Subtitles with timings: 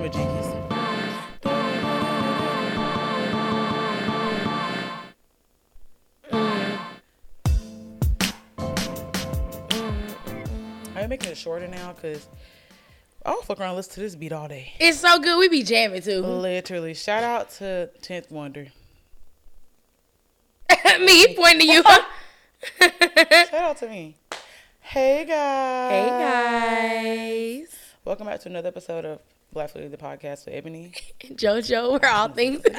[0.00, 0.08] I'm
[11.10, 12.26] making it shorter now because
[13.26, 14.72] I'll fuck around and listen to this beat all day.
[14.80, 15.38] It's so good.
[15.38, 16.20] We be jamming too.
[16.22, 16.94] Literally.
[16.94, 18.68] Shout out to 10th Wonder.
[20.98, 21.82] Me pointing to you.
[22.80, 24.16] Shout out to me.
[24.80, 25.90] Hey guys.
[25.90, 27.76] hey guys.
[28.06, 29.20] Welcome back to another episode of
[29.52, 30.92] Black Fluid, the podcast with Ebony.
[31.28, 32.62] And JoJo, we're all things.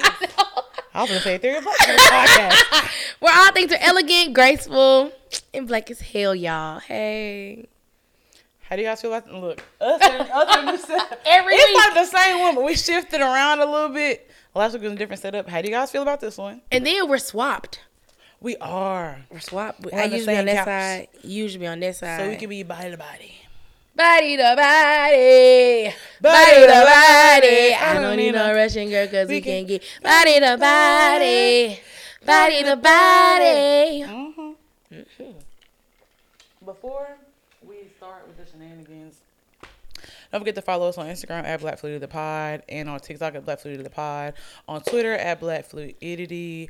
[0.94, 2.90] I was gonna say Theory of Black podcast.
[3.22, 5.12] we're all things are elegant, graceful,
[5.54, 6.80] and black as hell, y'all.
[6.80, 7.68] Hey.
[8.62, 9.62] How do y'all feel about look?
[9.82, 11.78] Us and, us and Every it's week.
[11.78, 14.30] like the same one, but we shifted around a little bit.
[14.56, 15.50] Last week was a different setup.
[15.50, 16.62] How do you guys feel about this one?
[16.72, 17.82] And then we're swapped.
[18.40, 19.20] We are.
[19.30, 19.82] We're swapped.
[19.82, 20.66] We're I usually on that couch.
[20.66, 21.08] side.
[21.22, 22.20] You usually be on this side.
[22.22, 23.41] So we can be body to body.
[23.96, 25.94] Body to body.
[26.22, 27.74] Body to body.
[27.76, 31.80] I don't need no Russian girl because we We can can- get body to body.
[32.26, 34.04] Body to body.
[34.08, 35.32] Mm-hmm.
[36.66, 37.18] Before
[37.68, 39.18] we start with the shenanigans,
[40.32, 43.36] don't forget to follow us on Instagram at Black Fluidity the Pod and on TikTok
[43.36, 44.36] at Black Fluidity the Pod,
[44.68, 46.70] on Twitter at Black Fluidity,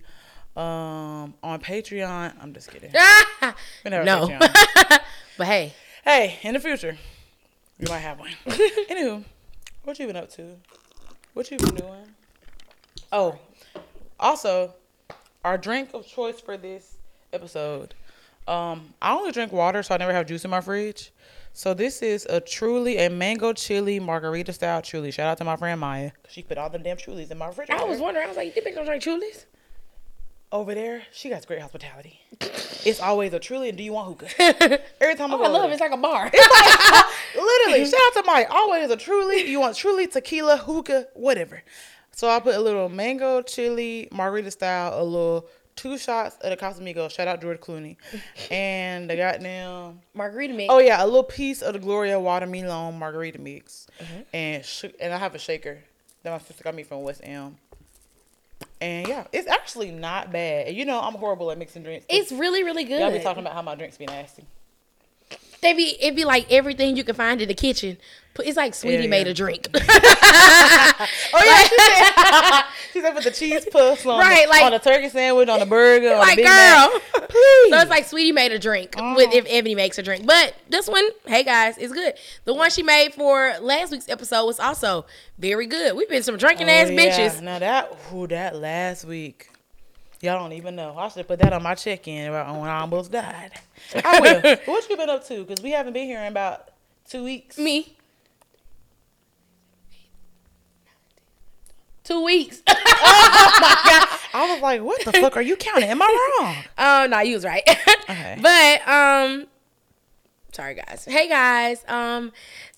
[0.55, 2.33] um, on Patreon.
[2.41, 2.91] I'm just kidding.
[3.85, 4.27] We never No.
[4.27, 4.99] Patreon.
[5.37, 6.97] but hey, Hey, in the future,
[7.81, 8.29] we might have one.
[8.45, 9.23] Anywho,
[9.83, 10.55] what you been up to?
[11.33, 12.07] What you been doing?
[13.11, 13.39] Oh,
[14.19, 14.75] also,
[15.43, 16.97] our drink of choice for this
[17.33, 17.95] episode.
[18.47, 21.11] Um, I only drink water, so I never have juice in my fridge.
[21.53, 25.11] So this is a truly a mango chili margarita style truly.
[25.11, 26.11] Shout out to my friend Maya.
[26.29, 27.69] She put all them damn trulies in my fridge.
[27.69, 28.25] I was wondering.
[28.25, 29.45] I was like, you think I'm drink trulies?
[30.51, 31.03] Over there.
[31.11, 32.19] She got great hospitality.
[32.85, 33.69] It's always a truly.
[33.69, 34.79] And do you want hookah?
[35.01, 35.73] Every time I Oh, go, I love it.
[35.73, 36.29] It's like a bar.
[36.33, 38.47] it's like, Literally, shout out to Mike.
[38.49, 39.49] Always a truly.
[39.49, 41.61] You want truly tequila, hookah, whatever.
[42.13, 46.57] So I put a little mango chili margarita style, a little two shots of the
[46.57, 47.11] Casamigos.
[47.11, 47.95] Shout out George Clooney,
[48.51, 50.01] and the goddamn.
[50.13, 50.71] Margarita mix.
[50.73, 54.21] Oh yeah, a little piece of the Gloria watermelon margarita mix, Mm-hmm.
[54.33, 55.79] and sh- and I have a shaker
[56.23, 57.57] that my sister got me from West Elm.
[58.81, 60.67] And yeah, it's actually not bad.
[60.67, 62.05] And You know, I'm horrible at mixing drinks.
[62.09, 62.99] It's really, really good.
[62.99, 64.43] Y'all be talking about how my drinks be nasty.
[65.61, 67.97] They be it be like everything you can find in the kitchen.
[68.39, 69.67] It's like Sweetie Yeah, made a drink.
[71.33, 72.63] Oh yeah, she said,
[72.93, 75.61] she said put the cheese puffs on, Right, the, like- on a turkey sandwich, on
[75.61, 76.53] a burger, on like a Big girl.
[76.53, 77.01] Mac.
[77.29, 77.71] Please.
[77.71, 79.15] So it's like Sweetie made a drink oh.
[79.15, 80.25] with if Ebony makes a drink.
[80.25, 82.13] But this one, hey guys, is good.
[82.45, 85.05] The one she made for last week's episode was also
[85.39, 85.95] very good.
[85.95, 87.17] We've been some drinking oh, ass Oh, yeah.
[87.17, 87.41] bitches.
[87.41, 89.49] Now that who that last week,
[90.21, 90.95] y'all don't even know.
[90.97, 93.51] I should put that on my check-in about when I almost died.
[94.03, 94.57] I will.
[94.65, 95.43] What you been up to?
[95.43, 96.69] Because we haven't been here in about
[97.07, 97.57] two weeks.
[97.57, 97.95] Me.
[102.03, 102.61] Two weeks.
[102.67, 104.19] oh my god!
[104.33, 105.89] I was like, what the fuck are you counting?
[105.89, 106.55] Am I wrong?
[106.77, 107.63] Oh no, you was right.
[108.09, 108.37] Okay.
[108.41, 109.47] But um
[110.51, 111.05] sorry guys.
[111.05, 111.85] Hey guys.
[111.87, 112.31] Um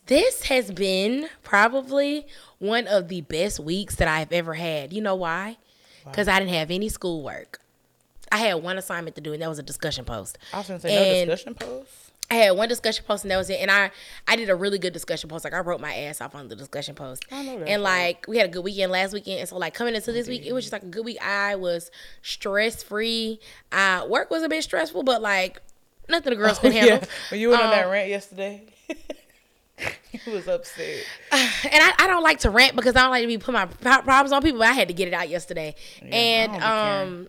[0.08, 2.28] this has been probably
[2.60, 4.92] one of the best weeks that I've ever had.
[4.92, 5.58] You know why?
[6.12, 7.60] Because I didn't have any schoolwork.
[8.32, 10.38] I had one assignment to do, and that was a discussion post.
[10.54, 11.92] I was gonna say no discussion post.
[12.32, 13.60] I had one discussion post, and that was it.
[13.60, 13.92] And I,
[14.28, 15.44] I did a really good discussion post.
[15.44, 17.26] Like I wrote my ass off on the discussion post.
[17.32, 19.74] I know that's and like we had a good weekend last weekend, and so like
[19.74, 21.22] coming into this week, it was just like a good week.
[21.24, 21.92] I was
[22.24, 23.40] stress free.
[23.72, 25.62] Uh, work was a bit stressful, but like
[26.10, 26.98] nothing the girls could handle.
[26.98, 27.08] Oh, Yeah.
[27.30, 28.64] When you went on that Um, rant yesterday,
[30.12, 31.04] you was upset.
[31.32, 33.66] and I, I don't like to rant because I don't like to be put my
[33.66, 34.60] problems on people.
[34.60, 36.64] But I had to get it out yesterday, I and caring.
[36.64, 37.28] um,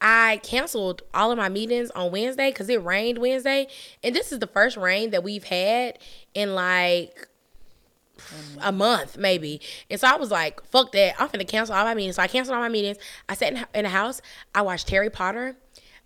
[0.00, 3.66] I canceled all of my meetings on Wednesday because it rained Wednesday,
[4.02, 5.98] and this is the first rain that we've had
[6.34, 7.28] in like
[8.62, 9.60] a month maybe.
[9.90, 11.14] And so I was like, "Fuck that!
[11.18, 12.98] I'm finna cancel all my meetings." So I canceled all my meetings.
[13.28, 14.20] I sat in, in the house.
[14.54, 15.56] I watched Harry Potter.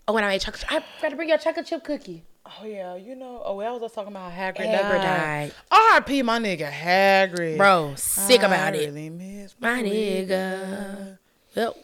[0.06, 0.64] Oh, and I made chocolate.
[0.68, 2.24] I forgot to bring you a chocolate chip cookie.
[2.58, 3.42] Oh yeah, you know.
[3.44, 5.02] Oh, well, I was just talking about Hagrid, Hagrid died.
[5.02, 5.52] died.
[5.70, 6.22] R.I.P.
[6.22, 7.56] My nigga Hagrid.
[7.56, 8.86] Bro, sick I about it.
[8.86, 11.18] Really miss my nigga.
[11.54, 11.76] Well,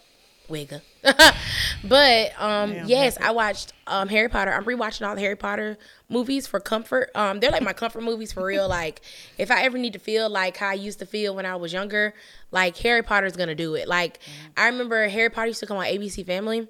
[0.49, 0.81] wigga.
[1.83, 4.51] but um, Damn, yes, I watched um Harry Potter.
[4.51, 5.77] I'm rewatching all the Harry Potter
[6.09, 7.11] movies for comfort.
[7.15, 8.67] Um, they're like my comfort movies for real.
[8.67, 9.01] Like
[9.37, 11.71] if I ever need to feel like how I used to feel when I was
[11.71, 12.13] younger,
[12.51, 13.87] like Harry Potter's gonna do it.
[13.87, 14.19] Like
[14.57, 16.67] I remember Harry Potter used to come on ABC Family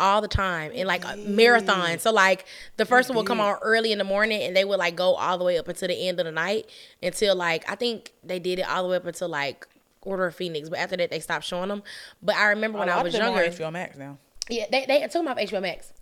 [0.00, 1.98] all the time in like a marathon.
[1.98, 2.44] So like
[2.76, 5.14] the first one would come on early in the morning and they would like go
[5.14, 6.66] all the way up until the end of the night
[7.02, 9.66] until like I think they did it all the way up until like
[10.02, 11.82] Order of Phoenix, but after that they stopped showing them.
[12.22, 14.16] But I remember when Oh, I was younger, HBO Max now.
[14.48, 15.92] yeah, they they took them off HBO Max.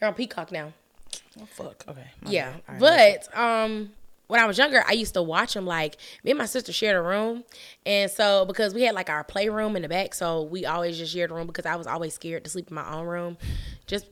[0.00, 0.72] They're on Peacock now.
[1.40, 1.84] Oh fuck.
[1.88, 2.06] Okay.
[2.26, 3.92] Yeah, right, but um,
[4.32, 5.66] when I was younger, I used to watch them.
[5.66, 7.44] Like me and my sister shared a room,
[7.84, 11.12] and so because we had like our playroom in the back, so we always just
[11.12, 13.36] shared a room because I was always scared to sleep in my own room,
[13.86, 14.06] just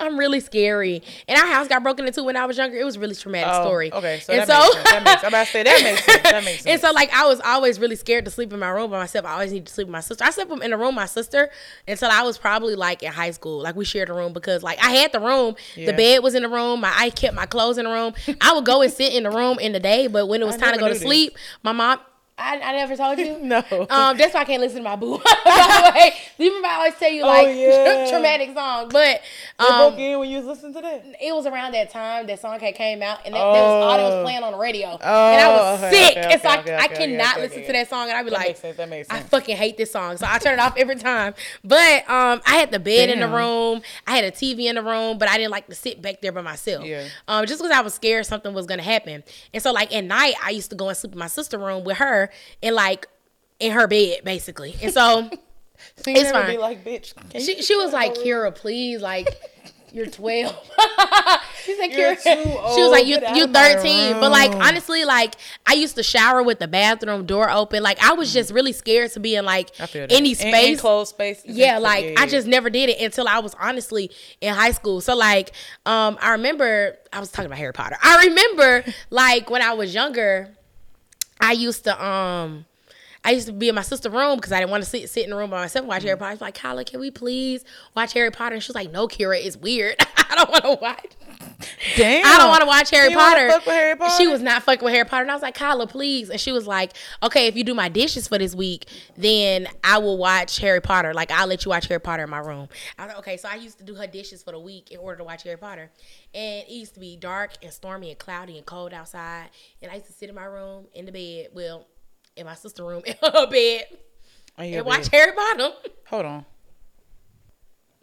[0.00, 1.02] I'm really scary.
[1.26, 2.76] And our house got broken into when I was younger.
[2.78, 3.92] It was a really traumatic Oh, story.
[3.92, 4.84] Okay, so and that so makes sense.
[4.90, 6.22] That makes, I'm about to say that makes sense.
[6.22, 6.66] That makes sense.
[6.72, 9.24] and so like I was always really scared to sleep in my room by myself.
[9.26, 10.24] I always need to sleep with my sister.
[10.24, 11.50] I slept in a room with my sister
[11.86, 13.60] until I was probably like in high school.
[13.62, 15.86] Like we shared a room because like I had the room, Yeah.
[15.86, 18.14] the bed was in the room, my I kept my clothes in the room.
[18.40, 20.56] I would go and sit in the room in the day, but when it was
[20.56, 21.02] I time to go to this.
[21.02, 21.98] sleep, my mom
[22.38, 23.38] I, I never told you.
[23.48, 23.58] No.
[23.90, 25.18] Um, that's why I can't listen to my boo.
[25.44, 28.06] By the way, you remember I always tell you Oh, like yeah.
[28.10, 29.22] traumatic songs, but
[29.58, 31.04] um, broke in when you was listening to that.
[31.20, 33.96] it was around that time that song had came out, and that, that was all
[33.96, 34.22] that was Oh.
[34.24, 36.76] playing on the radio, Oh, and I was okay, sick, okay, and so I, okay,
[36.76, 37.66] I cannot okay, listen okay.
[37.66, 38.76] to that song, and I'd be That like, sense.
[38.76, 41.34] That makes I fucking hate this song, so I turn it off every time.
[41.64, 44.82] But um, I had the bed in the room, I had a TV in the
[44.82, 46.84] room, but I didn't like to sit back there by myself.
[46.84, 47.06] Yeah.
[47.26, 49.24] Um, just because I was scared something was gonna happen,
[49.54, 51.84] and so like at night I used to go and sleep in my sister room
[51.84, 52.27] with her,
[52.62, 53.06] and like
[53.60, 55.30] in her bed basically, and so.
[55.94, 56.50] So It's never fine.
[56.56, 57.14] be like, bitch.
[57.30, 59.28] Can She, she was like, Kira, please, like,
[59.92, 60.52] you're 12.
[61.64, 62.22] she said, You're Kira.
[62.44, 64.14] too She was like, you, Get you of my 13.
[64.20, 65.36] But, like, honestly, like,
[65.66, 67.82] I used to shower with the bathroom door open.
[67.84, 70.12] Like, I was just really scared to be in, like, I feel that.
[70.12, 70.68] any In- space.
[70.78, 71.42] enclosed space.
[71.46, 74.10] Yeah, like yeah, I just never did it until I was honestly
[74.40, 75.00] in high school.
[75.00, 75.52] So like,
[75.86, 77.96] um, I remember I was talking about Harry Potter.
[78.02, 80.54] I remember like when I was younger,
[81.40, 82.64] I used to um.
[83.24, 85.24] I used to be in my sister's room because I didn't want to sit sit
[85.24, 86.20] in the room by myself and watch Harry Mm-hmm.
[86.20, 86.30] Potter.
[86.30, 87.64] I was like, Kyla, can we please
[87.94, 88.54] watch Harry Potter?
[88.54, 89.96] And she was like, No, Kira, it's weird.
[90.30, 91.12] I don't want to watch.
[91.96, 92.24] Damn.
[92.24, 93.58] I don't want to watch Harry Potter.
[93.60, 94.14] Harry Potter?
[94.16, 95.22] She was not fucking with Harry Potter.
[95.22, 96.30] And I was like, Kyla, please.
[96.30, 99.98] And she was like, okay, if you do my dishes for this week, then I
[99.98, 101.12] will watch Harry Potter.
[101.12, 102.68] Like, I'll let you watch Harry Potter in my room.
[102.98, 103.36] I was like, okay.
[103.36, 105.58] So I used to do her dishes for the week in order to watch Harry
[105.58, 105.90] Potter.
[106.32, 109.48] And it used to be dark and stormy and cloudy and cold outside.
[109.82, 111.48] And I used to sit in my room in the bed.
[111.52, 111.86] Well,
[112.36, 113.84] in my sister's room in her bed
[114.60, 115.08] Oh, yeah, and watch.
[115.08, 115.70] Harry Potter.
[116.08, 116.44] Hold on.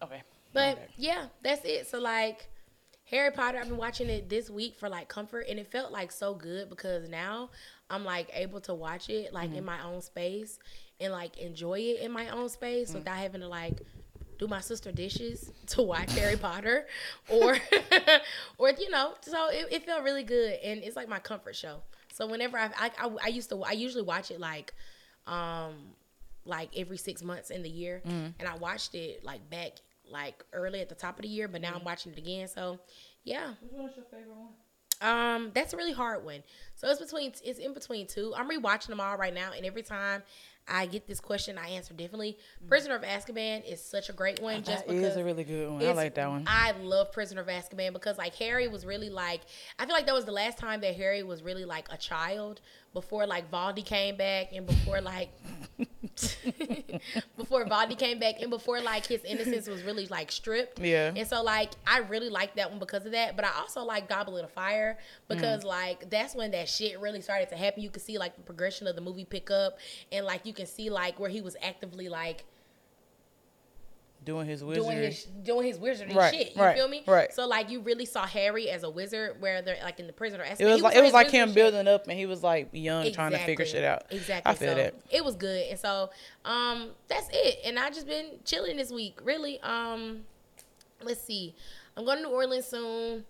[0.04, 0.22] Okay.
[0.54, 1.88] But yeah, that's it.
[1.88, 2.50] So like
[3.06, 6.12] Harry Potter, I've been watching it this week for like comfort and it felt like
[6.12, 7.50] so good because now
[7.90, 9.66] I'm like able to watch it like in mm-hmm.
[9.66, 10.58] my own space
[11.00, 12.96] and like enjoy it in my own space mm.
[12.96, 13.80] without having to like
[14.40, 16.88] do my sister dishes to watch Harry Potter
[17.30, 17.58] or
[18.58, 21.82] or you know so it, it felt really good and it's like my comfort show.
[22.12, 24.74] So whenever I, I I I used to I usually watch it like
[25.28, 25.74] um
[26.46, 28.34] like every six months in the year mm.
[28.40, 29.74] and I watched it like back
[30.10, 32.80] like early at the top of the year but now I'm watching it again so
[33.24, 34.50] yeah Which one's your favorite one?
[35.02, 36.42] um, that's a really hard one.
[36.76, 38.34] So it's between it's in between two.
[38.36, 40.24] I'm rewatching them all right now, and every time
[40.70, 42.38] I get this question, I answer differently.
[42.70, 45.70] Prisoner of Azkaban is such a great one, just That because is a really good
[45.70, 45.86] one.
[45.86, 46.46] I like that one.
[46.48, 49.42] I love Prisoner of Azkaban because like Harry was really like
[49.78, 52.62] I feel like that was the last time that Harry was really like a child
[52.96, 55.30] before like Voldy came back and before like
[57.38, 60.80] before Voldy came back and before like his innocence was really like stripped.
[60.80, 61.12] Yeah.
[61.16, 63.36] And so like I really like that one because of that.
[63.36, 64.98] But I also like Goblet of Fire
[65.28, 65.68] because Mm.
[65.68, 67.84] like that's when that shit really started to happen.
[67.84, 69.78] You could see like the progression of the movie pick up
[70.12, 72.46] and like you can see like where he was actively like
[74.26, 74.84] Doing his wizard.
[74.84, 76.56] doing his doing his wizardry Right, shit.
[76.56, 77.04] You right, feel me?
[77.08, 77.32] right.
[77.32, 80.42] So like you really saw Harry as a wizard, where they're like in the prison
[80.42, 83.12] or it was like it was like him building up, and he was like young,
[83.12, 84.06] trying to figure shit out.
[84.10, 84.52] Exactly.
[84.52, 84.96] I feel so that.
[85.12, 86.10] It was good, and so
[86.44, 87.60] um, that's it.
[87.66, 89.20] And I just been chilling this week.
[89.24, 89.60] Really.
[89.62, 90.22] Um,
[91.04, 91.56] let's see.
[91.96, 93.24] I'm going to New Orleans soon.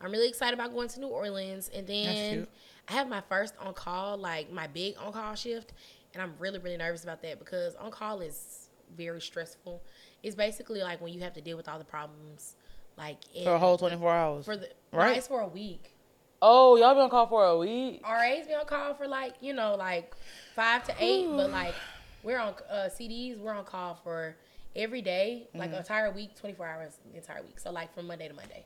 [0.00, 2.46] I'm really excited about going to New Orleans, and then.
[2.90, 5.74] I have my first on call, like my big on call shift,
[6.14, 9.82] and I'm really really nervous about that because on call is very stressful.
[10.22, 12.54] It's basically like when you have to deal with all the problems,
[12.96, 14.44] like in, For a whole 24 hours.
[14.44, 15.06] for the right?
[15.08, 15.16] right.
[15.16, 15.94] it's for a week.
[16.42, 18.00] oh, y'all been on call for a week?
[18.08, 20.14] RA's be on call for like you know like
[20.56, 21.74] five to eight, but like
[22.22, 23.38] we're on uh, CDs.
[23.38, 24.36] We're on call for
[24.76, 25.74] every day, like Mm-hmm.
[25.74, 27.58] an entire week, twenty four hours, entire week.
[27.60, 28.64] So like from Monday to Monday.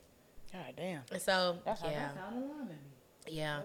[0.52, 1.00] God damn.
[1.10, 3.60] And so That's yeah, that yeah.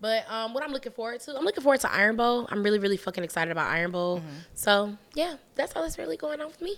[0.00, 2.46] But um, what I'm looking forward to, I'm looking forward to Iron Bowl.
[2.50, 4.18] I'm really, really fucking excited about Iron Bowl.
[4.18, 4.28] Mm-hmm.
[4.54, 6.76] So yeah, that's all that's really going on for me.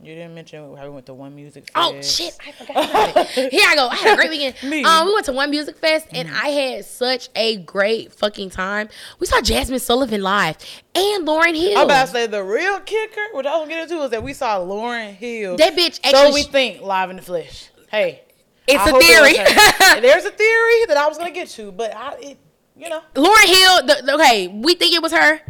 [0.00, 1.70] You didn't mention how we went to one music.
[1.74, 2.36] Oh shit!
[2.46, 3.28] I forgot about it.
[3.52, 3.88] Here I go.
[3.88, 4.70] I had a great weekend.
[4.70, 4.84] Me.
[4.84, 8.88] Um, we went to one music fest and I had such a great fucking time.
[9.18, 10.56] We saw Jazmine Sullivan live
[10.94, 11.76] and Lauryn Hill.
[11.78, 14.60] I'm about to say the real kicker, what I was gonna is that we saw
[14.60, 15.56] Lauryn Hill.
[15.56, 16.32] that bitch so actually.
[16.32, 17.68] we think live in the flesh.
[17.90, 18.22] Hey,
[18.68, 20.00] it's I a it theory.
[20.08, 22.38] There's a theory that I was gonna get to, but I, it,
[22.76, 23.86] you know, Lauryn Hill.
[23.86, 25.40] The- okay, we think it was her,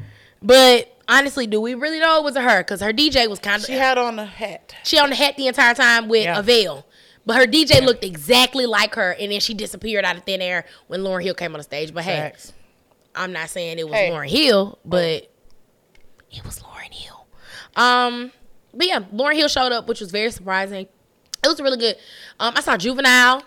[0.43, 2.59] but honestly, do we really know it was her?
[2.61, 4.75] Because her DJ was kind of she had on a hat.
[4.85, 6.39] she on the hat the entire time with Yeah.
[6.39, 6.85] a veil.
[7.27, 10.65] But her DJ looked exactly like her, and then she disappeared out of thin air
[10.87, 11.93] when Lauryn Hill came on the stage.
[11.93, 12.53] But hey, Facts.
[13.15, 14.11] I'm not saying it was Hey.
[14.11, 15.31] Lauryn Hill, but
[16.31, 17.27] it was Lauryn Hill.
[17.77, 18.33] Um,
[18.73, 20.87] but yeah, Lauryn Hill showed up, which was very surprising.
[21.45, 21.97] It was really good.
[22.41, 23.43] Um, I saw Juvenile.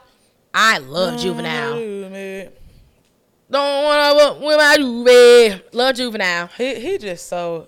[0.53, 2.50] I love Juvenile.
[3.51, 5.62] Don't wanna walk with my Juve.
[5.74, 6.48] Love Juvenile.
[6.58, 7.67] He he just so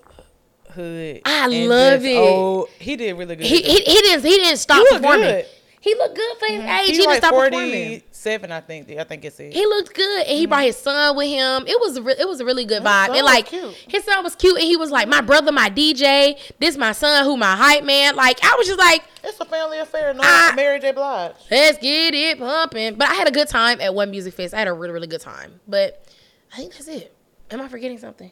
[0.72, 1.22] hood.
[1.26, 2.16] I love it.
[2.18, 2.70] old.
[2.80, 3.46] He did really good.
[3.46, 5.22] He he, he didn't he didn't stop He performing.
[5.26, 5.46] good.
[5.82, 6.70] He looked good for his mm-hmm.
[6.70, 6.86] age.
[6.86, 8.02] He, He didn't like stop performing.
[8.24, 8.90] Forty-seven, I think.
[8.92, 9.54] I think it's it.
[9.54, 10.50] He looked good, and he mm-hmm.
[10.50, 11.66] brought his son with him.
[11.68, 13.10] It was re- it was a really good vibe.
[13.10, 13.74] And like cute.
[13.88, 16.40] his son was cute, and he was like, "My brother, my DJ.
[16.60, 19.80] This my son, who my hype man." Like I was just like, It's a family
[19.80, 20.14] affair.
[20.14, 20.92] No, I- Mary J.
[20.92, 21.36] Blige.
[21.52, 24.54] "Let's get it pumping." But I had a good time at One Music Fest.
[24.54, 25.60] I had a really really good time.
[25.68, 26.06] But
[26.54, 27.16] I think that's it.
[27.52, 28.32] Am I forgetting something?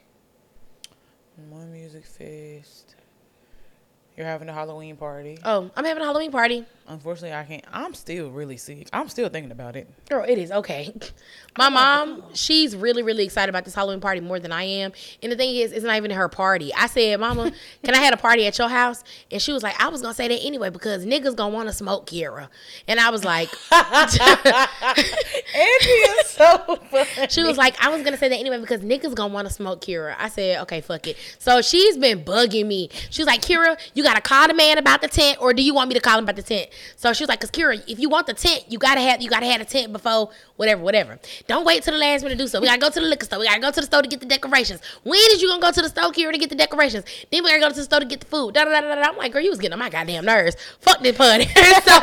[1.49, 2.95] One music fest.
[4.15, 5.37] You're having a Halloween party.
[5.43, 6.65] Oh, I'm having a Halloween party.
[6.87, 7.63] Unfortunately, I can't.
[7.71, 8.89] I'm still really sick.
[8.91, 9.87] I'm still thinking about it.
[10.09, 10.93] Girl, it is okay.
[11.57, 14.93] My mom, she's really, really excited about this Halloween party more than I am.
[15.21, 16.73] And the thing is, it's not even her party.
[16.73, 17.51] I said, Mama,
[17.83, 19.03] can I have a party at your house?
[19.31, 21.73] And she was like, I was gonna say that anyway because niggas gonna want to
[21.73, 22.47] smoke Kira.
[22.87, 23.49] And I was like,
[25.55, 27.27] is so funny.
[27.29, 29.81] she was like, I was gonna say that anyway because niggas gonna want to smoke
[29.81, 30.15] Kira.
[30.17, 31.17] I said, okay, fuck it.
[31.39, 32.89] So she's been bugging me.
[33.09, 35.73] She was like, Kira, you gotta call the man about the tent, or do you
[35.73, 36.69] want me to call him about the tent?
[36.95, 39.29] So she was like, cause Kira, if you want the tent, you gotta have you
[39.29, 41.19] gotta have a tent before whatever, whatever.
[41.47, 42.59] Don't wait till the last minute to do so.
[42.61, 43.39] We gotta go to the liquor store.
[43.39, 44.81] We gotta go to the store to get the decorations.
[45.03, 47.05] When is you gonna go to the store, Kira, to get the decorations?
[47.31, 48.53] Then we gotta go to the store to get the food.
[48.53, 49.01] Da, da, da, da, da.
[49.09, 50.55] I'm like, girl, you was getting on my goddamn nerves.
[50.79, 51.45] Fuck this party.
[51.83, 51.99] so,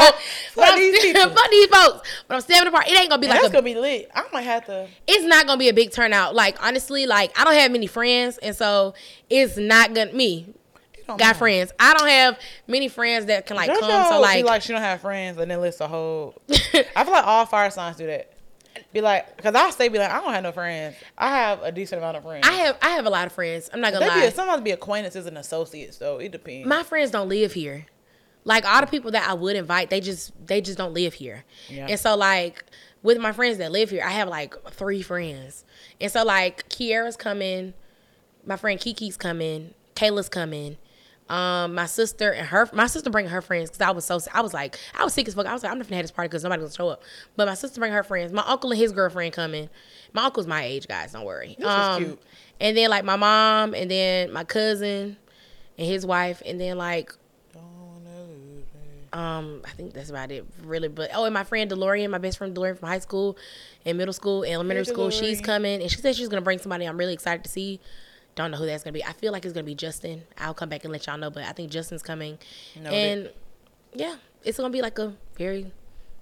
[0.63, 1.31] I'm these people.
[1.31, 2.09] fuck these folks.
[2.27, 2.89] But I'm still apart.
[2.89, 4.11] It ain't gonna be like That's a gonna be lit.
[4.15, 4.89] I might have to.
[5.07, 6.35] it's not gonna be a big turnout.
[6.35, 8.95] Like honestly, like I don't have many friends, and so
[9.31, 10.47] it's not gonna me
[11.17, 11.73] got friends.
[11.79, 14.13] I don't have many friends that can like JoJo, come.
[14.13, 16.35] So like, like she don't have friends and then list a whole.
[16.51, 18.33] I feel like all fire signs do that.
[18.93, 20.97] Be like, cause I stay be like, I don't have no friends.
[21.17, 22.47] I have a decent amount of friends.
[22.47, 23.69] I have I have a lot of friends.
[23.73, 24.29] I'm not gonna be lie.
[24.31, 26.69] sometimes be acquaintances and associates, so it depends.
[26.69, 27.87] My friends don't live here.
[28.45, 31.45] Like all the people that I would invite, they just they just don't live here.
[31.69, 31.87] Yeah.
[31.89, 32.65] And so like
[33.03, 35.65] with my friends that live here, I have like three friends.
[36.01, 37.75] And so like Kiara's coming,
[38.47, 40.77] my friend Kiki's coming, Kayla's coming.
[41.29, 44.41] Um, my sister and her, my sister bringing her friends because I was so I
[44.41, 45.47] was like I was sick as fuck.
[45.47, 47.03] I was like I'm not gonna have this party because nobody gonna show up.
[47.37, 48.33] But my sister bring her friends.
[48.33, 49.69] My uncle and his girlfriend coming.
[50.15, 51.13] My uncle's my age, guys.
[51.13, 51.55] Don't worry.
[51.59, 52.23] This is cute.
[52.61, 55.17] And then like my mom, and then my cousin,
[55.77, 57.13] and his wife, and then like
[57.53, 59.09] Don't lose me.
[59.13, 60.89] um, I think that's about it, really.
[60.89, 63.37] But oh, and my friend Delorean, my best friend Delorean from high school
[63.85, 66.59] and middle school, and elementary Hey, school, she's coming, and she said she's gonna bring
[66.59, 67.81] somebody I'm really excited to see.
[68.39, 69.05] Don't know who that's gonna be.
[69.05, 70.23] I feel like it's gonna be Justin.
[70.39, 72.39] I'll come back and let y'all know, but I think Justin's coming,
[72.77, 72.93] Noted.
[72.95, 73.31] and
[73.95, 74.15] yeah,
[74.45, 75.73] it's gonna be like a very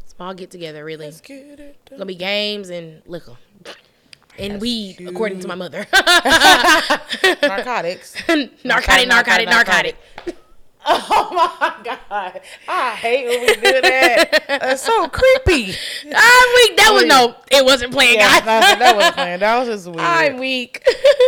[0.07, 0.83] small get together.
[0.83, 1.99] Really, Let's get it done.
[1.99, 3.37] gonna be games and liquor
[4.39, 5.87] and weed, according to my mother.
[7.43, 8.15] narcotics.
[8.65, 9.97] narcotic, narcotic, narcotic.
[11.09, 14.45] Oh my god, I hate when we do that.
[14.47, 15.75] That's so creepy.
[16.05, 16.77] I'm weak.
[16.77, 18.79] That was no, it wasn't playing, Yeah, guys.
[18.79, 19.43] that wasn't planned.
[19.43, 20.01] That was just weird.
[20.01, 20.83] I'm weak.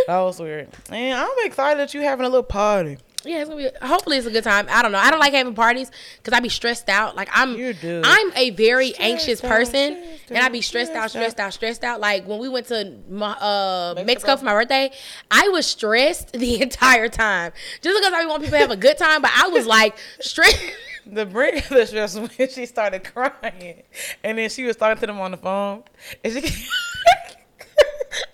[0.07, 0.69] That was weird.
[0.89, 2.97] And I'm excited that you're having a little party.
[3.25, 3.85] Yeah, it's gonna be.
[3.85, 4.67] Hopefully, it's a good time.
[4.69, 4.97] I don't know.
[4.97, 7.17] I don't like having parties because I'd be stressed out.
[7.17, 8.01] Like I'm, You do.
[8.03, 11.53] I'm a very anxious out, person, and I'd be out, stressed out, stressed stressed out,
[11.53, 11.99] stressed out.
[11.99, 14.05] Like when we went to my, uh, Mexico.
[14.05, 14.37] Mexico.
[14.37, 14.91] for my birthday,
[15.29, 17.51] I was stressed the entire time.
[17.81, 20.61] Just because I want people to have a good time, but I was like stressed.
[21.11, 23.81] The bring the stress was when she started crying,
[24.23, 25.83] and then she was talking to them on the phone,
[26.23, 26.67] and she.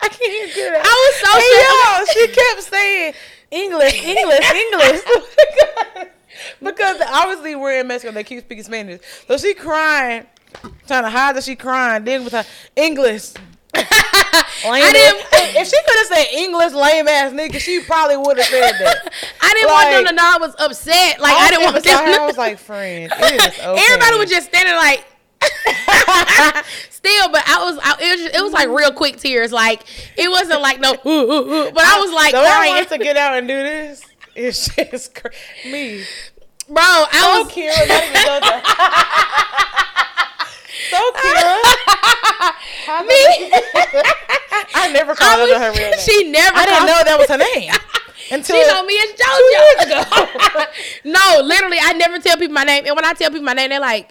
[0.00, 0.80] I can't get it.
[0.82, 3.14] I was so Hey, yo, she kept saying
[3.50, 5.00] English, English, English.
[6.62, 9.00] because obviously we're in Mexico, they keep speaking Spanish.
[9.28, 10.26] So she crying,
[10.86, 12.04] trying to hide that she crying.
[12.04, 13.32] Then with her English.
[13.74, 15.26] I didn't.
[15.60, 19.12] If she could have said English, lame ass nigga, she probably would have said that.
[19.40, 21.20] I didn't want them to know I was upset.
[21.20, 21.98] Like I didn't want them.
[21.98, 22.20] her.
[22.20, 23.38] I was like, friend, okay.
[23.62, 25.04] Everybody was just standing like.
[27.06, 29.52] Still, but I was, I, it was, just, it was like real quick tears.
[29.52, 29.82] Like
[30.16, 33.16] it wasn't like no, ooh, ooh, ooh, but I was like the crying, to get
[33.16, 34.02] out and do this.
[34.36, 35.28] It's just cr-
[35.64, 36.02] me.
[36.68, 36.76] bro.
[36.84, 37.72] I So was, cute.
[37.72, 38.52] Not even JoJo.
[40.90, 41.46] so cute.
[43.06, 43.16] Me?
[44.74, 45.98] I never I called her her real name.
[46.00, 46.54] she never.
[46.54, 47.72] I didn't know that was her name
[48.30, 50.66] until She know me as JoJo.
[51.04, 53.70] no, literally, I never tell people my name, and when I tell people my name,
[53.70, 54.10] they're like.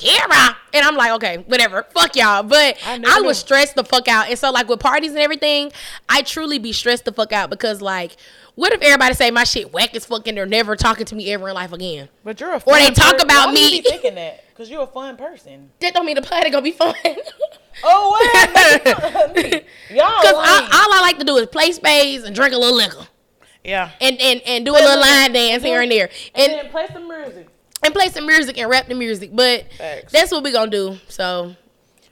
[0.00, 0.56] Kira.
[0.72, 1.82] And I'm like, okay, whatever.
[1.94, 2.42] Fuck y'all.
[2.42, 4.28] But I I, was stressed the fuck out.
[4.28, 5.72] And so like with parties and everything,
[6.08, 8.16] I truly be stressed the fuck out because like,
[8.54, 11.32] what if everybody say my shit whack as fuck and they're never talking to me
[11.32, 12.08] ever in life again?
[12.24, 13.26] But you're a fun Or they talk person.
[13.26, 13.80] about Why would you me.
[13.82, 14.44] be thinking that?
[14.56, 15.70] Cause you're a fun person.
[15.80, 16.94] That don't mean the party gonna be fun.
[17.82, 18.18] Oh
[19.34, 20.06] wait, y'all.
[20.22, 23.06] Cause I, all I like to do is play spades and drink a little liquor,
[23.64, 23.90] yeah.
[24.02, 26.86] and and, and do a little line dance here and there, And, and then play
[26.92, 27.48] some music.
[27.82, 29.30] And play some music and rap the music.
[29.32, 30.12] But Facts.
[30.12, 30.98] that's what we gonna do.
[31.08, 31.54] So.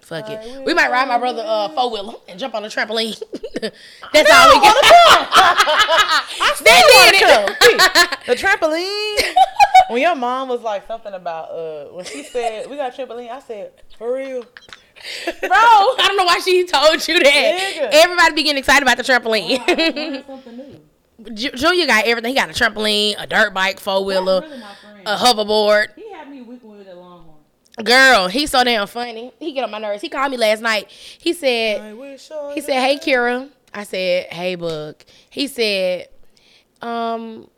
[0.01, 0.57] Fuck I it.
[0.59, 3.21] will We might ride my brother uh four wheeler and jump on the trampoline.
[3.61, 6.65] That's all we wanna can.
[6.65, 8.19] they did it.
[8.27, 9.35] The trampoline.
[9.91, 13.31] when your mom was like something about uh when she said we got a trampoline,
[13.31, 14.45] I said for real.
[15.41, 17.59] Bro, I don't know why she told you that.
[17.77, 17.89] Nigga.
[17.93, 20.27] Everybody be getting excited about the trampoline.
[20.27, 20.81] something new.
[21.35, 22.31] Ju- Junior got everything.
[22.31, 24.63] He got a trampoline, a dirt bike, four wheeler, Really,
[25.07, 25.89] a hoverboard.
[25.97, 27.37] he had me weak with a longhorn.
[27.83, 29.33] Girl, he's so damn funny.
[29.39, 30.03] He get on my nerves.
[30.03, 30.89] He called me last night.
[30.91, 36.09] He said, I wish I he said, "Hey, Kira." I said, "Hey, Book." He said,
[36.83, 37.49] "Um,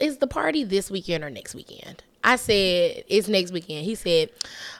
[0.00, 4.30] is the party this weekend or next weekend?" I said, "It's next weekend." He said,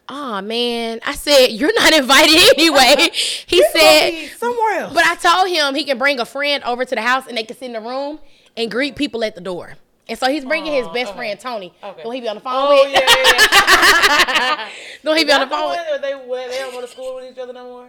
[0.09, 3.11] "Oh man." I said, "You're not invited anyway."
[3.47, 4.95] He said, somewhere else.
[4.95, 7.45] But I told him he can bring a friend over to the house and they
[7.45, 8.19] can sit in the room
[8.57, 9.75] and greet people at the door.
[10.09, 11.19] And so he's bringing his oh, best okay.
[11.19, 11.73] friend Tony.
[11.83, 12.03] Okay.
[12.03, 12.93] Don't he be on the phone oh with?
[12.93, 14.69] yeah, yeah.
[15.03, 15.79] Don't he be on the the phone with?
[16.27, 17.89] where they they don't go to school with each other no more.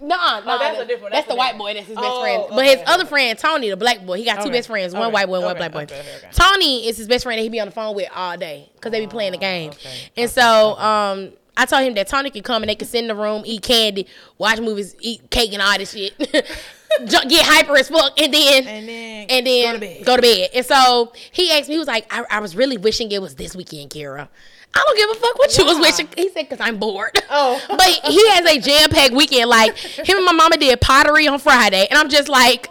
[0.00, 1.74] Nah, nah, that's a different- That's, that's the white boy.
[1.74, 2.44] That's his best Oh, friend.
[2.50, 2.84] But his okay.
[2.86, 4.50] other friend Tony, the black boy, he got two Okay.
[4.52, 4.92] best friends.
[4.94, 5.12] One Okay.
[5.12, 5.86] white boy, and one black boy.
[6.32, 8.92] Tony is his best friend that he be on the phone with all day because
[8.92, 9.70] they be playing the game.
[9.70, 10.10] okay.
[10.16, 11.32] And so, um.
[11.56, 13.60] I told him that Tony could come and they could sit in the room, eat
[13.62, 14.06] candy,
[14.38, 16.16] watch movies, eat cake and all this shit.
[17.06, 20.04] Get hyper as fuck, and then And then and then go to bed.
[20.06, 20.50] go to bed.
[20.54, 23.34] And so he asked me, he was like, I, I was really wishing it was
[23.34, 24.28] this weekend, Kira.
[24.74, 26.08] I don't give a fuck what you was wishing.
[26.16, 27.18] He said, because I'm bored.
[27.28, 27.60] Oh.
[27.68, 29.50] but he has a jam packed weekend.
[29.50, 31.86] Like, him and my mama did pottery on Friday.
[31.90, 32.68] And I'm just like,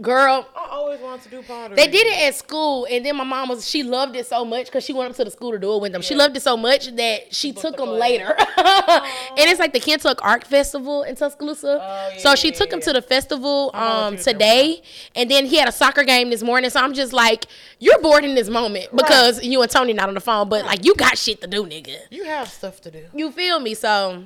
[0.00, 1.76] girl, I always wanted to do pottery.
[1.76, 2.86] they did it at school.
[2.90, 5.24] And then my mom was, she loved it so much because she went up to
[5.24, 6.02] the school to do it with them.
[6.02, 8.00] She loved it so much that she took the them class.
[8.00, 8.34] later.
[8.36, 11.78] and it's like the Kentuck Art Festival in Tuscaloosa.
[11.80, 12.86] Oh, yeah, so she yeah, took him yeah.
[12.86, 14.82] to the festival I know what um, you was there today.
[15.14, 16.70] And then he had a soccer game this morning.
[16.70, 17.46] So I'm just like,
[17.78, 20.48] you're bored in this moment because you and Tony not on the phone.
[20.48, 21.98] But like, you got shit to do, nigga.
[22.10, 23.04] You have stuff to do.
[23.14, 23.74] You feel me?
[23.74, 24.24] So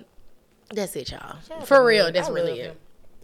[0.73, 1.37] that's it, y'all.
[1.47, 2.67] Shout For real, that's I really it.
[2.67, 2.77] him.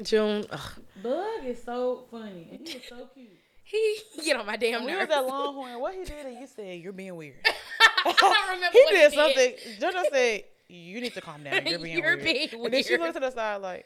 [0.03, 0.61] June, ugh.
[1.03, 3.29] Bug is so funny and he was so cute.
[3.65, 5.09] he get on my damn When he nerves.
[5.09, 7.37] was at Longhorn, what he did, and you said you're being weird.
[8.07, 9.53] I don't remember he what did something.
[9.81, 11.67] JoJo said, "You need to calm down.
[11.67, 13.85] You're being You're weird." being And then she looked to the side like,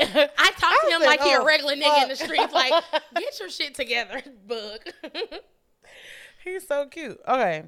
[0.00, 2.52] I talk to him said, like he a "Oh, regular nigga in the fuck." streets.
[2.52, 2.72] Like,
[3.16, 4.80] get your shit together, bug.
[6.44, 7.18] He's so cute.
[7.26, 7.64] Okay.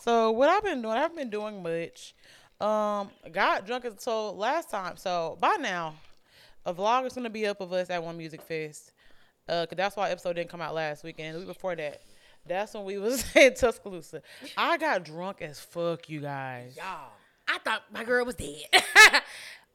[0.00, 2.14] So what I've been doing, I haven't been doing much.
[2.60, 4.96] Um, got drunk as so last time.
[4.96, 5.94] So by now,
[6.66, 8.92] a vlog is gonna be up of us at one music fest.
[9.48, 11.34] Uh, cause that's why episode didn't come out last weekend.
[11.34, 12.00] The week before that,
[12.46, 14.22] that's when we was in Tuscaloosa.
[14.56, 16.76] I got drunk as fuck, you guys.
[16.76, 17.12] Y'all,
[17.46, 18.64] I thought my girl was dead.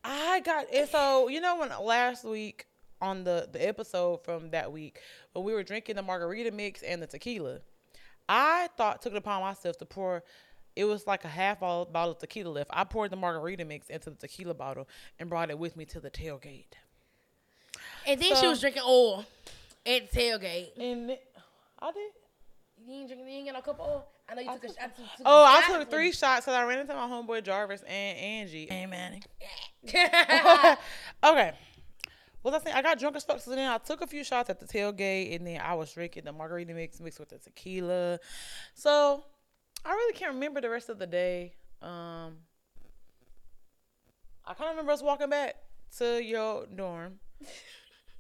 [0.04, 2.66] I got and so you know when last week
[3.02, 5.00] on the the episode from that week
[5.34, 7.60] when we were drinking the margarita mix and the tequila,
[8.28, 10.24] I thought took it upon myself to pour.
[10.80, 12.70] It was like a half bottle, bottle of tequila left.
[12.72, 14.88] I poured the margarita mix into the tequila bottle
[15.20, 16.72] and brought it with me to the tailgate.
[18.08, 19.26] and then she was drinking oil
[19.86, 20.70] at the tailgate.
[20.80, 21.22] And it,
[21.80, 22.12] I did.
[22.88, 24.06] You ain't drinking, you ain't get no cup of oil.
[24.30, 24.76] I know you took, a shot.
[24.80, 27.08] Oh, took- took Oh, a I shot took three shots because I ran into my
[27.08, 28.68] homeboy Jarvis and Angie.
[28.70, 29.22] Hey, Manny.
[29.84, 31.52] okay.
[32.42, 33.42] Well, I think I got drunk as fuck.
[33.42, 36.24] So then I took a few shots at the tailgate, and then I was drinking
[36.24, 38.20] the margarita mix mixed with the tequila.
[38.76, 39.26] So
[39.86, 41.54] I really can't remember the rest of the day.
[41.82, 42.38] Um,
[44.46, 45.56] I kind of remember us walking back
[45.98, 47.20] to your dorm.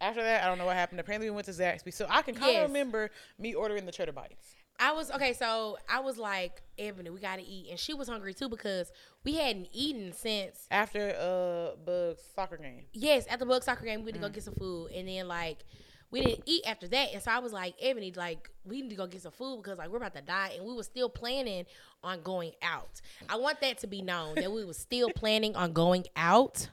[0.01, 0.99] After that, I don't know what happened.
[1.01, 2.67] Apparently, we went to Zaxby's, so I can kind of Yes.
[2.69, 4.55] remember me ordering the cheddar bites.
[4.81, 8.33] I was okay, so I was like, Ebony, we gotta eat, and she was hungry
[8.33, 8.93] too because
[9.25, 12.85] we hadn't eaten since After uh Bug's soccer game.
[12.93, 15.27] yes, at the bug soccer game, we went to go get some food, and then
[15.27, 15.65] like
[16.11, 18.95] we didn't eat after that, and so I was like, Ebony, like we need to
[18.95, 21.65] go get some food because like we're about to die, and we were still planning
[22.03, 23.01] on going out.
[23.27, 26.69] I want that to be known that we were still planning on going out.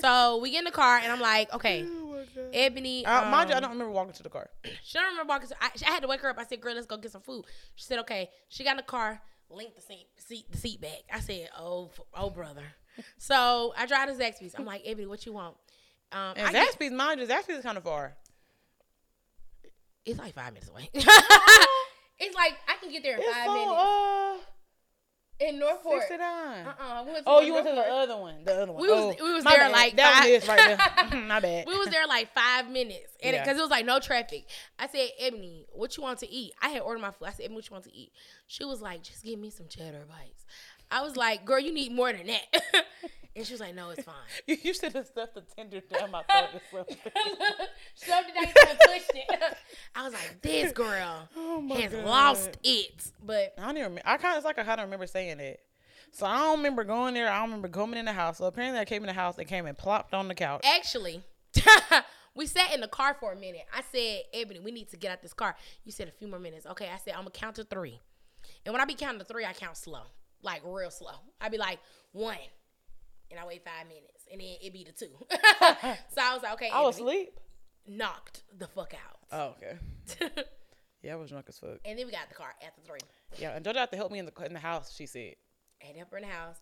[0.00, 1.86] So we get in the car, and I'm like, okay,
[2.52, 3.04] Ebony.
[3.04, 4.48] Uh, mind you, I um, don't remember walking to the car.
[4.82, 5.48] She don't remember walking.
[5.60, 6.38] I, I had to wake her up.
[6.38, 8.82] I said, "Girl, let's go get some food." She said, "Okay." She got in the
[8.84, 11.02] car, linked the seat, seat the seat back.
[11.12, 12.64] I said, "Oh, oh, brother."
[13.18, 14.54] So I drive to Zaxby's.
[14.56, 15.56] I'm like, "Ebony, what you want?"
[16.12, 18.14] Um, And I Zaxby's, mind you, Zaxby's is kind of far.
[20.04, 20.88] it's like five minutes away.
[20.94, 21.06] it's
[22.34, 23.72] like I can get there in It's five so, minutes.
[23.80, 24.36] uh,
[25.40, 26.00] in Northport.
[26.02, 26.66] 69.
[26.66, 27.04] Uh-uh.
[27.04, 28.44] We Oh, you went to the other one.
[28.44, 28.82] The other one.
[28.82, 29.72] We was- Oh, we was there bad.
[29.72, 31.20] like that five- was right there.
[31.26, 31.66] my bad.
[31.66, 33.42] We was there like five minutes, and Yeah.
[33.42, 34.44] because it was like no traffic.
[34.78, 36.52] I said, Ebony, what you want to eat?
[36.62, 37.26] I had ordered my food.
[37.26, 38.12] I said, Ebony, what you want to eat?
[38.46, 40.44] She was like, just give me some cheddar bites.
[40.92, 42.62] I was like, girl, you need more than that.
[43.36, 44.14] and she was like, no, it's fine.
[44.46, 46.96] You, you should have stuffed the tender down my throat or something.
[47.96, 49.54] Shoved it down and pushed it.
[49.94, 52.04] I was like, this girl Oh has God.
[52.04, 53.10] lost it.
[53.24, 54.02] But I don't even remember.
[54.04, 55.58] I kind of like I kind of remember saying that.
[56.12, 57.30] So I don't remember going there.
[57.30, 58.36] I don't remember coming in the house.
[58.38, 60.60] So apparently I came in the house and came and plopped on the couch.
[60.64, 61.22] actually,
[62.34, 63.64] we sat in the car for a minute.
[63.74, 65.56] I said, Ebony, we need to get out this car.
[65.84, 66.66] You said a few more minutes.
[66.66, 67.98] Okay, I said, I'm gonna count to three.
[68.66, 70.02] And when I be counting to three, I count slow.
[70.42, 71.14] Like real slow.
[71.40, 71.78] I'd be like
[72.12, 72.36] one.
[73.30, 74.26] And I wait five minutes.
[74.30, 75.10] And then it'd be the two.
[75.30, 77.38] so I was like, okay, I was asleep.
[77.86, 79.18] knocked the fuck out.
[79.30, 80.42] Oh okay.
[81.02, 81.80] Yeah, I was drunk as fuck.
[81.84, 83.00] and then we got the car after three.
[83.36, 84.94] Yeah, and JoJo had to help me in the in the house.
[84.94, 85.34] She said.
[85.84, 86.58] And help her in the house.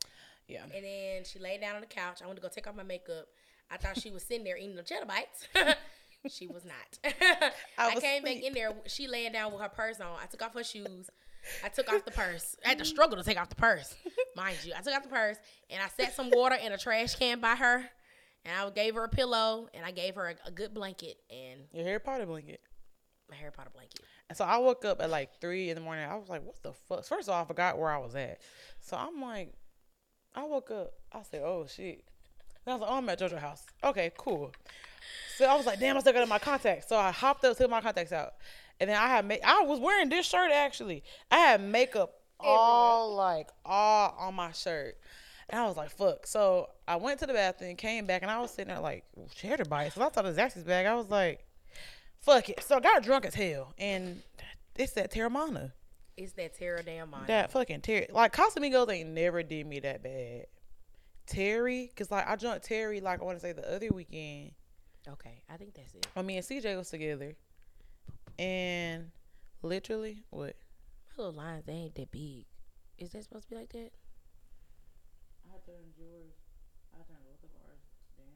[0.48, 0.62] Yeah.
[0.62, 2.20] And then she laid down on the couch.
[2.22, 3.26] I went to go take off my makeup.
[3.70, 5.46] I thought she was sitting there eating the cheddar bites.
[6.28, 7.12] she was not.
[7.78, 8.72] I, was came back in there.
[8.86, 10.16] She laying down with her purse on.
[10.20, 11.10] I took off her shoes.
[11.64, 12.56] I took off the purse.
[12.64, 13.94] I had to struggle to take off the purse,
[14.36, 14.72] mind you.
[14.76, 15.36] I took off the purse
[15.68, 17.84] and I set some water in a trash can by her.
[18.44, 21.60] And I gave her a pillow and I gave her a, a good blanket and
[21.72, 22.60] Your Harry Potter blanket.
[23.28, 24.00] My Harry Potter blanket.
[24.28, 26.08] And so I woke up at like three in the morning.
[26.08, 27.04] I was like, what the fuck?
[27.04, 28.40] First of all, I forgot where I was at.
[28.80, 29.52] So I'm like,
[30.34, 30.92] I woke up.
[31.12, 32.04] I said, oh shit.
[32.64, 33.64] And I was like, oh, I'm at JoJo house.
[33.82, 34.52] Okay, cool.
[35.36, 36.88] So I was like, damn, I still got my contacts.
[36.88, 38.34] So I hopped up, took my contacts out.
[38.80, 41.04] And then I had make I was wearing this shirt actually.
[41.30, 44.96] I had makeup all like all on my shirt.
[45.48, 46.26] And I was like, fuck.
[46.26, 49.64] So I went to the bathroom, came back, and I was sitting there like, cheddar
[49.64, 49.96] bites.
[49.96, 50.86] So I thought it was Zaxby's bag.
[50.86, 51.44] I was like,
[52.20, 52.62] fuck it.
[52.62, 53.74] So I got drunk as hell.
[53.76, 54.22] And
[54.76, 55.72] it's that Teremana.
[56.16, 57.26] It's that Terra damn mind.
[57.28, 58.06] That fucking Terry.
[58.10, 60.46] Like Casamigos ain't never did me that bad.
[61.26, 64.52] Terry, cause like I drunk Terry like I want to say the other weekend.
[65.08, 66.06] Okay, I think that's it.
[66.14, 67.34] I mean, CJ was together,
[68.40, 69.10] and
[69.62, 70.56] literally what?
[71.16, 72.46] My little lines, they ain't that big.
[72.98, 73.90] Is that supposed to be like that?
[75.46, 76.32] I turned yours.
[76.94, 77.84] I turned both of ours
[78.16, 78.26] down,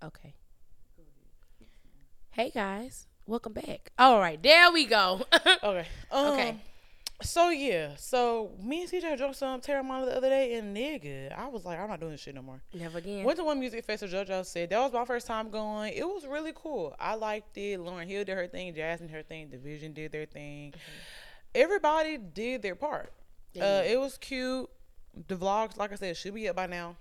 [0.00, 0.34] but Okay.
[2.32, 3.90] Hey guys, welcome back.
[3.98, 5.22] All right, there we go.
[5.64, 5.86] okay.
[6.12, 6.56] Um, Okay.
[7.22, 11.48] So yeah, so me and CJ drunk some Teremana the other day, and nigga, I
[11.48, 12.62] was like, I'm not doing this shit no more.
[12.72, 13.24] Never again.
[13.24, 14.24] Went to one music festival.
[14.24, 15.92] JoJo said that was my first time going.
[15.92, 16.94] It was really cool.
[16.98, 17.78] I liked it.
[17.78, 18.72] Lauryn Hill did her thing.
[18.74, 19.48] Jazmine did her thing.
[19.48, 20.74] Division did their thing.
[21.54, 23.12] Everybody did their part.
[23.52, 24.70] They Uh, it was cute.
[25.28, 26.96] The vlogs, like I said, should be up by now.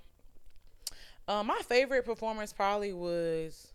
[1.27, 3.71] Uh, my favorite performance probably was.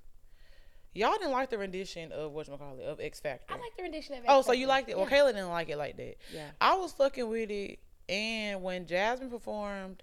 [0.95, 3.53] Y'all didn't like the rendition of what call it of Ex-Factor.
[3.53, 4.27] I like the rendition of it.
[4.29, 4.97] Oh, so you liked it?
[4.97, 5.19] Well, Yeah.
[5.19, 6.17] Kayla didn't like it like that.
[6.33, 6.47] Yeah.
[6.61, 10.03] I was fucking with it, and when Jazmine performed,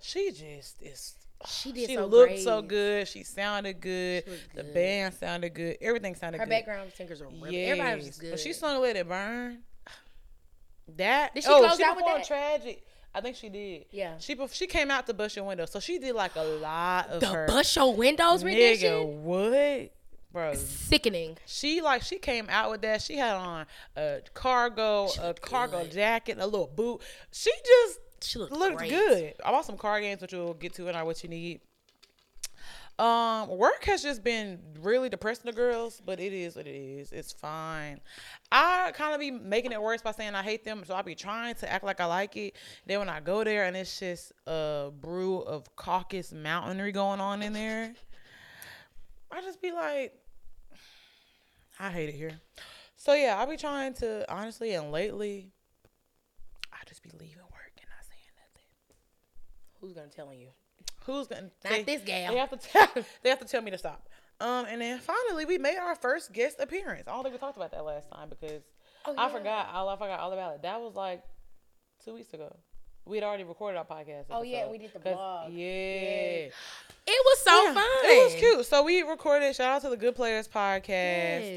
[0.00, 1.14] she just is.
[1.46, 3.06] She did She so looked so good.
[3.06, 4.24] She sounded good.
[4.26, 4.74] She The good.
[4.74, 5.76] band sounded good.
[5.80, 6.52] Everything sounded Her good.
[6.52, 7.64] Her background singers are really.
[7.66, 8.30] Everybody was good.
[8.32, 9.62] But she sung "Let It Burn."
[10.96, 12.24] That Did she oh, close she out with that?
[12.26, 12.82] Tragic.
[13.14, 13.84] I think she did.
[13.90, 14.14] Yeah.
[14.18, 17.20] She she came out the bust your window, so she did like a lot of
[17.20, 17.46] the her.
[17.46, 19.24] bus show windows Nigga, rendition.
[19.24, 19.92] what,
[20.32, 20.54] bro?
[20.54, 21.38] Sickening.
[21.46, 23.02] She like she came out with that.
[23.02, 25.92] She had on a cargo, a cargo good.
[25.92, 27.00] jacket, a little boot.
[27.32, 29.34] She just She looked looked good.
[29.44, 31.60] I bought some car games, which we'll get to in our what you need.
[32.98, 37.12] Um, work has just been really depressing the girls, but it is what it is.
[37.12, 38.00] It's fine.
[38.50, 41.14] I kind of be making it worse by saying I hate them, so i'll be
[41.14, 42.56] trying to act like I like it.
[42.86, 47.40] Then when I go there and it's just a brew of caucus mountainery going on
[47.40, 47.94] in there,
[49.30, 50.12] I just be like,
[51.80, 52.32] I hate it here.
[52.96, 55.52] So yeah, I be trying to honestly and lately,
[56.72, 58.66] I just be leaving work and not saying nothing.
[59.80, 60.48] Who's gonna tell you?
[61.04, 61.42] Who's gonna?
[61.64, 62.32] Not they, this gal.
[62.32, 62.88] They have to tell.
[63.22, 64.08] they have to tell me to stop.
[64.40, 67.04] Um, and then finally we made our first guest appearance.
[67.08, 68.62] I don't think we talked about that last time because
[69.06, 69.68] Oh, I forgot.
[69.72, 70.62] I, I forgot all about it.
[70.62, 71.22] That was like
[72.04, 72.54] two weeks ago.
[73.04, 74.24] We had already recorded our podcast.
[74.30, 75.48] Oh, yeah, we did the 'Cause- vlog.
[75.50, 76.48] Yeah.
[77.10, 77.84] It was so Yeah, fun.
[78.04, 78.66] It was cute.
[78.66, 79.56] So we recorded.
[79.56, 80.88] Shout out to the Good Players podcast.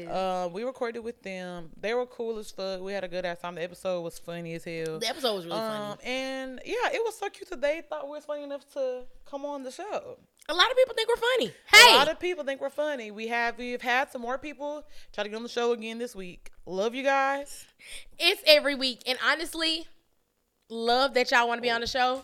[0.04, 0.10] Yes.
[0.10, 1.68] Um, we recorded with them.
[1.78, 2.80] They were cool as fuck.
[2.80, 3.56] We had a good ass time.
[3.56, 4.98] The episode was funny as hell.
[4.98, 6.10] The episode was really Um, funny.
[6.10, 9.44] and yeah, it was so cute that they thought we was funny enough to come
[9.44, 10.16] on the show.
[10.48, 11.52] A lot of people think we're funny.
[11.70, 13.10] Hey, A lot of people think we're funny.
[13.10, 16.16] We have we've had some more people try to get on the show again this
[16.16, 16.50] week.
[16.66, 17.66] Love you guys.
[18.18, 19.86] it's every week, and honestly,
[20.70, 22.22] love that y'all want to be on the show.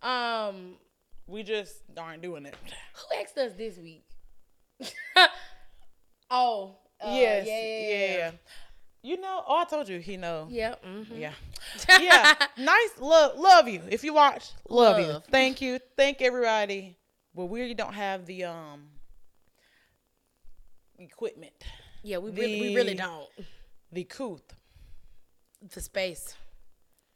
[0.00, 0.76] Um,
[1.28, 2.56] We just aren't doing it.
[2.94, 4.04] who asked us this week?
[6.30, 7.46] oh, uh, yes.
[7.46, 8.30] yeah, yeah, yeah.
[9.02, 10.48] You know, oh, I told you he know.
[10.50, 10.74] Yeah.
[10.84, 11.16] Mm-hmm.
[11.16, 11.32] Yeah.
[12.00, 12.34] Yeah.
[12.56, 12.90] nice.
[12.98, 13.82] Love love you.
[13.90, 15.22] If you watch, love, you.
[15.30, 15.78] Thank you.
[15.96, 16.96] Thank everybody.
[17.34, 18.84] But we really don't have the um
[20.98, 21.52] equipment.
[22.02, 23.28] Yeah, we really, we really don't.
[23.92, 24.42] The couth.
[25.74, 26.34] The space.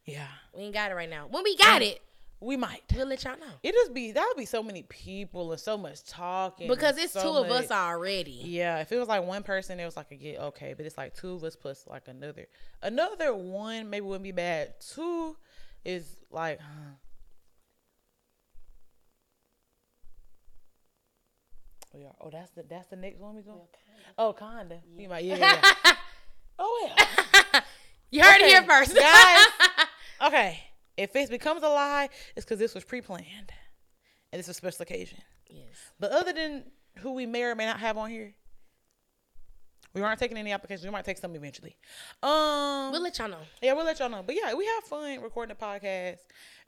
[0.04, 0.26] Yeah.
[0.54, 1.26] We ain't got it right now.
[1.30, 2.00] When we got it,
[2.42, 2.82] We might.
[2.94, 3.52] we'll let y'all know.
[3.62, 6.66] It just be that would be so many people and so much talking.
[6.66, 8.40] Because it's so two of us already.
[8.44, 10.98] Yeah, if it was like one person, it was like a get okay, but it's
[10.98, 12.46] like two of us plus like another
[12.82, 14.74] another one maybe wouldn't be bad.
[14.80, 15.36] Two
[15.84, 16.94] is like, huh.
[21.94, 22.14] Oh, we are.
[22.20, 23.60] Oh, that's the that's the next one we going.
[24.18, 24.80] Oh, kinda.
[24.96, 25.60] You might, yeah, yeah.
[25.84, 25.92] yeah.
[26.58, 27.62] oh well.
[28.10, 28.94] You heard it here first.
[28.94, 29.46] guys.
[30.22, 30.60] Okay,
[30.96, 33.52] if it becomes a lie, it's because this was pre-planned,
[34.32, 35.18] and it's a special occasion.
[35.48, 35.76] yes.
[35.98, 36.64] But other than
[36.98, 38.34] who we may or may not have on here,
[39.94, 40.84] we aren't taking any applications.
[40.84, 41.76] We might take some eventually.
[42.22, 43.38] Um, We'll let y'all know.
[43.60, 44.22] yeah, we'll let y'all know.
[44.24, 46.18] But yeah, we have fun recording the podcast,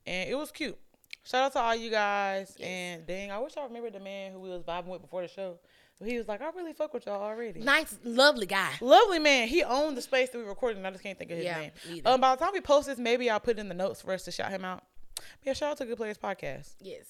[0.06, 0.78] and it was cute.
[1.24, 2.54] Shout out to all you guys.
[2.58, 2.68] Yes.
[2.68, 5.28] And dang, I wish I remembered the man who we was vibing with before the
[5.28, 5.58] show.
[6.02, 7.61] He was like, I really fuck with y'all already.
[7.61, 8.72] Nice, lovely guy.
[8.80, 9.48] Lovely man.
[9.48, 11.70] He owned the space that we recorded, and I just can't think of his Yeah,
[11.87, 12.02] name.
[12.04, 14.24] Um, by the time we post this, maybe I'll put in the notes for us
[14.24, 14.83] to shout him out.
[15.14, 16.74] But yeah, shout out to Good Players Podcast.
[16.80, 17.07] Yes.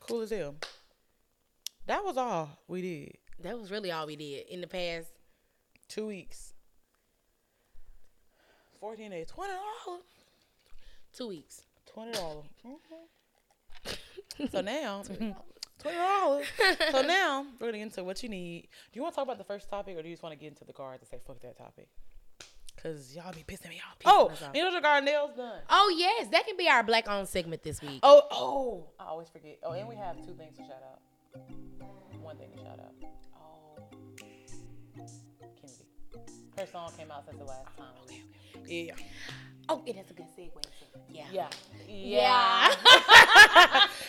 [0.00, 0.56] Cool as hell.
[1.86, 3.18] That was all we did.
[3.40, 5.08] That was really all we did in the past.
[5.88, 6.54] Two weeks.
[8.80, 9.28] 14 days.
[9.36, 9.46] $20.
[11.12, 11.62] Two weeks.
[11.94, 12.12] $20.
[12.14, 12.44] dollars
[14.50, 15.02] so now,
[15.82, 16.92] $20.
[16.92, 18.68] so now, we're going to get into what you need.
[18.92, 20.38] Do you want to talk about the first topic, or do you just want to
[20.38, 21.88] get into the cards and say, fuck that topic?
[22.74, 23.96] Because y'all be pissing me off.
[24.04, 24.50] Oh, us off.
[24.54, 25.60] you know the guard nails done.
[25.70, 28.00] Oh yes, that can be our black owned segment this week.
[28.02, 29.58] Oh, oh, I always forget.
[29.62, 31.00] Oh, and we have two things to shout out.
[32.20, 32.94] One thing to shout out.
[33.36, 33.78] Oh,
[35.60, 35.86] Kennedy.
[36.58, 37.86] Her song came out since the last time.
[37.96, 38.14] Oh,
[38.66, 38.94] yeah.
[39.68, 40.52] Oh, and that's a good segue.
[40.62, 40.98] too.
[41.08, 41.24] Yeah.
[41.32, 41.48] Yeah.
[41.88, 42.74] Yeah.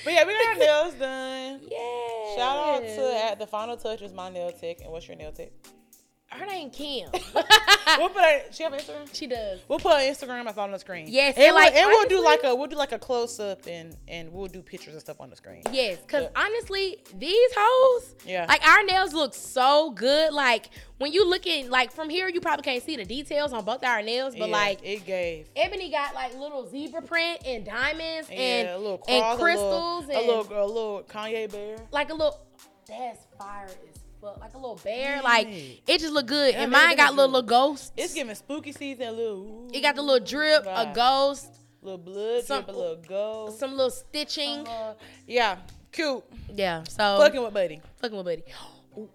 [0.04, 1.60] but yeah, we got our nails done.
[1.70, 2.36] Yeah.
[2.36, 4.82] Shout out to at the final touch is my nail tech.
[4.82, 5.52] And what's your nail tech?
[6.38, 7.10] Her name Kim.
[8.00, 9.14] We'll put her, she have Instagram?
[9.14, 9.60] she does.
[9.68, 11.06] We'll put her Instagram up on the screen.
[11.10, 13.40] Yes, and, and, like, we'll, and we'll do like a we'll do like a close
[13.40, 15.62] up and and we'll do pictures and stuff on the screen.
[15.72, 16.42] Yes, cause Yeah.
[16.44, 18.46] honestly, these hoes, Yeah.
[18.48, 20.34] like our nails look so good.
[20.34, 23.84] Like when you looking like from here, you probably can't see the details on both
[23.84, 25.50] our nails, but Yeah, like it gave.
[25.56, 30.08] Ebony got like little zebra print and diamonds and yeah, a little and crystals a
[30.08, 31.78] little, and a little, a little Kanye bear.
[31.92, 32.40] like a little.
[32.88, 34.40] That's fire as fuck.
[34.40, 35.16] Like a little bear.
[35.18, 35.22] Yeah.
[35.22, 36.54] Like it just look good.
[36.54, 37.92] Yeah, and mine got little, little ghosts.
[37.98, 39.08] It's giving spooky season.
[39.08, 39.70] A little.
[39.74, 41.48] it got the little drip, a ghost,
[41.82, 43.58] little blood, some- drip, a little gold.
[43.58, 44.68] some little stitching.
[44.68, 44.94] Uh,
[45.28, 45.58] yeah,
[45.92, 46.24] cute.
[46.54, 46.84] yeah.
[46.84, 47.82] So Fucking with Buddy.
[48.02, 48.44] fucking with Buddy.
[48.98, 49.10] Ooh.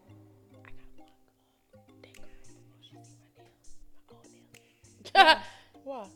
[5.14, 5.38] I.
[5.84, 6.06] Why?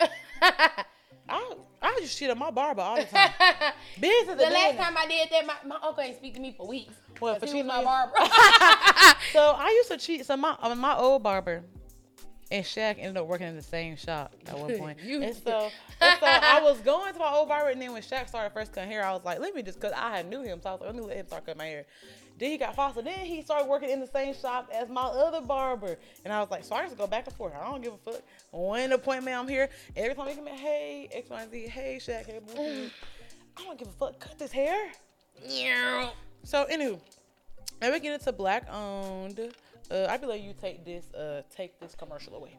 [1.30, 3.30] I I just shit on my barber all the time.
[4.00, 4.36] Business.
[4.36, 4.86] The last business.
[4.86, 6.94] time I did that, my, my uncle ain't speak to me for weeks.
[7.20, 8.12] What, 'cause for he cheating my barber.
[9.32, 10.24] So I used to cheat.
[10.26, 11.62] So my uh, my old barber
[12.50, 14.98] and Shaq ended up working in the same shop at one point.
[15.00, 18.02] You and so and so I was going to my old barber, and then when
[18.02, 20.42] Shaq started first cutting hair, I was like, let me just, cause I had knew
[20.42, 21.84] him, so I was like, let me let him start cutting my hair.
[22.38, 23.02] Then he got foster.
[23.02, 26.50] Then he started working in the same shop as my other barber, and I was
[26.50, 27.52] like, so I just go back and forth.
[27.60, 28.22] I don't give a fuck.
[28.52, 29.68] One appointment, I'm here.
[29.96, 32.88] Every time he come in, hey X Y Z, hey Shaq, hey boo.
[33.58, 34.20] I don't give a fuck.
[34.20, 34.88] Cut this hair.
[35.46, 36.10] Yeah.
[36.42, 36.98] So anywho,
[37.80, 39.40] now we get into black owned.
[39.90, 42.54] Uh, I feel like you take this, uh, take this commercial away.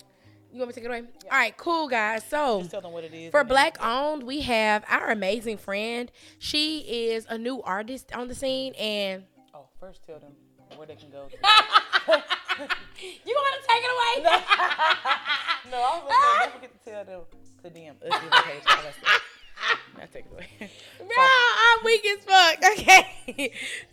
[0.51, 1.03] You want me to take it away?
[1.31, 2.23] All right, cool, guys.
[2.23, 3.29] So Just tell them what it is.
[3.31, 6.11] for then- black owned, we have our amazing friend.
[6.39, 6.79] She
[7.11, 10.33] is a new artist on the scene, and Oh, first tell them
[10.75, 11.27] where they can go.
[11.27, 11.35] To.
[11.37, 14.23] you want to take it away?
[15.71, 17.21] no, I was gonna say, don't forget to tell them
[17.63, 18.95] to DM us
[19.59, 19.99] your location.
[19.99, 19.99] all that stuff.
[19.99, 20.71] Now take it away.
[20.97, 21.25] Bro,
[21.59, 22.57] I'm weak as fuck.
[22.79, 23.51] Okay.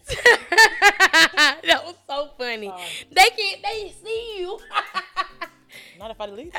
[1.67, 2.73] that was so funny.
[3.11, 3.63] They can't.
[3.63, 4.59] They see you.
[5.99, 6.55] Not if I delete.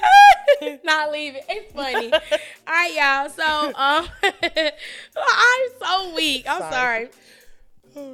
[0.84, 1.42] Not leaving.
[1.48, 2.12] It's funny.
[2.12, 2.20] All
[2.68, 3.30] right, y'all.
[3.30, 4.08] So, um,
[5.18, 6.46] I'm so weak.
[6.50, 6.74] I'm Sorry.
[6.74, 7.10] sorry.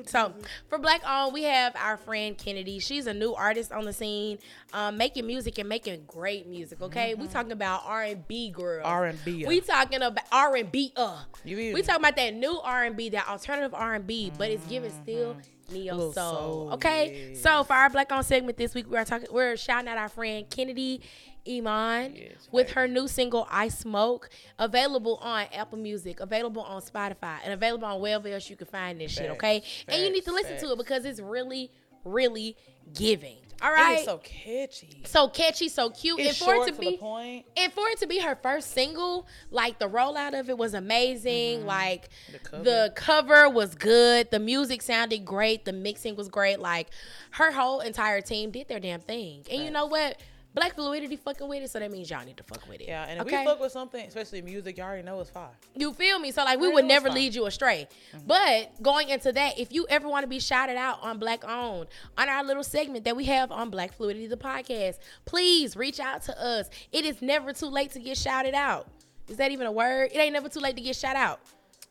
[0.05, 0.33] So
[0.69, 2.79] for Black On, we have our friend Kennedy.
[2.79, 4.39] She's a new artist on the scene,
[4.73, 6.81] um, making music and making great music.
[6.81, 8.81] Okay, we talking about R and B girl.
[8.85, 9.45] R and B.
[9.45, 10.91] We talking about R and B.
[10.95, 14.49] Uh, we talking about that new R and B, that alternative R and B, but
[14.49, 15.37] it's giving still
[15.71, 16.13] neo soul.
[16.13, 17.41] soul, Okay, yes.
[17.41, 19.27] so for our Black On segment this week, we're talking.
[19.31, 21.01] We're shouting out our friend Kennedy
[21.47, 22.75] Imon Yes, with facts.
[22.75, 24.29] her new single "I Smoke,"
[24.59, 28.99] available on Apple Music, available on Spotify, and available on wherever else you can find
[29.01, 29.27] this shit.
[29.27, 31.71] Facts, Okay, and you need to facts, listen to it because it's really,
[32.05, 32.55] really
[32.93, 33.37] giving.
[33.61, 33.99] All right.
[33.99, 35.03] is so catchy.
[35.05, 37.45] so catchy, so cute, It's and for short it to to be the point.
[37.55, 41.65] and for it to be her first single, like the rollout of it was amazing.
[41.65, 42.57] Like Mm-hmm.
[42.57, 43.35] The the cover.
[43.43, 43.49] cover.
[43.49, 46.59] was good, the music sounded great, the mixing was great.
[46.59, 46.89] Like
[47.31, 49.45] her whole entire team did their damn thing.
[49.49, 50.17] And you know what?
[50.53, 52.87] Black fluidity fucking with it, so that means y'all need to fuck with it.
[52.87, 53.39] Yeah, and if okay?
[53.39, 55.49] we fuck with something, especially music, y'all already know it's fine.
[55.75, 56.31] You feel me?
[56.31, 57.87] So like we would never lead you astray.
[58.15, 58.27] Mm-hmm.
[58.27, 61.87] But going into that, if you ever want to be shouted out on Black Owned,
[62.17, 66.21] on our little segment that we have on Black Fluidity the podcast, please reach out
[66.23, 66.69] to us.
[66.91, 68.87] It is never too late to get shouted out.
[69.27, 70.11] Is that even a word?
[70.13, 71.39] It ain't never too late to get shout out.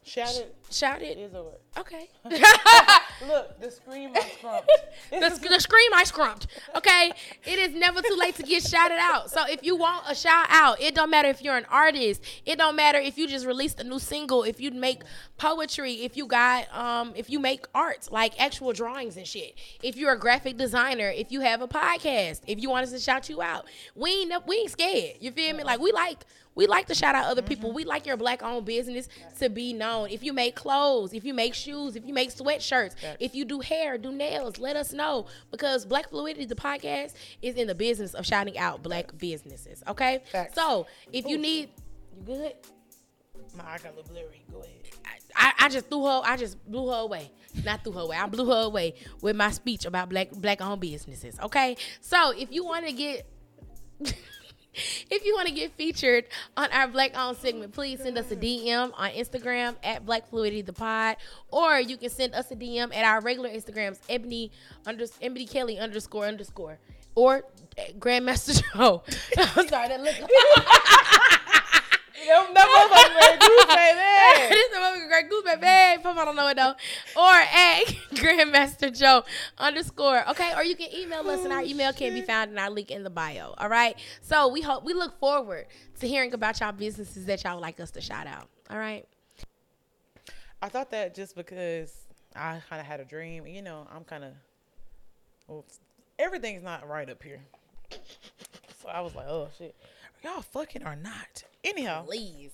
[0.04, 1.18] Shout it Shouted.
[1.18, 1.56] is a word.
[1.78, 2.08] Okay.
[3.26, 4.70] Look, the scream I scrumped.
[5.10, 6.46] the, sc- the scream I scrumped.
[6.76, 7.12] Okay,
[7.44, 9.30] it is never too late to get shouted out.
[9.30, 12.22] So if you want a shout out, it don't matter if you're an artist.
[12.44, 14.42] It don't matter if you just released a new single.
[14.42, 15.02] If you make
[15.36, 19.54] poetry, if you got um, if you make art like actual drawings and shit.
[19.82, 22.98] If you're a graphic designer, if you have a podcast, if you want us to
[22.98, 25.16] shout you out, we ain't we ain't scared.
[25.20, 25.64] You feel me?
[25.64, 26.24] Like we like.
[26.54, 27.72] We like to shout out other people.
[27.72, 29.08] We like your black owned business
[29.38, 30.10] to be known.
[30.10, 33.58] If you make clothes, if you make shoes, if you make sweatshirts, if you do
[33.60, 38.14] hair, do nails, let us know because Black Fluidity, the podcast, is in the business
[38.14, 39.82] of shouting out black businesses.
[39.88, 40.54] Okay, Facts.
[40.54, 41.70] so if you need,
[42.16, 42.52] you good?
[43.56, 44.44] My eye got a little blurry.
[44.50, 44.72] Go ahead.
[45.34, 46.20] I, I just threw her.
[46.24, 47.30] I just blew her away.
[47.64, 48.16] Not threw her away.
[48.16, 51.38] I blew her away with my speech about black black owned businesses.
[51.42, 53.26] Okay, so if you want to get.
[55.10, 56.24] If you want to get featured
[56.56, 60.62] on our Black On segment, please send us a DM on Instagram at Black Fluidity
[60.62, 61.16] the Pod,
[61.50, 64.50] or you can send us a DM at our regular Instagrams, Ebony
[64.86, 66.78] under Ebony Kelley underscore underscore,
[67.14, 67.42] or
[67.98, 69.02] Grandmaster Jo.
[69.56, 71.38] I'm sorry, that.
[72.26, 74.48] Them, them motherfuckers made goose, baby.
[74.48, 76.02] this is a motherfucking great goose, baby.
[76.02, 76.74] Papa don't know it though.
[77.16, 79.24] Or at Grandmaster Jo
[79.58, 80.28] underscore.
[80.30, 82.70] Okay, or you can email us, and our oh, email can be found in our
[82.70, 83.54] link in the bio.
[83.58, 83.96] All right.
[84.20, 85.66] So we hope we look forward
[86.00, 88.48] to hearing about y'all businesses that y'all would like us to shout out.
[88.70, 89.06] All right.
[90.60, 91.92] I thought that just because
[92.36, 94.32] I kind of had a dream, you know, I'm kind of,
[95.48, 95.64] well,
[96.18, 97.40] everything's not right up here.
[98.82, 99.76] So I was like, oh shit,
[100.22, 101.44] y'all fucking or not?
[101.64, 102.52] Anyhow, Please.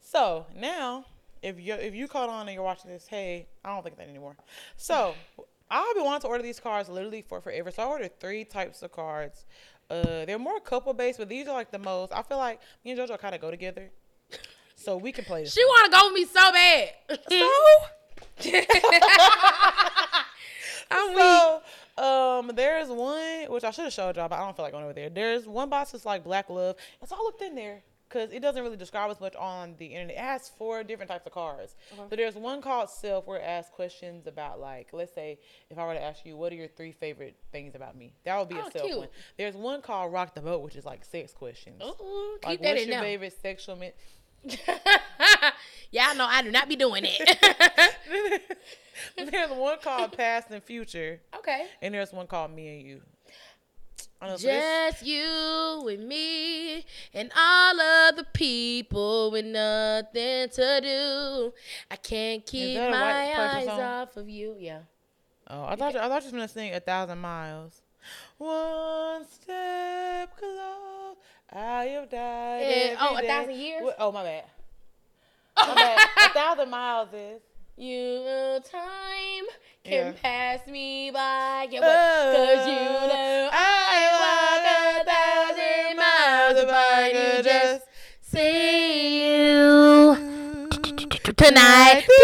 [0.00, 1.04] so now
[1.42, 4.08] if you if you caught on and you're watching this, hey, I don't think that
[4.08, 4.36] anymore.
[4.76, 5.14] So
[5.70, 7.70] I've been wanting to order these cards literally for forever.
[7.70, 9.44] So I ordered three types of cards.
[9.88, 12.12] Uh, they're more couple based, but these are like the most.
[12.12, 13.90] I feel like me and JoJo kind of go together,
[14.76, 15.52] so we can play this.
[15.52, 16.90] She want to go with me so bad.
[20.92, 21.62] I'm weak.
[22.02, 24.84] Um, there's one which I should have showed y'all, but I don't feel like going
[24.84, 25.10] over there.
[25.10, 26.76] There's one box that's like black love.
[27.02, 30.16] It's all looked in there because it doesn't really describe as much on the internet.
[30.16, 31.76] It has four different types of cards.
[32.08, 35.38] So there's one called self where it asks questions about like, let's say
[35.70, 38.14] if I were to ask you, what are your three favorite things about me?
[38.24, 38.98] That would be Oh, a self cute.
[38.98, 39.08] one.
[39.36, 41.80] There's one called rock the boat, which is like sex questions.
[41.82, 43.04] Ooh, keep like, that what's in your there.
[43.04, 43.76] favorite sexual?
[43.76, 43.92] Men-
[45.92, 48.42] Y'all know I do not be doing it.
[49.30, 51.66] there's one called past and future, okay.
[51.82, 53.00] and there's one called me and you.
[54.22, 60.80] Uh, so this- Just you and me and all of the people with nothing to
[60.82, 61.52] do.
[61.90, 63.80] I can't keep my eyes song?
[63.80, 64.56] off of you.
[64.58, 64.80] Yeah.
[65.48, 67.82] Oh, I thought you, I thought you was gonna sing a thousand miles.
[68.38, 71.16] One step close,
[71.52, 72.62] I have died.
[72.62, 73.54] Eh, oh, A Thousand.
[73.58, 73.82] Years?
[73.84, 74.44] Wh- Oh my bad.
[75.56, 76.08] My bad.
[76.18, 77.40] a thousand miles is.
[77.76, 79.46] You time
[79.84, 80.12] can Yeah.
[80.22, 81.66] pass me by.
[81.70, 82.36] Yeah, what?
[82.36, 87.84] Cause you know I walk a thousand miles if I could just
[88.20, 90.16] see you
[91.36, 92.04] tonight.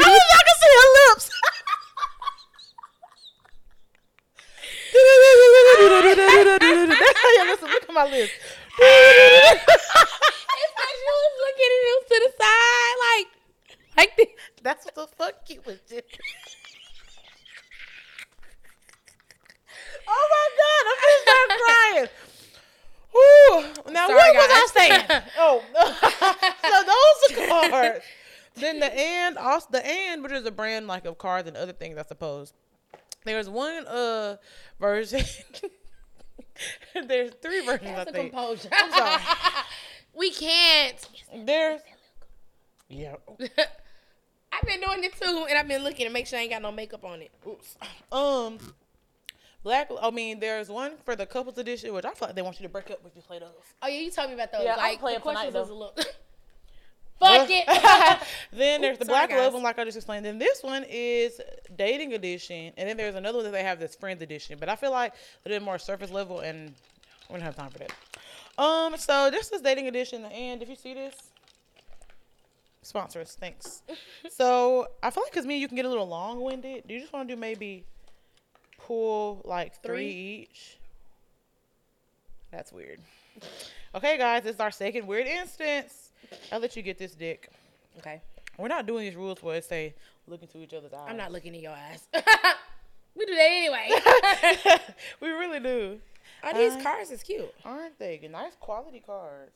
[0.00, 1.30] Oh, y'all can see her lips.
[7.36, 8.32] Yeah, listen, look at my lips.
[8.80, 9.64] It's
[10.76, 13.28] like she was looking at him to the side, like,
[13.96, 14.28] like this.
[14.62, 16.02] That's what the fuck you was doing.
[20.10, 22.08] Oh my god, I'm gonna start crying.
[23.12, 23.92] Whew.
[23.92, 25.22] Now Sorry, what was I saying?
[25.38, 25.62] Oh,
[26.62, 28.04] so those are cards.
[28.56, 31.72] Then the and also the and, which is a brand like of cards and other
[31.72, 32.52] things, I suppose.
[33.24, 34.36] There's one uh
[34.80, 35.22] version.
[37.06, 38.32] There's three versions, That's I a think.
[38.32, 38.68] composure.
[38.72, 39.22] I'm sorry.
[40.16, 41.08] we can't.
[41.44, 41.80] There's
[42.88, 43.16] yeah.
[43.38, 46.62] I've been doing it too, and I've been looking to make sure I ain't got
[46.62, 47.30] no makeup on it.
[47.46, 47.76] Oops.
[48.10, 48.58] Um,
[49.62, 49.90] black.
[50.00, 52.66] I mean, there's one for the couples edition, which I feel like they want you
[52.66, 53.50] to break up when you play those.
[53.82, 54.62] Oh yeah, you told me about those.
[54.64, 55.94] Yeah, I'm like playing the questions tonight, was a little.
[57.20, 57.66] Fuck it.
[58.52, 59.52] then there's the Sorry, black love guys.
[59.54, 60.24] one, like I just explained.
[60.24, 61.40] Then this one is
[61.76, 64.56] dating edition, and then there's another one that they have that's friends edition.
[64.60, 65.14] But I feel like
[65.44, 66.72] a little more surface level, and
[67.28, 67.92] we don't have time for that.
[68.62, 71.14] Um, so this is dating edition, and if you see this,
[72.82, 73.82] sponsor us, thanks.
[74.30, 76.84] so I feel like because me you can get a little long winded.
[76.86, 77.84] Do you just want to do maybe
[78.78, 80.08] pull like three Three?
[80.50, 80.78] each?
[82.50, 83.00] That's weird.
[83.94, 86.07] Okay, guys, this is our second weird instance.
[86.52, 87.50] I'll let you get this dick.
[87.98, 88.20] Okay.
[88.58, 89.94] We're not doing these rules where it say
[90.26, 91.06] look into each other's eyes.
[91.08, 92.08] I'm not looking in your eyes.
[93.14, 93.90] we do that anyway.
[95.20, 95.98] we really do.
[96.42, 97.52] Are these Uh, cars is cute.
[97.64, 98.20] Aren't they?
[98.30, 99.52] Nice quality cards.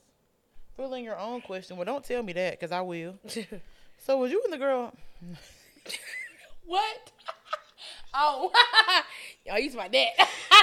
[0.76, 1.76] Fill in your own question.
[1.76, 3.14] Well, don't tell me that because I will.
[4.04, 4.92] So, was you and the girl?
[6.66, 7.12] what?
[8.14, 8.50] Oh.
[9.46, 10.08] Y'all use my that.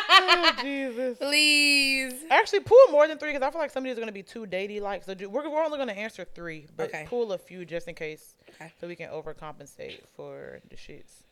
[0.09, 1.17] Oh, Jesus.
[1.17, 2.13] Please.
[2.29, 4.13] Actually, pull more than three because I feel like some of these are going to
[4.13, 5.03] be too datey like.
[5.03, 7.05] So, we're, we're only going to answer three, but Okay.
[7.07, 8.71] pull a few just in case Okay.
[8.79, 11.23] so we can overcompensate for the shits.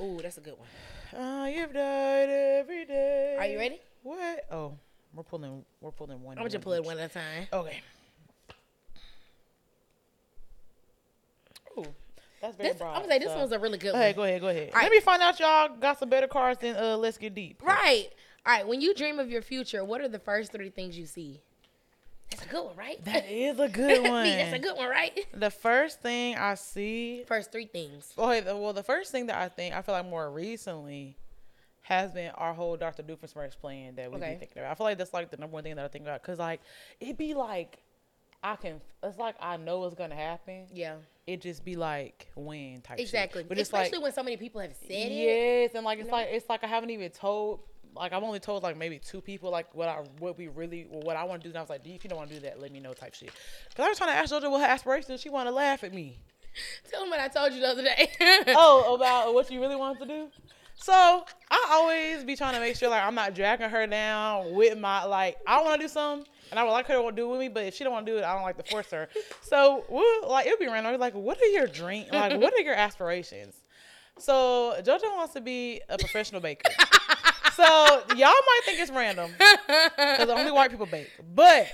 [0.00, 1.20] Ooh, that's a good one.
[1.20, 3.36] Uh, you've died every day.
[3.38, 3.80] Are you ready?
[4.02, 4.44] What?
[4.50, 4.74] Oh,
[5.14, 5.64] we're pulling.
[5.80, 6.32] We're pulling one.
[6.36, 7.46] I'm gonna just pull it one at a time.
[7.52, 7.80] Okay.
[11.78, 11.84] Ooh,
[12.44, 12.94] that's very This, broad.
[12.94, 14.02] I'm gonna say this so- one's a really good Go one.
[14.02, 14.70] ahead, go ahead, go ahead.
[14.74, 14.90] All Let right.
[14.90, 16.96] me find out y'all got some better cards than uh.
[16.96, 17.62] Let's get deep.
[17.62, 18.08] Right.
[18.46, 18.66] All right.
[18.66, 21.40] When you dream of your future, what are the first three things you see?
[22.30, 23.04] That's a good one, right?
[23.04, 24.24] That is a good Me, one.
[24.24, 25.18] that's a good one, right?
[25.34, 27.24] The first thing I see.
[27.26, 28.12] First three things.
[28.18, 31.16] Okay, the- well, the first thing that I think I feel like more recently
[31.82, 33.02] has been our whole Dr.
[33.02, 34.32] Doofenshmirtz plan that we Okay.
[34.32, 34.70] be thinking about.
[34.72, 36.60] I feel like that's like the number one thing that I think about because like
[36.98, 37.78] it be like
[38.42, 38.80] I can.
[39.02, 40.66] It's like I know it's gonna happen.
[40.72, 40.96] Yeah.
[41.26, 43.06] It just be like when type shit.
[43.06, 43.44] Exactly.
[43.44, 45.12] But it's Especially like when so many people have said it.
[45.12, 47.60] yes, and like it's like it's like I haven't even told.
[47.96, 51.16] Like I've only told like maybe two people like what I what we really what
[51.16, 51.50] I want to do.
[51.50, 52.92] And I was like, "D, if you don't want to do that, let me know
[52.92, 53.30] type shit.
[53.74, 55.20] Cause I was trying to ask JoJo what her aspirations.
[55.20, 56.18] She want to laugh at me.
[56.90, 58.10] Tell them what I told you the other day.
[58.48, 60.28] oh, about what you really want to do.
[60.74, 64.76] So I always be trying to make sure like I'm not dragging her down with
[64.78, 67.30] my like I want to do something and I would like her to do it
[67.30, 68.90] with me, but if she don't want to do it, I don't like to force
[68.90, 69.08] her.
[69.42, 70.98] So we'll, like it'll be random.
[71.00, 72.08] Like, what are your dreams?
[72.12, 73.54] Like what are your aspirations?
[74.18, 76.70] So JoJo wants to be a professional baker.
[77.56, 77.64] So
[78.16, 81.10] y'all might think it's random because only white people bake.
[81.34, 81.68] But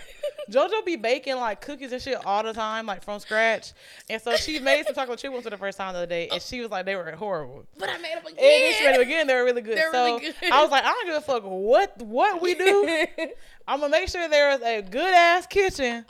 [0.50, 3.72] JoJo be baking like cookies and shit all the time, like from scratch.
[4.08, 6.06] And so she made some chocolate chip ones for the first time of the other
[6.06, 7.64] day, and she was like, they were horrible.
[7.78, 8.38] but I made them again.
[8.38, 9.26] And she made them again.
[9.26, 9.76] They were really good.
[9.78, 10.52] They're so really good.
[10.52, 13.06] I was like, I don't give a fuck what what we do.
[13.68, 16.04] I'm gonna make sure there is a good ass kitchen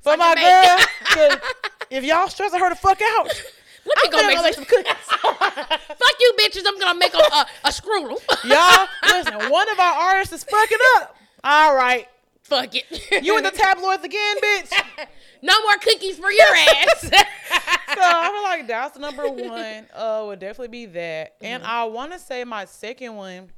[0.00, 1.36] for I my girl.
[1.90, 3.42] if y'all stressing her the fuck out,
[3.86, 4.92] Let me I'm go make, go make some some cookies.
[5.88, 6.62] Fuck you, bitches.
[6.66, 8.18] I'm gonna make a, a, a strudel.
[8.44, 9.50] y'all, listen.
[9.50, 11.16] One of our artists is fucking up.
[11.44, 12.06] All right,
[12.42, 13.24] Fuck it.
[13.24, 14.72] you in the tabloids again, bitch.
[15.42, 17.00] no more cookies for your ass.
[17.00, 17.10] so
[17.98, 19.86] I feel like that's number one.
[19.94, 21.34] Uh, would definitely be that.
[21.40, 21.72] And Mm-hmm.
[21.72, 23.50] I want to say my second one,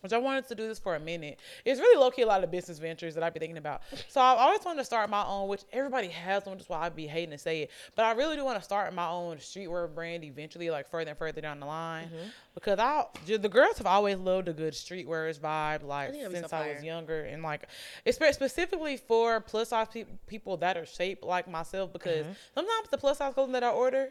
[0.00, 1.38] which I wanted to do this for a minute.
[1.64, 3.82] It's really low key a lot of business ventures that I've been thinking about.
[4.08, 6.96] So I've always wanted to start my own, which everybody has one, is why I'd
[6.96, 7.70] be hating to say it.
[7.96, 11.18] But I really do want to start my own streetwear brand eventually, like further and
[11.18, 12.28] further down the line, Mm-hmm.
[12.54, 16.40] because I the girls have always loved a good streetwear vibe, like think that'd so
[16.40, 17.68] since I was younger, and like
[18.04, 22.32] it's specifically for plus size pe- people that are shaped like myself, because Mm-hmm.
[22.54, 24.10] sometimes the plus size clothing that I order,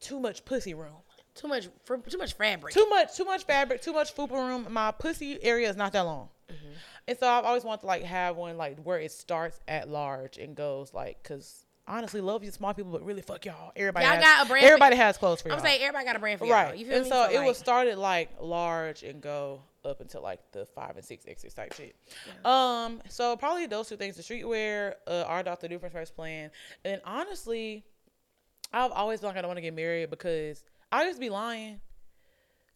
[0.00, 0.96] too much pussy room.
[1.34, 2.74] Too much, for, too much fabric.
[2.74, 4.66] Too much, too much fabric, too much fupa room.
[4.70, 6.72] My pussy area is not that long, Mm-hmm.
[7.08, 10.36] and so I've always wanted to like have one like where it starts at large
[10.36, 13.72] and goes like, cause honestly, love you small people, but really fuck y'all.
[13.74, 15.54] Everybody, Y'all has, got a brand for- Everybody has clothes for you.
[15.54, 15.66] I'm y'all.
[15.66, 16.54] saying everybody got a brand for y'all.
[16.54, 16.76] right.
[16.76, 17.10] You feel and me?
[17.10, 21.04] so, it like, was started like large and go up until like the five and
[21.04, 21.96] six X's type shit.
[22.44, 25.68] Um, so probably those two things: the streetwear, uh, our Dr.
[25.68, 26.50] Doofenshmirtz plan,
[26.84, 27.84] and honestly,
[28.72, 30.62] I've always been like I don't want to get married because
[30.92, 31.80] I just be lying.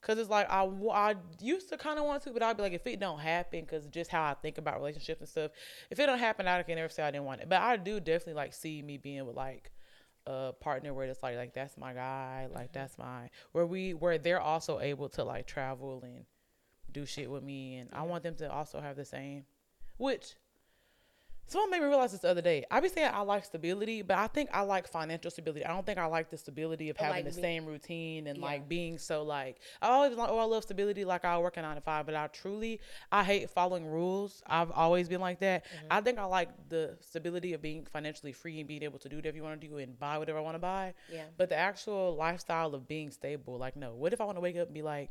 [0.02, 0.62] Cause it's like I,
[0.92, 3.66] I used to kind of want to, but I'd be like, if it don't happen,
[3.66, 5.50] cause just how I think about relationships and stuff,
[5.90, 7.48] if it don't happen, I can never say I didn't want it.
[7.48, 9.72] But I do definitely like see me being with like
[10.26, 14.16] a partner where it's like, like that's my guy, like that's my where we where
[14.16, 16.24] they're also able to like travel and
[16.92, 19.44] do shit with me, and I want them to also have the same,
[19.96, 20.34] which
[21.48, 22.64] Someone made me realize this the other day.
[22.70, 25.64] I be saying I like stability, but I think I like financial stability.
[25.64, 28.38] I don't think I like the stability of having like the be- same routine and
[28.38, 28.44] Yeah.
[28.44, 31.62] like being so like I always like oh I love stability like I work a
[31.62, 32.80] nine to five, but I truly
[33.12, 34.42] I hate following rules.
[34.46, 35.64] I've always been like that.
[35.66, 35.86] Mm-hmm.
[35.90, 39.14] I think I like the stability of being financially free and being able to do
[39.14, 40.94] whatever you want to do and buy whatever I want to buy.
[41.12, 41.22] Yeah.
[41.36, 44.56] But the actual lifestyle of being stable, like no, what if I want to wake
[44.56, 45.10] up and be like,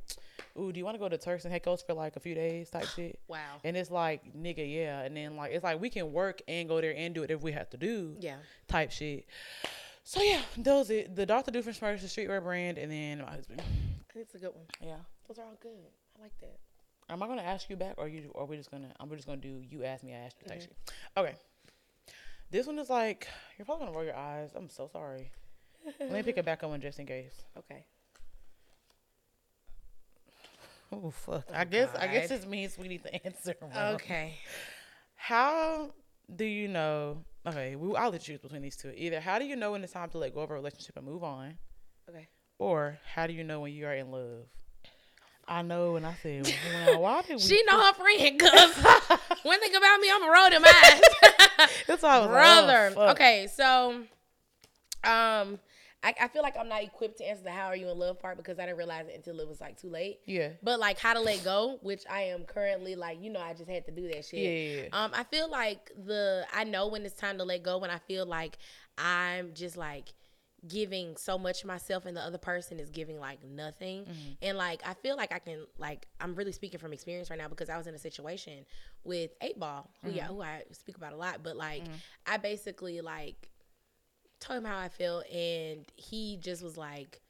[0.59, 2.69] ooh, do you want to go to Turks and Caicos for like a few days
[2.69, 3.19] type shit?
[3.29, 3.39] Wow.
[3.63, 5.01] And it's like, nigga, yeah.
[5.03, 7.32] And then like, it's like we can work work and go there and do it
[7.32, 8.15] if we have to do.
[8.19, 8.38] Yeah.
[8.67, 9.26] Type shit.
[10.03, 11.15] So yeah, those it.
[11.15, 11.51] The Dr.
[11.51, 13.61] Doofenshmirtz, the streetwear brand, and then my husband.
[14.15, 14.65] It's a good one.
[14.82, 14.95] Yeah.
[15.28, 15.71] Those are all good.
[16.17, 16.57] I like that.
[17.09, 18.91] Am I gonna ask you back, or you, or we just gonna?
[18.99, 19.61] I'm just gonna do.
[19.69, 20.47] You ask me, I ask you.
[20.47, 20.61] Type Mhm.
[20.61, 20.76] shit.
[21.17, 21.36] Okay.
[22.49, 24.51] This one is like you're probably gonna roll your eyes.
[24.55, 25.32] I'm so sorry.
[25.99, 27.34] Let me pick it back up one just in case.
[27.57, 27.86] Okay.
[30.91, 31.45] Oh fuck.
[31.53, 33.55] I guess I guess this means we need to answer.
[33.61, 33.71] wrong.
[33.95, 34.38] Okay.
[35.15, 35.91] How
[36.34, 37.23] do you know?
[37.47, 38.91] Okay, we, I'll let you choose between these two.
[38.95, 41.05] Either how do you know when it's time to let go of a relationship and
[41.05, 41.57] move on,
[42.09, 42.28] Okay.
[42.57, 44.45] or how do you know when you are in love?
[45.47, 46.51] I know when I said,
[46.88, 47.39] well, why did we?
[47.39, 48.76] She know her friend, cause
[49.43, 51.01] one thing about me, I'm a roll them eyes.
[51.88, 52.89] That's all, I was brother.
[52.95, 54.01] Like, oh, okay, so
[55.03, 55.59] um,
[56.05, 58.19] I, I feel like I'm not equipped to answer the "How are you in love"
[58.19, 60.19] part because I didn't realize it until it was like too late.
[60.25, 60.49] Yeah.
[60.61, 63.69] But like how to let go, which I am currently like, you know, I just
[63.69, 64.39] had to do that shit.
[64.39, 65.03] Yeah, yeah, yeah.
[65.03, 67.97] Um, I feel like the I know when it's time to let go when I
[67.97, 68.59] feel like
[68.99, 70.13] I'm just like
[70.67, 74.01] giving so much myself and the other person is giving like nothing.
[74.01, 74.31] Mm-hmm.
[74.43, 77.47] And like I feel like I can like I'm really speaking from experience right now
[77.47, 78.65] because I was in a situation
[79.03, 80.17] with eight ball, who Mm-hmm.
[80.17, 81.81] yeah, who I speak about a lot, but like
[82.27, 83.49] I basically like
[84.39, 87.21] told him how I feel, and he just was like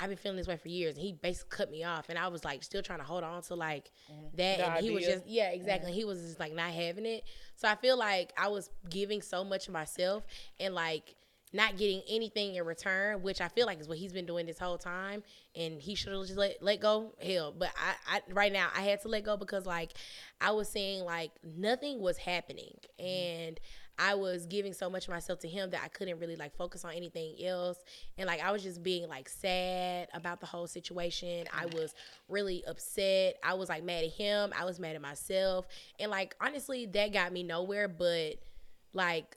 [0.00, 2.28] I've been feeling this way for years and he basically cut me off and I
[2.28, 4.36] was like still trying to hold on to like mm-hmm.
[4.36, 5.98] that The and he was just yeah exactly mm-hmm.
[5.98, 7.24] he was just like not having it.
[7.56, 10.24] So I feel like I was giving so much of myself
[10.58, 11.16] and like
[11.52, 14.58] not getting anything in return which I feel like is what he's been doing this
[14.58, 15.22] whole time
[15.54, 17.52] and he should have just let, let go hell.
[17.56, 19.92] But I, I right now I had to let go because like
[20.40, 23.06] I was saying like nothing was happening mm-hmm.
[23.06, 23.60] and
[24.00, 26.84] I was giving so much of myself to him that I couldn't really like focus
[26.86, 27.78] on anything else.
[28.18, 31.46] And like I was just being like sad about the whole situation.
[31.56, 31.94] I was
[32.28, 33.36] really upset.
[33.44, 34.52] I was like mad at him.
[34.58, 35.66] I was mad at myself.
[35.98, 37.88] And like honestly, that got me nowhere.
[37.88, 38.36] But
[38.94, 39.36] like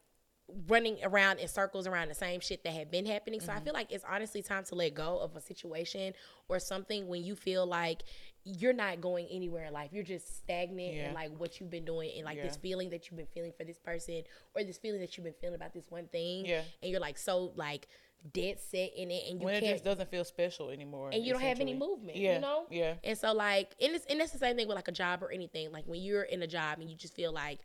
[0.67, 3.41] running around in circles around the same shit that had been happening.
[3.41, 3.63] So I Mm-hmm.
[3.65, 6.13] feel like it's honestly time to let go of a situation
[6.49, 8.03] or something when you feel like
[8.45, 9.91] you're not going anywhere in life.
[9.93, 11.07] You're just stagnant Yeah.
[11.09, 13.63] in like what you've been doing and like this feeling that you've been feeling for
[13.63, 14.23] this person
[14.55, 16.45] or this feeling that you've been feeling about this one thing.
[16.45, 16.61] Yeah.
[16.81, 17.87] And you're like so like
[18.33, 21.33] dead set in it and you when it just doesn't feel special anymore, and you
[21.33, 22.65] don't have any movement, Yeah, you know?
[22.69, 22.93] yeah.
[23.03, 25.31] And so like and it's and that's the same thing with like a job or
[25.31, 25.71] anything.
[25.71, 27.59] Like when you're in a job and you just feel like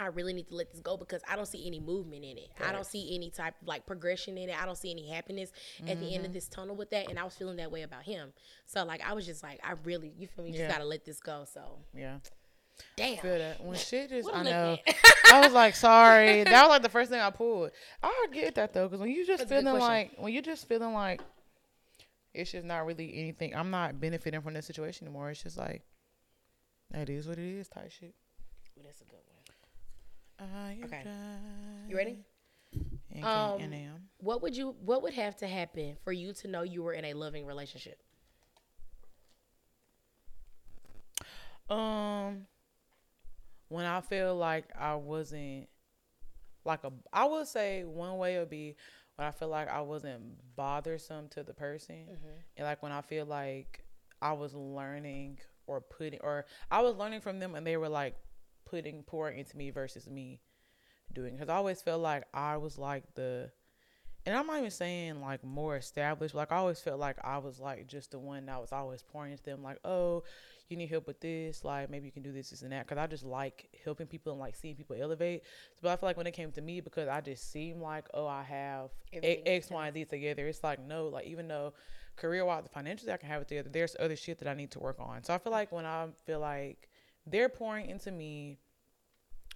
[0.00, 2.48] I really need to let this go because I don't see any movement in it.
[2.60, 4.60] I don't see any type of like progression in it.
[4.60, 5.52] I don't see any happiness
[5.86, 6.14] at the Mm-hmm.
[6.14, 7.10] end of this tunnel with that.
[7.10, 8.32] And I was feeling that way about him.
[8.66, 10.52] So like I was just like, I really, you feel me?
[10.52, 11.44] You just gotta let this go.
[11.52, 12.18] So Yeah.
[12.96, 13.18] damn.
[13.18, 14.78] feel that when shit just I know.
[15.30, 16.44] I was like, sorry.
[16.44, 17.70] That was like the first thing I pulled.
[18.02, 20.94] I get that though, because when you just That's feeling like when you just feeling
[20.94, 21.20] like
[22.32, 23.54] it's just not really anything.
[23.54, 25.30] I'm not benefiting from this situation anymore.
[25.30, 25.82] It's just like
[26.92, 27.68] that is what it is.
[27.68, 28.14] Type shit.
[28.78, 29.39] Ooh, that's a good one.
[30.40, 31.02] I Okay.
[31.88, 32.18] You ready?
[33.22, 33.28] Um,
[33.58, 34.08] can, and am.
[34.18, 37.04] What would you what would have to happen for you to know you were in
[37.04, 38.00] a loving relationship?
[41.68, 42.46] Um,
[43.68, 45.68] when I feel like I wasn't
[46.64, 48.76] like a, I would say one way would be
[49.16, 50.22] when I feel like I wasn't
[50.56, 52.08] bothersome to the person,
[52.56, 53.84] and like when I feel like
[54.20, 58.16] I was learning or putting, or I was learning from them, and they were like
[58.70, 60.40] putting pouring into me versus me
[61.12, 61.34] doing.
[61.34, 63.50] Because I always felt like I was like the
[64.26, 66.34] and I'm not even saying like more established.
[66.34, 69.32] Like I always felt like I was like just the one that was always pouring
[69.32, 70.24] into them, like, oh,
[70.68, 72.86] you need help with this, like maybe you can do this, this, and that.
[72.86, 75.42] Because I just like helping people and like seeing people elevate.
[75.80, 78.26] But I feel like when it came to me, because I just seem like, oh,
[78.26, 80.46] I have Everything a- X, Y, and Z together.
[80.46, 81.72] It's like no, like even though
[82.16, 83.70] career wise, the financially, I can have it together.
[83.72, 85.24] There's other shit that I need to work on.
[85.24, 86.89] So I feel like when I feel like
[87.30, 88.58] they're pouring into me,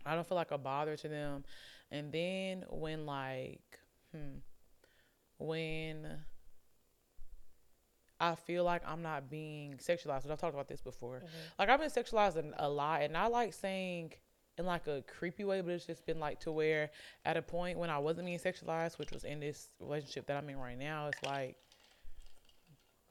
[0.07, 1.45] I don't feel like a bother to them.
[1.91, 3.79] And then when like,
[4.13, 4.39] hmm
[5.39, 6.19] when
[8.21, 10.25] I feel like I'm not being sexualized.
[10.25, 11.23] And I've talked about this before.
[11.59, 14.13] Like I've been sexualized a lot, and I like saying
[14.57, 16.91] in like a creepy way, but it's just been like to where
[17.25, 20.49] at a point when I wasn't being sexualized, which was in this relationship that I'm
[20.49, 21.57] in right now, it's like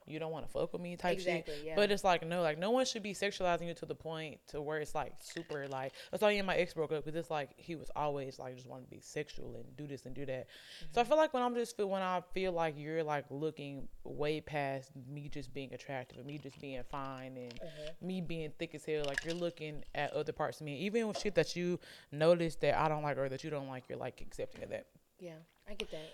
[0.07, 1.65] you don't want to fuck with me type Exactly, shit.
[1.65, 1.75] yeah.
[1.75, 4.61] But it's like no, like no one should be sexualizing you to the point to
[4.61, 7.29] where it's like super like that's why me and my ex broke up because it's
[7.29, 10.25] like he was always like just wanting to be sexual and do this and do
[10.25, 10.47] that.
[10.91, 11.11] So I mm-hmm.
[11.11, 14.91] feel like when I'm just feel when I feel like you're like looking way past
[15.09, 17.91] me just being attractive and me just being fine and uh-huh.
[18.01, 21.19] me being thick as hell, like you're looking at other parts of me, even with
[21.19, 21.79] shit that you
[22.11, 24.87] notice that I don't like or that you don't like, you're like accepting of that.
[25.19, 25.33] Yeah,
[25.69, 26.11] I get that.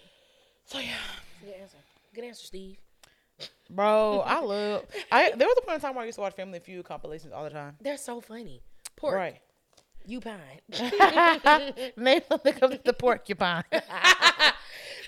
[0.65, 0.91] So yeah.
[1.43, 1.77] Good answer.
[2.13, 2.77] Good answer, Steve.
[3.69, 4.85] Bro, I love.
[5.11, 7.33] I there was a point in time where I used to watch Family Feud compilations
[7.33, 7.75] all the time.
[7.81, 8.61] They're so funny.
[8.95, 9.15] Pork.
[9.15, 9.39] Right.
[10.05, 10.39] You pine.
[10.71, 13.63] Comes to the porcupine.
[13.71, 13.81] the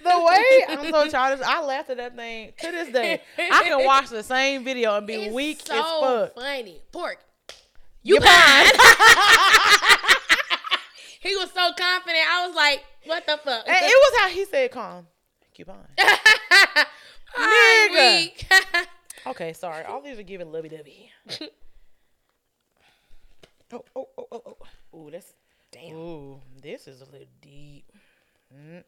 [0.03, 3.21] way I'm so childish, I laughed at that thing to this day.
[3.37, 6.35] I can watch the same video and be It's weak so as fuck.
[6.35, 6.81] funny.
[6.91, 7.17] Pork.
[8.03, 8.65] You, You pine.
[11.21, 12.25] he was so confident.
[12.29, 13.67] I was like, what the fuck?
[13.67, 15.07] And it was how he said calm.
[15.41, 15.87] Porcupine.
[15.97, 16.17] I'm
[17.37, 18.31] Nigga.
[19.27, 19.85] Okay, sorry.
[19.85, 21.11] All these are giving lovey dovey.
[23.71, 24.97] oh, oh, oh, oh, oh.
[24.97, 25.35] Ooh, that's
[25.71, 25.95] Damn.
[25.95, 27.85] Ooh, this is a little deep.
[28.53, 28.83] Mm-mm.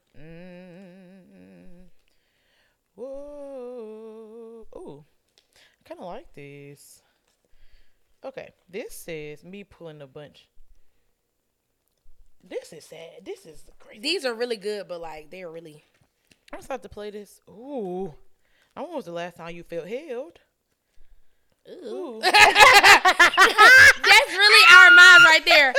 [2.95, 4.67] Whoa.
[4.75, 5.05] Ooh,
[5.55, 7.01] I kind of like this.
[8.25, 10.47] Okay, this says me pulling a bunch.
[12.43, 13.23] This is sad.
[13.23, 14.01] This is crazy.
[14.01, 15.85] These are really good, but like they're really.
[16.51, 17.39] I'm just about to play this.
[17.49, 18.13] Ooh.
[18.75, 20.39] I when was the last time you felt held?
[21.69, 22.19] Ooh.
[22.21, 22.33] That's
[24.31, 25.73] really our minds right there.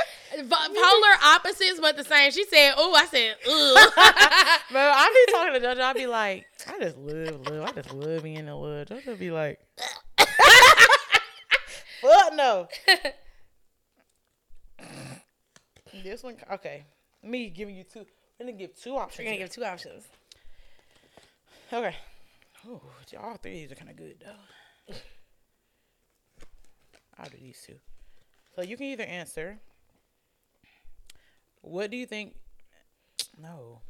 [0.48, 2.30] Polar opposites, but the same.
[2.32, 3.74] She said, "Ooh," I said, "Ooh."
[4.72, 5.80] Bro, I be talking to JoJo.
[5.80, 7.68] I be like, I just love love.
[7.68, 8.88] I just love being in the love.
[8.88, 9.60] JoJo be like,
[12.00, 12.68] fuck no.
[16.02, 16.86] this one, okay.
[17.22, 18.06] Me giving you two.
[18.40, 19.18] We're gonna give two options.
[19.18, 20.08] We're gonna give two options.
[21.72, 21.94] Okay.
[22.66, 22.80] Oh,
[23.20, 24.94] all three of these are kind of good though.
[27.18, 27.74] I'll do these two.
[28.56, 29.58] So you can either answer.
[31.60, 32.34] What do you think?
[33.40, 33.80] No,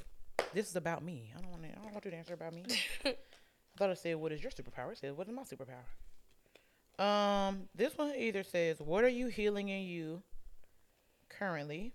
[0.53, 1.33] this is about me.
[1.37, 1.69] I don't want to.
[1.69, 2.65] I don't want you to answer about me.
[3.05, 3.15] I
[3.77, 5.83] thought I said, "What is your superpower?" It said, "What is my superpower?"
[7.03, 10.23] Um, this one either says, "What are you healing in you
[11.29, 11.93] currently?"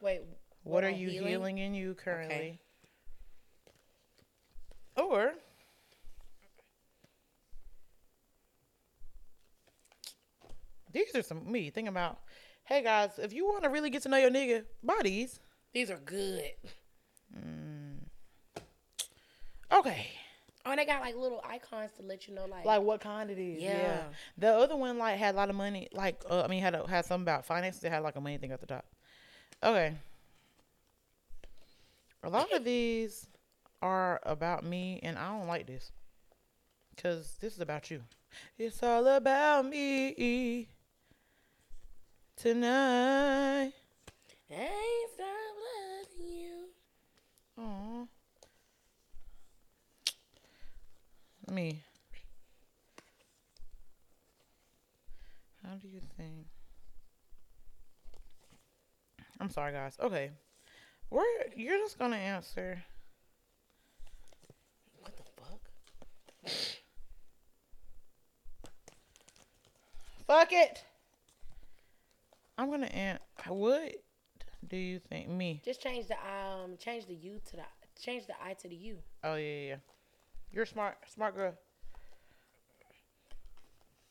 [0.00, 0.20] Wait,
[0.64, 1.28] What, are I'm you healing?
[1.28, 1.58] healing?
[1.58, 2.60] in you currently?
[4.96, 5.32] Or
[10.94, 12.18] these are some me thinking about.
[12.64, 15.38] Hey guys, if you want to really get to know your nigga, buy these.
[15.74, 16.52] these are good.
[19.72, 20.06] Okay,
[20.66, 23.30] Oh, and they got like little icons to let you know, like, like what kind
[23.30, 23.62] it is.
[23.62, 23.78] Yeah.
[23.78, 24.02] Yeah.
[24.38, 25.88] The other one like had a lot of money.
[25.92, 27.84] Like uh, I mean, had a, had something about finances.
[27.84, 28.86] It had like a money thing at the top.
[29.62, 29.92] Okay.
[32.22, 33.26] A lot of these
[33.82, 35.92] are about me, and I don't like this.
[37.02, 38.02] Cause this is about you.
[38.56, 40.68] It's all about me
[42.36, 43.72] tonight.
[44.50, 45.26] I ain't stop
[46.18, 46.68] loving you.
[47.58, 48.06] Aw.
[51.46, 51.82] Let me.
[55.62, 56.46] How do you think?
[59.40, 59.96] I'm sorry, guys.
[60.00, 60.30] Okay,
[61.10, 61.24] we're
[61.56, 62.82] you're just gonna answer.
[65.00, 65.60] What the fuck?
[70.26, 70.84] Fuck it.
[72.56, 73.22] I'm gonna answer.
[73.48, 73.94] What
[74.66, 75.28] do you think?
[75.28, 75.60] Me?
[75.64, 77.62] Just change the um, change the U to the
[78.00, 78.98] change the I to the U.
[79.22, 79.66] Oh yeah, yeah.
[79.68, 79.76] yeah.
[80.52, 81.54] You're smart, smart girl.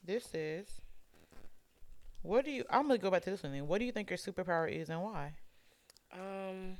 [0.04, 0.68] This is.
[2.22, 2.64] What do you?
[2.70, 3.52] I'm gonna go back to this one.
[3.54, 3.68] Then.
[3.68, 5.34] What do you think your superpower is and why?
[6.14, 6.78] Um,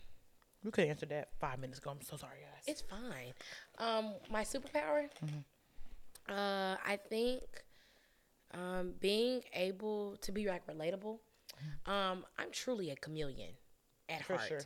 [0.64, 1.92] We could answer that five minutes ago.
[1.92, 2.64] I'm so sorry, guys.
[2.68, 3.34] it's fine.
[3.78, 5.10] Um, my superpower.
[5.24, 5.44] Mhm.
[6.30, 7.42] Uh, I think
[8.54, 11.20] um being able to be like relatable.
[11.86, 13.52] Um, I'm truly a chameleon
[14.10, 14.48] at For heart.
[14.48, 14.62] sure.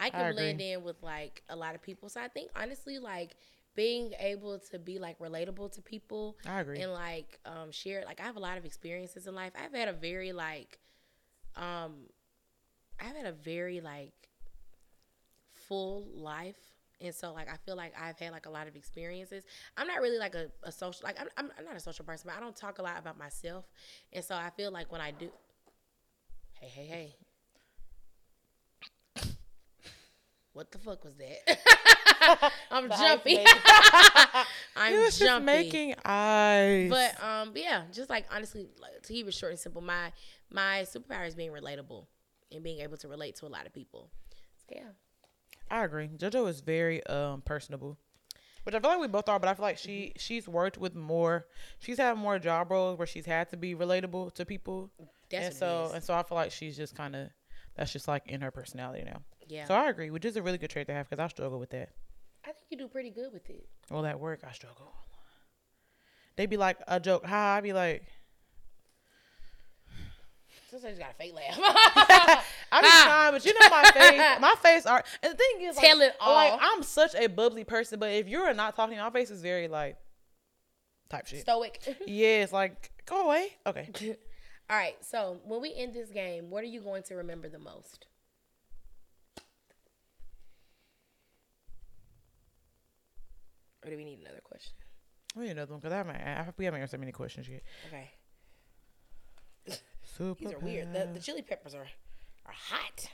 [0.00, 0.34] I can agree.
[0.34, 2.08] blend in with like a lot of people.
[2.08, 3.36] So I think honestly, like
[3.74, 6.80] being able to be like relatable to people I agree.
[6.80, 9.52] and like um share like I have a lot of experiences in life.
[9.62, 10.78] I've had a very like
[11.56, 12.06] um
[13.00, 14.12] I've had a very like
[15.68, 16.56] full life.
[17.00, 19.44] And so like I feel like I've had like a lot of experiences.
[19.76, 22.28] I'm not really like a, a social like I'm, I'm I'm not a social person,
[22.32, 23.64] but I don't talk a lot about myself.
[24.12, 25.30] And so I feel like when I do
[26.60, 27.14] Hey, hey, hey.
[30.52, 32.52] What the fuck was that?
[32.70, 33.38] I'm jumpy.
[34.76, 36.90] I'm you was just making eyes.
[36.90, 40.10] But um, yeah, just like honestly, like, to keep it short and simple, my
[40.50, 42.06] my superpower is being relatable
[42.52, 44.10] and being able to relate to a lot of people.
[44.68, 44.88] So yeah,
[45.70, 46.08] I agree.
[46.08, 47.96] JoJo is very um personable,
[48.64, 49.38] which I feel like we both are.
[49.38, 51.46] But I feel like she she's worked with more.
[51.78, 54.90] She's had more job roles where she's had to be relatable to people,
[55.30, 57.28] that's and so and so I feel like she's just kind of
[57.76, 59.22] that's just like in her personality now.
[59.46, 59.64] yeah.
[59.66, 61.70] So I agree, which is a really good trait to have because I struggle with
[61.70, 61.90] that.
[62.44, 63.68] I think you do pretty good with it.
[63.90, 64.92] Well, at work I struggle.
[66.36, 67.54] They be like a joke, ha.
[67.56, 68.04] I be like,
[70.70, 72.44] Sometimes you got a fake laugh.
[72.72, 75.02] I'm be trying, but you know my face, my face are.
[75.22, 76.58] And the thing is, like, Tell it like.
[76.60, 79.96] I'm such a bubbly person, but if you're not talking, my face is very like
[81.10, 81.40] type shit.
[81.40, 81.80] Stoic.
[82.06, 83.48] Yeah, it's like go away.
[83.66, 84.16] Okay.
[84.70, 84.96] All right.
[85.00, 88.06] So when we end this game, what are you going to remember the most?
[93.84, 94.74] Or do we need another question?
[95.36, 96.16] We need another one because I haven't.
[96.16, 97.62] I, we haven't answered many questions yet.
[97.86, 98.10] Okay.
[100.02, 100.44] Super.
[100.44, 100.92] These are weird.
[100.92, 101.86] The, the chili peppers are
[102.44, 103.10] are hot.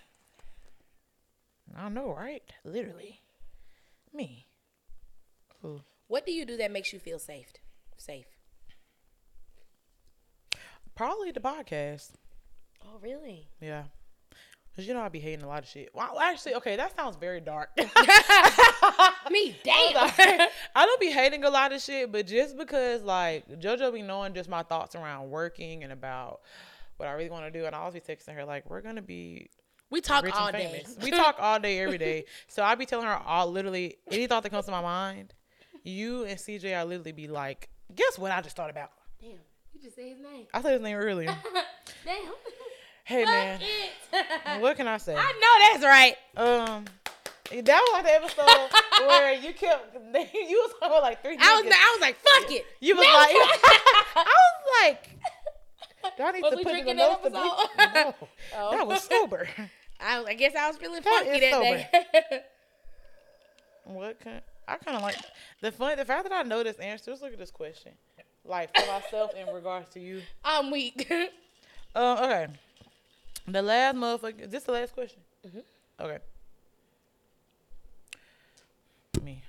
[1.77, 2.43] I know, right?
[2.65, 3.21] Literally.
[4.13, 4.47] Me.
[5.65, 5.83] Ooh.
[6.09, 7.53] What do you do that makes you feel safe?
[7.97, 8.27] Safe.
[10.95, 12.11] Probably the podcast.
[12.85, 13.49] Oh, really?
[13.61, 13.85] Yeah.
[14.77, 15.91] Cause you know I be hating a lot of shit.
[15.95, 17.71] Well, actually, okay, that sounds very dark.
[19.31, 19.95] Me, damn.
[20.75, 24.35] I don't be hating a lot of shit, but just because like JoJo be knowing
[24.35, 26.41] just my thoughts around working and about
[26.97, 29.01] what I really want to do, and I always be texting her like, "We're gonna
[29.01, 29.49] be
[29.91, 30.85] we talk all day.
[31.03, 32.25] we talk all day, every day.
[32.49, 35.35] So I be telling her all literally any thought that comes to my mind.
[35.85, 38.33] You and CJ, I literally be like, "Guess what?
[38.33, 38.91] I just thought about."
[39.21, 39.39] Damn,
[39.75, 40.47] you just say his name.
[40.55, 41.35] I said his name earlier.
[42.05, 42.17] Damn.
[43.07, 43.61] Hey man,
[44.61, 45.15] what can I say?
[45.15, 46.17] I know that's right.
[46.39, 46.85] Um,
[47.51, 51.37] that was like the episode where you kept you was talking about like three.
[51.39, 51.77] I was, niggas.
[51.77, 52.65] I was like, fuck it.
[52.81, 53.37] You was like,
[54.17, 57.27] I was like, do I need Was to put in the drinking that notes to
[57.27, 57.77] episode?
[57.77, 58.15] be- No,
[58.57, 58.71] Oh.
[58.71, 59.49] that was sober.
[60.01, 62.41] I, I guess I was feeling That funky that day.
[63.85, 65.17] what can I kind of like
[65.61, 65.97] the fun?
[65.99, 67.11] The fact that I know this answer.
[67.11, 67.93] Just look at this question,
[68.45, 70.23] like for myself in regards to you.
[70.45, 71.11] I'm weak.
[71.97, 72.47] Um, okay.
[73.47, 74.41] The last motherfucker.
[74.41, 75.21] Is this the last question?
[75.47, 75.63] Mhm.
[76.01, 76.19] Okay.
[79.23, 79.43] Me.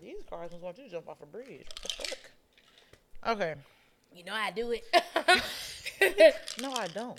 [0.00, 1.66] These cars just want you to jump off a bridge.
[1.82, 2.30] What the fuck?
[3.26, 3.54] Okay.
[4.14, 4.84] you know I do it.
[6.60, 7.18] No, I don't.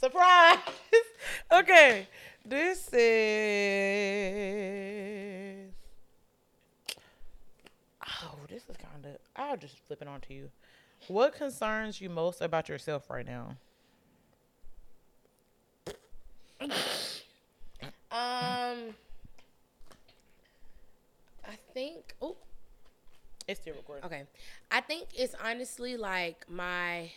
[0.00, 0.58] Surprise.
[1.52, 2.06] okay.
[2.48, 3.00] This is.
[8.22, 9.16] Oh, this is kind of.
[9.34, 10.50] I'll just flip it on to you.
[11.08, 13.56] What concerns you most about yourself right now?
[16.60, 16.68] um,
[18.10, 18.94] I
[21.74, 22.14] think.
[22.22, 22.36] Oh,
[23.48, 24.04] It's still recording.
[24.04, 24.22] okay.
[24.70, 27.10] I think it's honestly like my.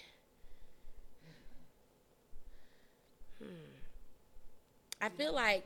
[3.39, 3.45] Hmm.
[5.02, 5.66] I feel like.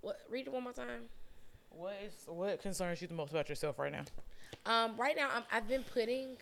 [0.00, 0.20] What?
[0.30, 1.02] Read it one more time.
[1.70, 4.04] What is what concerns you the most about yourself right now?
[4.66, 6.36] Um, right now, I'm, I've been putting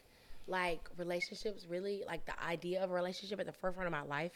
[0.47, 4.33] like relationships, really like the idea of a relationship at the forefront of my life.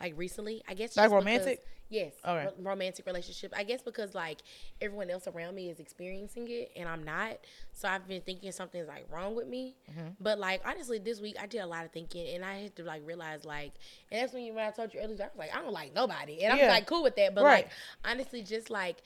[0.00, 0.96] Like recently, I guess.
[0.96, 1.64] Like just because- romantic?
[1.90, 2.12] yes.
[2.24, 2.44] Okay.
[2.46, 3.52] ro- romantic relationship.
[3.56, 4.38] I guess because like
[4.80, 7.38] everyone else around me is experiencing it and I'm not.
[7.74, 9.74] So I've been thinking something's like wrong with me.
[9.90, 10.08] Mm-hmm.
[10.20, 12.82] But like honestly, this week I did a lot of thinking and I had to
[12.82, 13.72] like realize like,
[14.10, 15.94] and that's when you when I told you earlier, I was like, I don't like
[15.94, 16.68] nobody, and I'm Yeah.
[16.68, 17.34] like cool with that.
[17.34, 17.64] But Right.
[17.64, 17.70] like
[18.04, 18.98] honestly, just like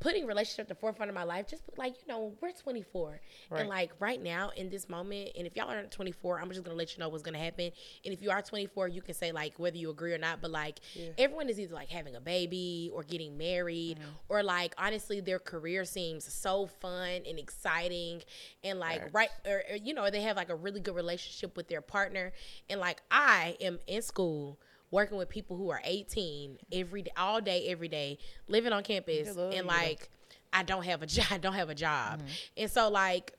[0.00, 3.20] putting relationship at the forefront of my life, just like you know, we're 24,
[3.50, 3.60] Right.
[3.60, 6.76] and like right now in this moment, and if y'all aren't 24, I'm just gonna
[6.76, 7.72] let you know what's gonna happen.
[8.04, 10.40] And if you are 24, you can say like whether you agree or not.
[10.40, 11.10] But like Yeah.
[11.18, 14.10] everyone is either like having a baby or getting married, Mm-hmm.
[14.28, 18.22] or like honestly, their career seems so fun and exciting,
[18.62, 19.14] and like Facts.
[19.14, 22.32] right, or, or you know, they have like a really good relationship with their partner,
[22.70, 24.58] and like I am in school.
[24.90, 28.18] Working with people who are 18 every day, all day, every day,
[28.48, 30.08] living on campus, They love and like
[30.52, 31.26] I don't have a job.
[31.30, 32.28] I don't have a job, Mm-hmm.
[32.62, 33.34] and so like,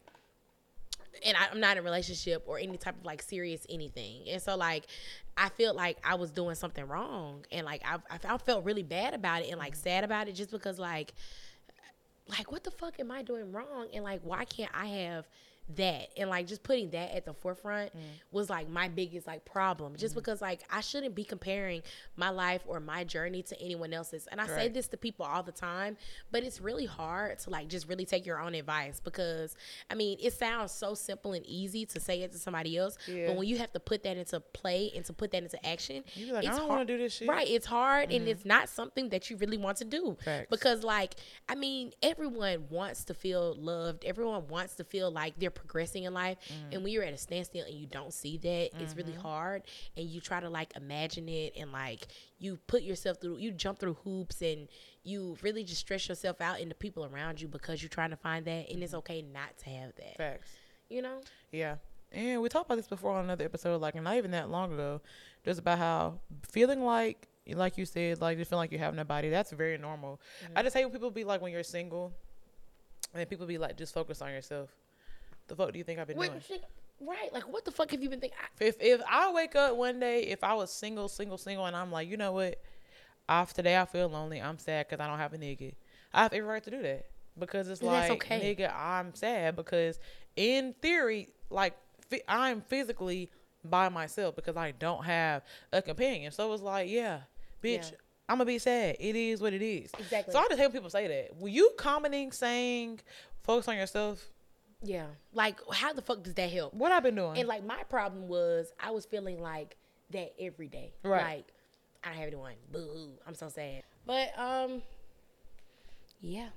[1.25, 4.41] and I, I'm not in a relationship or any type of like serious anything, and
[4.41, 4.85] so like,
[5.37, 8.83] I feel like I was doing something wrong, and like I, I, I felt really
[8.83, 11.13] bad about it and like sad about it just because like,
[12.27, 15.27] like what the fuck am I doing wrong, and like why can't I have
[15.75, 18.01] that and like just putting that at the forefront mm.
[18.31, 19.95] was like my biggest like problem.
[19.95, 20.17] Just mm.
[20.17, 21.83] because like I shouldn't be comparing
[22.15, 24.27] my life or my journey to anyone else's.
[24.31, 25.97] And I say this to people all the time
[26.31, 29.55] but it's really hard to like just really take your own advice because
[29.89, 33.27] I mean it sounds so simple and easy to say it to somebody else Yeah.
[33.27, 36.03] but when you have to put that into play and to put that into action
[36.15, 37.27] You like, I don't hard- want to do this shit.
[37.27, 38.29] right it's hard and mm-hmm.
[38.29, 40.47] it's not something that you really want to do Facts.
[40.49, 41.15] because like
[41.47, 44.05] I mean everyone wants to feel loved.
[44.05, 46.73] Everyone wants to feel like they're progressing in life Mm-hmm.
[46.73, 49.21] and when you're at a standstill and you don't see that it's really mm-hmm.
[49.21, 49.63] hard
[49.97, 52.07] and you try to like imagine it and like
[52.39, 54.67] you put yourself through you jump through hoops and
[55.03, 58.15] you really just stress yourself out and the people around you because you're trying to
[58.15, 58.99] find that and it's mm-hmm.
[58.99, 60.51] okay not to have that Facts.
[60.89, 61.19] you know
[61.51, 61.75] Yeah.
[62.11, 65.01] And we talked about this before on another episode, like not even that long ago,
[65.45, 69.29] just about how feeling like, like you said, like just feeling like you have nobody.
[69.29, 70.19] That's very normal.
[70.41, 70.63] I mm-hmm.
[70.63, 72.11] just hate when people be like when you're single,
[73.13, 74.69] and people be like, just focus on yourself.
[75.49, 76.39] The fuck do you think I've been Wait, doing?
[76.41, 76.61] think-
[77.01, 79.75] right like what the fuck have you been thinking I- If if I wake up
[79.77, 82.59] one day, if I was single, single, single, and I'm like, you know what,
[83.27, 84.41] off today I feel lonely.
[84.41, 85.75] I'm sad because I don't have a nigga.
[86.13, 87.05] I have every right to do that
[87.37, 88.55] because it's And like, okay.
[88.55, 89.99] nigga, I'm sad because
[90.35, 91.73] in theory, like
[92.27, 93.31] I'm physically
[93.63, 96.31] by myself because I don't have a companion.
[96.31, 97.21] So it's like, yeah,
[97.63, 97.97] bitch, Yeah.
[98.27, 98.97] I'm gonna be sad.
[98.99, 99.91] It is what it is.
[99.97, 100.31] Exactly.
[100.33, 101.37] So I just hate when people say that.
[101.39, 102.99] Were you commenting saying
[103.43, 104.25] focus on yourself?
[104.81, 105.07] Yeah.
[105.33, 106.73] Like, how the fuck does that help?
[106.73, 107.37] What I've been doing?
[107.37, 109.77] And like my problem was I was feeling like
[110.11, 110.93] that every day.
[111.03, 111.21] Right.
[111.37, 111.53] Like
[112.03, 112.53] I don't have anyone.
[112.71, 113.09] Boo.
[113.27, 113.83] I'm so sad.
[114.05, 114.81] But um
[116.21, 116.49] yeah.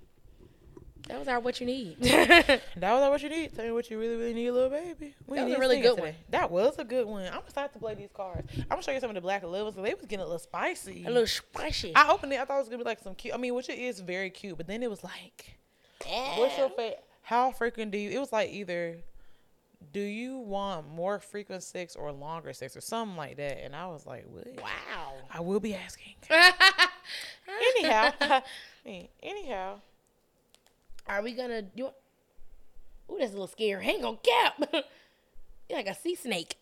[1.08, 1.96] That was our what you need.
[2.00, 3.56] that was our what you need.
[3.56, 5.16] Tell me what you really, really need, little baby.
[5.26, 6.02] We That was a really good today.
[6.02, 6.14] one.
[6.30, 7.26] That was a good one.
[7.26, 8.48] I'm excited to play these cards.
[8.56, 9.74] I'm gonna show you some of the black levels.
[9.74, 11.02] They was getting a little spicy.
[11.04, 11.92] A little spicy.
[11.96, 12.40] I opened it.
[12.40, 13.34] I thought it was gonna be like some cute.
[13.34, 14.56] I mean, which it is very cute.
[14.56, 15.58] But then it was like,
[16.06, 17.02] what's your favorite?
[17.32, 18.10] How frequent do you?
[18.10, 18.98] It was like either,
[19.90, 23.64] do you want more frequent sex or longer sex or something like that?
[23.64, 24.46] And I was like, what?
[24.62, 25.14] Wow.
[25.32, 26.12] I will be asking.
[27.78, 28.42] anyhow, I
[28.84, 29.80] mean, anyhow.
[31.06, 31.86] Are we gonna do
[33.10, 33.82] Ooh, that's a little scary.
[33.82, 34.62] Hang on cap.
[35.70, 36.54] You're like a sea snake.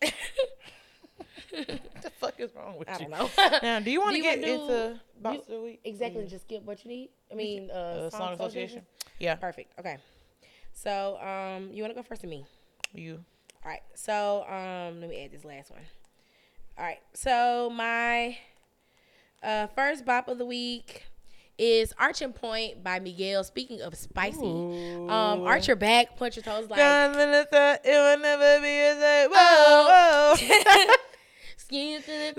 [1.51, 1.67] What
[2.01, 2.99] the fuck is wrong with I you?
[2.99, 3.29] don't know.
[3.61, 5.81] Now, do you want to get do- into box you- of the week?
[5.83, 6.25] exactly.
[6.27, 7.09] Just get what you need.
[7.29, 8.83] I mean, uh, Uh, song, song association.
[9.19, 9.77] Yeah, Perfect.
[9.77, 9.97] Okay.
[10.73, 12.45] So, um, you want to go first to me?
[12.93, 13.23] you.
[13.63, 13.83] All right.
[13.95, 15.81] So, um, let me add this last one.
[16.77, 16.99] All right.
[17.13, 18.37] So my
[19.43, 21.05] uh first bop of the week
[21.57, 23.43] is Arch & Point by Miguel.
[23.43, 26.79] Speaking of spicy, um, arch your back, punch your toes like
[27.83, 29.29] It will never be the same.
[29.31, 30.95] Whoa, whoa.
[31.57, 32.33] skin to the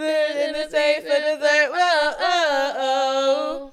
[0.53, 1.68] the safe, in the safe.
[1.70, 3.72] Whoa, whoa, whoa.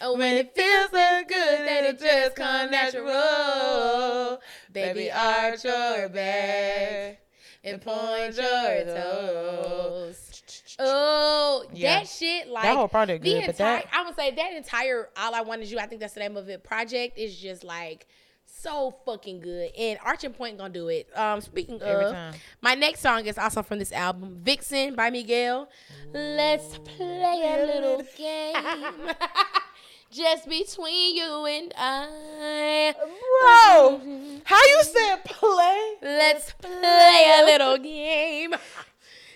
[0.00, 4.40] Oh, When it feels so good that it just come natural.
[4.72, 7.20] Baby, arch your back
[7.64, 10.24] and point your toes.
[10.78, 11.98] Oh, Yeah.
[12.00, 15.08] that shit like That whole project the good, entire that- I would say that entire
[15.16, 17.64] All I Want Is You, I think that's the name of it, project is just
[17.64, 18.06] like
[18.46, 19.72] so fucking good.
[19.76, 21.08] And Arch & Point gonna do it.
[21.18, 22.34] Um speaking Every of time.
[22.60, 25.68] my next song is also from this album, Vixen by Miguel.
[26.12, 29.14] Let's play a little game.
[30.10, 32.94] Just between you and I.
[32.96, 34.00] Bro,
[34.44, 35.94] how you said play?
[36.02, 38.54] Let's play a little game.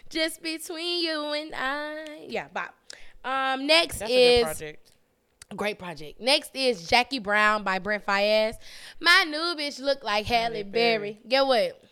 [0.08, 2.26] Just between you and I.
[2.28, 2.70] Yeah, Bob.
[3.24, 4.90] Um, next That's a good is project.
[5.56, 6.20] great project.
[6.20, 8.54] Next is Jackie Brown by Brent Faiyaz.
[8.98, 10.98] My new bitch look like Halle Halle Berry.
[10.98, 11.20] Berry.
[11.28, 11.82] Get what?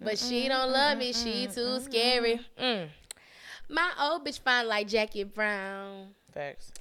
[0.00, 1.12] But she mm, don't mm, love mm, me.
[1.12, 2.40] She too scary.
[2.60, 2.88] Mm.
[3.68, 6.08] My old bitch fine like Jackie Brown.
[6.32, 6.72] Facts.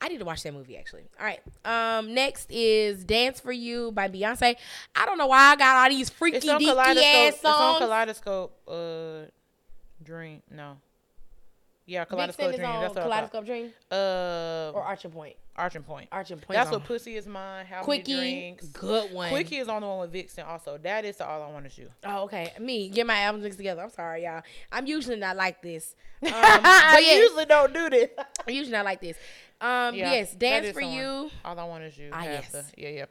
[0.00, 1.04] I need to watch that movie actually.
[1.18, 1.40] All right.
[1.64, 4.56] Um, next is Dance for You by Beyonce.
[4.94, 7.78] I don't know why I got all these freaky It's on deaky ass It's on.
[7.80, 8.56] Kaleidoscope.
[8.68, 9.30] Uh,
[10.02, 10.42] Dream.
[10.50, 10.76] No.
[11.86, 12.62] Yeah, Kaleidoscope Dream.
[12.68, 14.72] That's what Kaleidoscope Dream thought.
[14.74, 15.36] or Arch & Point.
[15.54, 16.08] Arch & Point.
[16.12, 16.48] Arch & Point.
[16.48, 17.64] That's what Pussy is mine.
[17.64, 18.66] How Quickie, many drinks?
[18.66, 19.30] good one.
[19.30, 20.78] Quickie is on the one with Vixen also.
[20.82, 21.88] That is the All I Want to You.
[22.04, 22.52] Oh, okay.
[22.60, 23.82] Me, get my albums mixed together.
[23.82, 24.42] I'm sorry, y'all.
[24.72, 25.94] I'm usually not like this.
[26.26, 28.08] Um, I yes, usually don't do this.
[28.18, 29.16] I'm usually not like this.
[29.60, 30.92] Um, Yeah, yes, Dance for on.
[30.92, 31.30] You.
[31.44, 32.10] All I Want Is You.
[32.12, 32.52] Ah, yes.
[32.52, 33.04] the- yeah, yeah.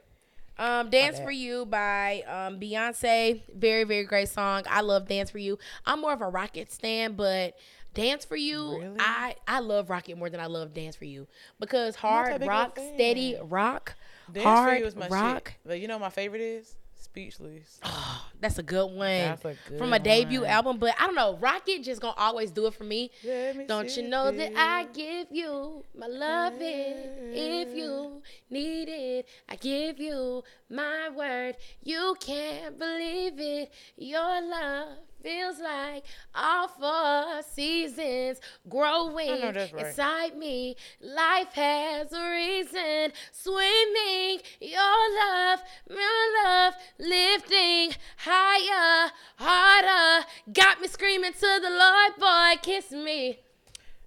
[0.58, 3.42] Um, Dance for You by um, Beyonce.
[3.54, 4.62] Very, very great song.
[4.70, 5.58] I love Dance for You.
[5.84, 7.58] I'm more of a Rocket stan, but
[7.92, 8.96] Dance for You, Really?
[8.98, 11.26] I I love Rocket more than I love Dance for You
[11.60, 13.94] because hard big of a rock, steady rock,
[14.32, 15.48] Dance hard for You is my rock.
[15.48, 15.56] shit.
[15.66, 16.74] But you know what my favorite is?
[17.16, 17.80] Speechless.
[18.42, 19.38] That's a good one.
[19.40, 20.50] That's a From a debut one.
[20.50, 21.38] album, but I don't know.
[21.40, 23.10] Rocket just gonna always do it for me.
[23.24, 29.28] Me Don't you know it, that I give you my love if you need it?
[29.48, 31.56] I give you my word.
[31.82, 33.72] You can't believe it.
[33.96, 36.04] Your love feels like
[36.36, 39.86] all four seasons growing I know that's right.
[39.86, 40.76] inside me.
[41.00, 43.12] Life has a reason.
[43.32, 45.60] Swimming, your love,
[45.90, 50.26] your love, lifting higher, harder.
[50.52, 53.40] Got me screaming to the Lord, boy, kiss me.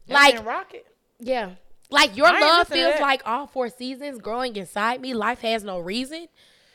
[0.08, 0.88] That Like, Rocket.
[1.20, 1.52] yeah.
[1.92, 5.14] Like your I love feels like all four seasons growing inside me.
[5.16, 6.28] Life has no reason.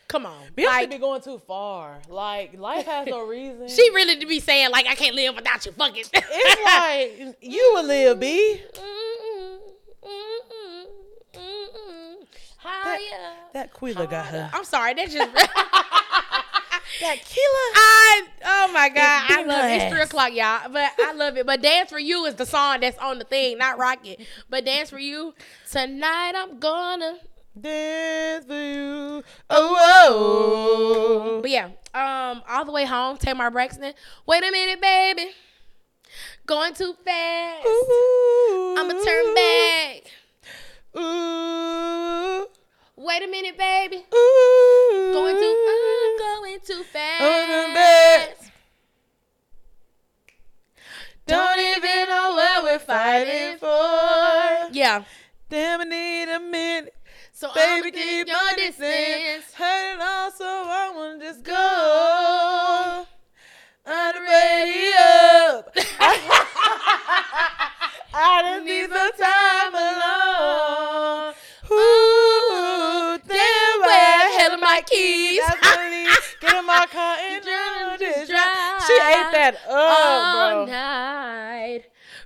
[0.08, 0.42] Come on.
[0.56, 2.00] Beyonce like be going too far.
[2.08, 3.68] Like life has no reason.
[3.74, 5.72] she really to be saying like I can't live without you.
[5.72, 6.08] Fuck it.
[6.12, 8.60] it's like you will live, B.
[12.58, 13.34] Higher.
[13.52, 14.50] That Quila got her.
[14.52, 14.94] I'm sorry.
[14.94, 15.30] That's just.
[17.00, 17.70] That killer.
[17.74, 19.82] I oh my god, I love it.
[19.82, 20.70] It's three o'clock, y'all.
[20.70, 21.44] But I love it.
[21.44, 24.20] But Dance for You is the song that's on the thing, not Rocket.
[24.48, 25.34] But Dance for You
[25.70, 27.18] tonight, I'm gonna.
[27.60, 29.22] Dance for you.
[29.48, 31.40] Oh, whoa.
[31.40, 33.92] But yeah, um, all the way home, Tamar Braxton.
[34.26, 35.30] Wait a minute, baby,
[36.46, 37.66] going too fast.
[37.66, 38.74] Ooh.
[38.78, 40.02] I'ma turn back.
[40.96, 42.46] Ooh.
[42.96, 43.96] Wait a minute, baby.
[43.96, 45.10] Ooh.
[45.12, 47.74] Going too, I'm going too the bed.
[47.74, 48.50] fast.
[51.26, 54.72] Don't even know what we're fighting for.
[54.72, 55.04] Yeah.
[55.48, 56.93] Damn, I need a minute.
[57.36, 58.76] So Baby, keep your distance.
[58.78, 59.44] distance.
[59.58, 61.52] It all, so I wanna just go
[63.86, 65.64] on the radio.
[68.14, 71.34] I just need some time alone.
[71.72, 75.40] Ooh, damn, where the hell are my keys?
[76.40, 78.00] Get in my car and drive.
[78.86, 80.72] She ate that all up, bro.
[80.72, 81.82] night.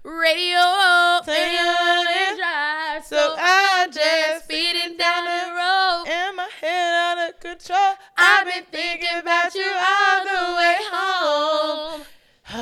[0.08, 3.04] Radio Turn and drive.
[3.04, 6.04] So I just speeding down the road.
[6.08, 7.94] and my head out of control.
[8.16, 12.02] I've been thinking about you all the way home.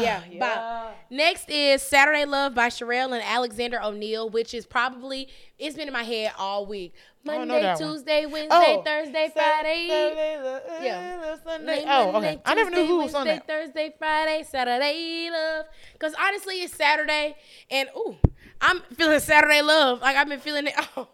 [0.01, 0.97] Yeah, bop.
[1.11, 5.29] Next is Saturday Love by Cherrelle and Alexander O'Neill, which is probably
[5.61, 6.93] it's been in my head all week.
[7.29, 7.85] I don't know Monday.
[7.85, 10.85] Tuesday, Wednesday, Oh, Thursday, Saturday, Friday.
[10.87, 11.37] yeah.
[11.45, 11.67] Sunday.
[11.67, 12.41] Monday, Oh, okay.
[12.45, 13.47] I never knew who was on that.
[13.47, 15.67] Thursday, Friday, Saturday Love.
[15.93, 17.37] Because honestly, it's Saturday,
[17.71, 18.17] and ooh,
[18.61, 20.01] I'm feeling Saturday Love.
[20.01, 20.75] Like I've been feeling it.
[20.97, 21.09] Oh,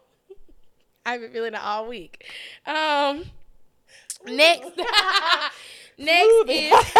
[1.04, 2.24] I've been feeling it all week.
[2.64, 3.24] Um,
[4.24, 4.70] next,
[5.98, 6.72] next is.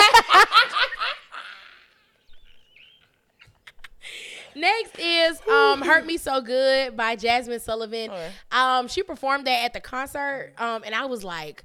[4.55, 8.11] Next is um "Hurt Me So Good" by Jazmine Sullivan.
[8.11, 8.31] Okay.
[8.51, 11.65] Um, she performed that at the concert, um, and I was like,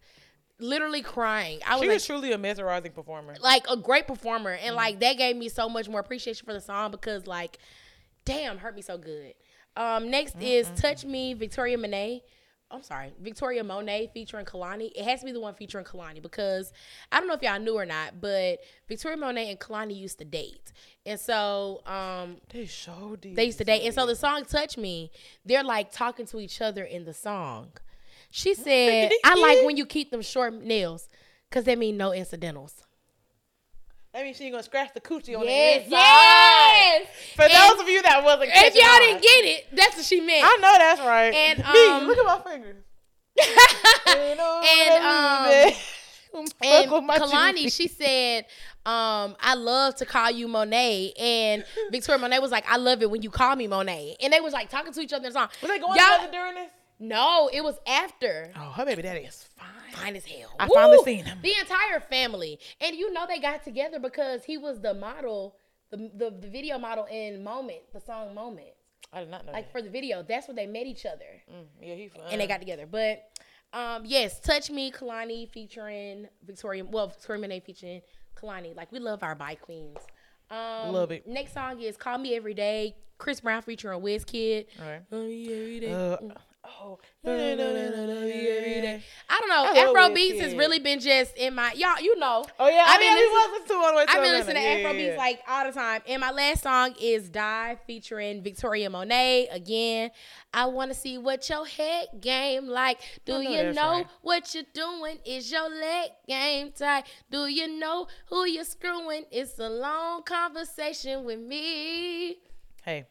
[0.60, 1.60] literally crying.
[1.68, 3.36] I was She like, is truly a mesmerizing performer.
[3.42, 6.62] like a great performer, and like that gave me so much more appreciation for the
[6.62, 7.58] song because like,
[8.26, 9.34] damn, "Hurt Me So Good."
[9.76, 12.24] Um, next is "Touch Me," Victoria Monet.
[12.70, 14.91] I'm sorry, Victoria Monet featuring Kehlani.
[14.93, 16.74] It has to be the one featuring Kehlani because
[17.11, 18.59] I don't know if y'all knew or not, but
[18.89, 20.74] Victoria Monet and Kehlani used to date,
[21.05, 23.84] and so um, They showed they used to date.
[23.86, 25.11] And so the song Touch Me,
[25.45, 27.70] they're like talking to each other in the song.
[28.30, 31.07] She said, I like when you keep them short nails
[31.49, 32.84] because that mean no incidentals.
[34.18, 35.91] I mean, she gonna scratch the coochie on Yes, the inside.
[35.91, 37.07] yes.
[37.36, 38.99] For And those of you that wasn't, If y'all on.
[39.01, 40.43] didn't get it, that's what she meant.
[40.43, 41.34] I know that's right.
[41.34, 42.84] And, Me, um, look at my fingers.
[44.07, 45.74] and um, and
[46.34, 48.45] Kehlani, she said,
[48.86, 51.13] um, I love to call you Monet.
[51.20, 54.18] And Victoria Monet was like, I love it when you call me Monet.
[54.22, 55.49] And they was like talking to each other in the song.
[55.61, 56.72] was they going Y'all- together during this?
[57.00, 58.52] No, it was after.
[58.56, 59.68] Oh, her baby daddy is fine.
[59.93, 60.50] Fine as hell.
[60.60, 61.39] I finally seen him.
[61.41, 62.60] The entire family.
[62.82, 65.56] And you know they got together because he was the model,
[65.91, 68.70] the, the, the video model in Moment, the song Moment.
[69.14, 69.54] I did not know.
[69.54, 69.72] Like that.
[69.72, 70.24] for the video.
[70.28, 71.26] That's where they met each other.
[71.52, 72.22] Mm, yeah, he fine.
[72.32, 72.86] and they got together.
[72.89, 73.24] But
[73.74, 76.84] um, yes, Touch Me, Kehlani featuring Victoria.
[76.84, 78.02] Well, Victoria Monet featuring
[78.36, 78.76] Kehlani.
[78.76, 79.98] Like we love our bi queens.
[80.50, 81.28] Um, Love it.
[81.28, 84.68] Next song is "Call Me Every Day." Chris Brown featuring Wizkid.
[84.80, 85.00] Okay.
[85.10, 85.91] Call me every day.
[85.91, 86.18] Uh,
[86.82, 86.99] oh.
[87.26, 87.30] I
[89.39, 89.65] don't know.
[89.89, 91.99] Afro beats has really been just in my y'all.
[92.01, 92.45] You know.
[92.59, 94.70] Oh yeah, I I've mean, been listening- to the way to I've been listening to
[94.70, 96.01] Afro beats like all the time.
[96.07, 99.47] And my last song is Die featuring Victoria Monet.
[99.51, 100.11] Again,
[100.53, 102.99] I want to see what your head game like.
[103.26, 104.07] Do know you know right.
[104.22, 105.18] what you're doing?
[105.26, 107.05] Is your leg game tight?
[107.30, 109.26] Do you know who you're screwing?
[109.32, 112.38] It's a long conversation with me.
[112.84, 113.05] Hey,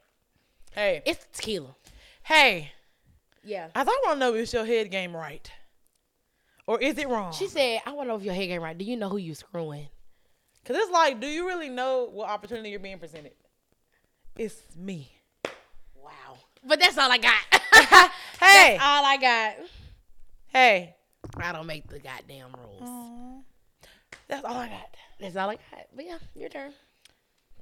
[0.73, 1.75] hey, It's tequila.
[2.23, 2.73] hey.
[3.47, 3.69] Yeah.
[3.75, 5.51] I thought I want to know is your head game right,
[6.67, 7.33] or is it wrong?
[7.33, 8.77] She said, I want to know if your head game right.
[8.77, 9.87] Do you know who you screwing?
[10.65, 13.33] Cause it's like, do you really know what opportunity you're being presented?
[14.37, 15.13] It's me.
[15.95, 16.39] Wow.
[16.65, 17.35] But that's all I got.
[18.39, 19.55] Hey, That's all I got.
[20.49, 20.95] hey.
[21.39, 23.43] I don't make the goddamn rules.
[24.29, 24.95] That's all I got.
[25.19, 25.87] That's all I got.
[25.95, 26.73] But yeah, your turn.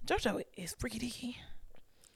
[0.05, 1.37] JoJo is freaky deaky.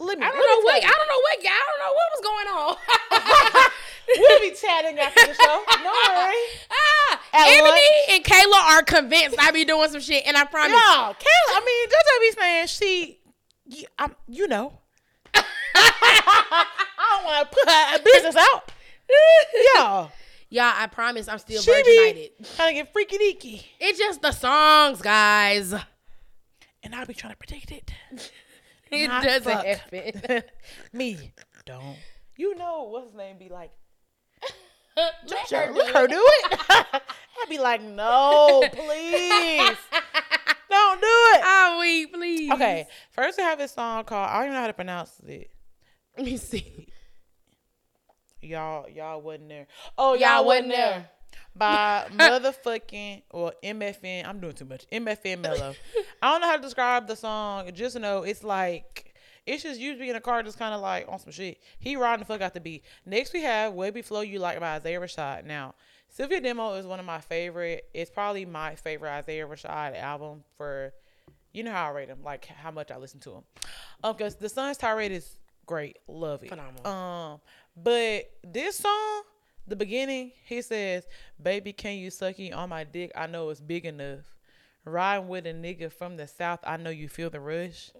[0.00, 0.24] Let me.
[0.24, 0.76] I don't know what.
[0.84, 1.38] I don't know what.
[1.42, 3.70] I don't know what was going on.
[4.16, 5.62] We'll be chatting after the show.
[5.84, 6.34] No worry.
[6.70, 7.84] ah, At Ebony lunch.
[8.08, 10.72] and Kayla are convinced I be doing some shit, and I promise.
[10.72, 10.78] No,
[11.12, 11.52] Kayla.
[11.52, 13.18] I mean, JoJo be saying she.
[13.66, 14.72] You, I'm, you know.
[15.34, 16.64] I
[16.96, 18.72] don't want to put her business out.
[19.76, 20.08] Yeah.
[20.50, 22.30] Y'all, I promise I'm still She Virgin be United.
[22.56, 23.62] trying to get freaky deaky.
[23.78, 25.74] It's just the songs, guys.
[26.82, 27.90] And I'll be trying to predict it.
[28.90, 29.64] It Not doesn't fuck.
[29.66, 30.42] happen.
[30.92, 31.32] Me.
[31.66, 31.96] Don't.
[32.36, 33.70] You know what's his name be like?
[34.96, 35.14] Let
[35.50, 36.10] her let do her it.
[36.10, 36.58] do it.
[36.70, 39.76] I'd be like, no, please.
[40.70, 41.40] Don't do it.
[41.44, 42.50] I'm weak, please.
[42.52, 45.50] Okay, first we have this song called I don't even know how to pronounce it.
[46.16, 46.88] Let me see.
[48.40, 49.66] Y'all, y'all wasn't there.
[49.96, 50.90] Oh, y'all, Y'all wasn't wasn't there.
[50.90, 51.10] there.
[51.56, 54.26] By motherfucking or MFN.
[54.26, 54.86] I'm doing too much.
[54.92, 55.74] MFN Mellow.
[56.22, 57.70] I don't know how to describe the song.
[57.74, 59.12] Just know it's like
[59.46, 61.58] It's just you being in a car just kind of like on some shit.
[61.78, 62.84] He riding the fuck out the beat.
[63.06, 65.44] Next we have Webbie Flow You Like by Isaiah Rashad.
[65.46, 65.74] Now,
[66.16, 67.84] Cilvia Demo is one of my favorite.
[67.92, 70.92] It's probably my favorite Isaiah Rashad album for,
[71.52, 73.42] you know how I rate him, like how much I listen to him.
[74.04, 75.36] Um, cause the Sun's Tirade is
[75.66, 76.50] great, love it.
[76.50, 76.86] Phenomenal.
[76.86, 77.40] Um,
[77.76, 79.22] but this song,
[79.68, 81.06] the beginning, he says,
[81.40, 83.12] "Baby, can you sucky on my dick?
[83.14, 84.34] I know it's big enough."
[84.84, 87.90] Riding with a nigga from the south, I know you feel the rush.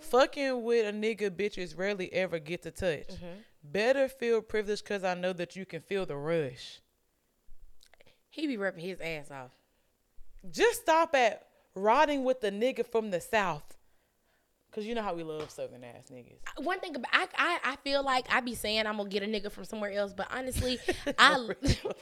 [0.00, 3.08] Fucking with a nigga bitches rarely ever get to touch.
[3.08, 3.40] Mm-hmm.
[3.62, 6.80] Better feel privileged cause I know that you can feel the rush.
[8.28, 9.52] He be ripping his ass off.
[10.50, 13.73] Just stop at riding with a nigga from the south.
[14.74, 16.64] Cause you know how we love southern ass niggas.
[16.64, 19.26] One thing about I, I I feel like I be saying I'm gonna get a
[19.26, 20.80] nigga from somewhere else, but honestly,
[21.18, 21.48] I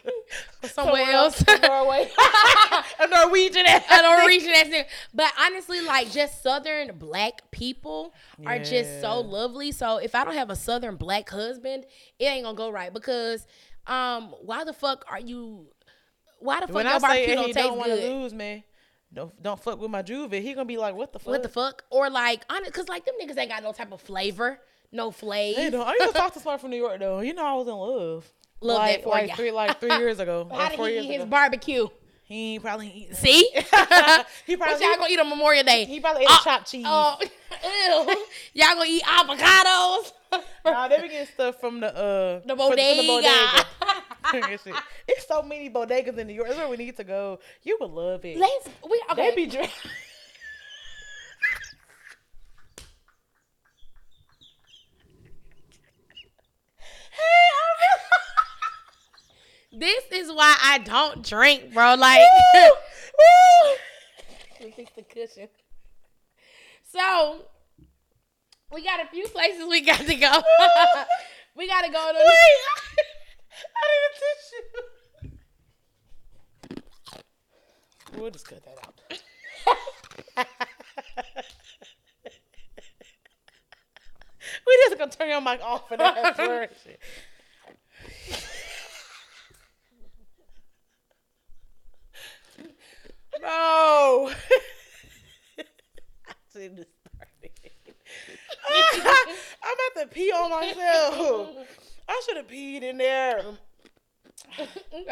[0.65, 1.45] somewhere else.
[1.47, 2.11] Norway.
[3.01, 3.85] a Norwegian ass.
[3.91, 4.85] I don't reach nigga.
[5.13, 8.15] But honestly, like just southern black people
[8.47, 9.73] are just so lovely.
[9.73, 11.85] So if I don't have a southern black husband,
[12.19, 13.47] it ain't gonna go right because
[13.87, 15.67] um why the fuck are you
[16.39, 18.11] why the fuck When your I say barbecue don't taste don't want to good?
[18.11, 18.63] lose, man,
[19.15, 20.41] don't don't fuck with my juvie.
[20.43, 21.29] He gonna be like, what the fuck?
[21.29, 21.85] What the fuck?
[21.91, 24.59] Or like, honest, cause like them niggas ain't got no type of flavor,
[24.91, 25.61] no flavor.
[25.61, 27.21] Hey, no, I used to talk to somebody from New York though.
[27.21, 28.33] You know I was in love.
[28.61, 29.35] Love like, that for like ya.
[29.35, 30.49] three like three years ago.
[30.53, 31.27] How did he eat his ago.
[31.27, 31.89] barbecue?
[32.25, 33.15] he ain't probably eating.
[33.15, 33.51] See?
[33.53, 33.61] He
[34.57, 35.85] probably what y'all gonna eat on Memorial Day?
[35.85, 36.85] he probably ate Uh, a chopped cheese.
[36.87, 38.25] Oh, ew.
[38.55, 40.13] y'all gonna eat avocados?
[40.65, 43.65] Nah, they be getting stuff from the uh The from- from bodega.
[45.09, 46.49] It's so many bodegas in New York.
[46.49, 47.39] That's where we need to go.
[47.63, 48.39] You would love it.
[48.39, 49.31] Let's we okay.
[49.31, 49.71] They be drink.
[59.73, 61.95] this is why I don't drink, bro.
[61.95, 62.21] Like
[64.77, 65.49] fix the cushion.
[66.85, 67.47] So
[68.73, 70.33] we got a few places we got to go.
[71.57, 73.05] we gotta go to Wait,
[73.77, 75.41] I need a tissue.
[78.19, 79.01] We'll just cut that out.
[84.67, 86.99] we just gonna turn your mic off for that flourishing.
[93.41, 94.31] No.
[95.59, 96.87] I shouldn't have
[97.17, 97.51] started.
[99.63, 101.57] I'm about to pee on myself.
[102.09, 103.43] I should have peed in there.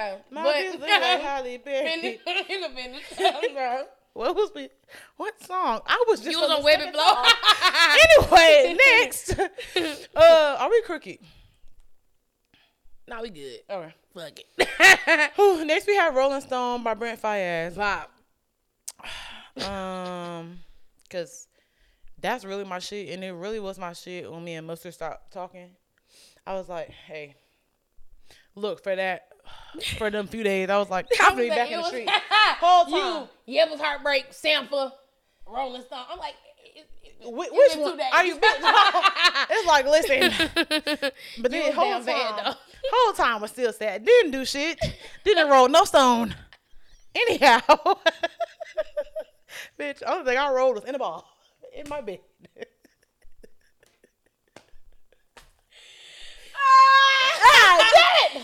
[0.01, 0.19] Okay.
[0.31, 1.89] My but look like Halle Berry.
[1.91, 3.85] Finish- finish, bro.
[4.15, 4.69] What was we?
[5.17, 5.81] What song?
[5.87, 8.31] I was just You was on Web second It Blow.
[8.35, 9.39] anyway, next.
[10.17, 11.19] Uh, are we crooked?
[13.07, 13.61] nah, we good.
[13.69, 13.95] All right.
[14.15, 15.37] Fuck it.
[15.67, 17.75] Next we have Rolling Stone by Brent Faiyaz.
[17.75, 18.07] Vibe.
[19.67, 20.61] Um,
[21.11, 21.49] cause
[22.21, 25.33] that's really my shit, and it really was my shit when me and Mustard stopped
[25.33, 25.71] talking.
[26.47, 27.35] I was like, hey,
[28.55, 29.30] look for that.
[29.99, 32.09] For them few days, I was like, I'm gonna be back in the street.
[32.61, 33.23] Whole time.
[33.47, 34.93] You, yeah, it was Heartbreak, Sampler,
[35.47, 36.05] Rolling Stone.
[36.11, 36.35] I'm like,
[36.75, 38.39] it, it, it, it's which one are you?
[39.51, 40.33] it's like, listen.
[41.41, 42.55] But then whole time,
[42.93, 44.05] whole time was still sad.
[44.05, 44.79] Didn't do shit.
[45.25, 46.35] Didn't roll no stone.
[47.15, 47.61] Anyhow,
[49.79, 51.27] bitch, only thing I rolled was in the ball
[51.75, 52.21] in my bed.
[56.55, 57.20] ah,
[58.35, 58.43] it!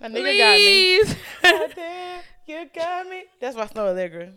[0.00, 1.02] My nigga got me.
[1.04, 1.16] Please.
[1.42, 3.24] God damn, you got me.
[3.40, 4.32] That's my Snow Allegra.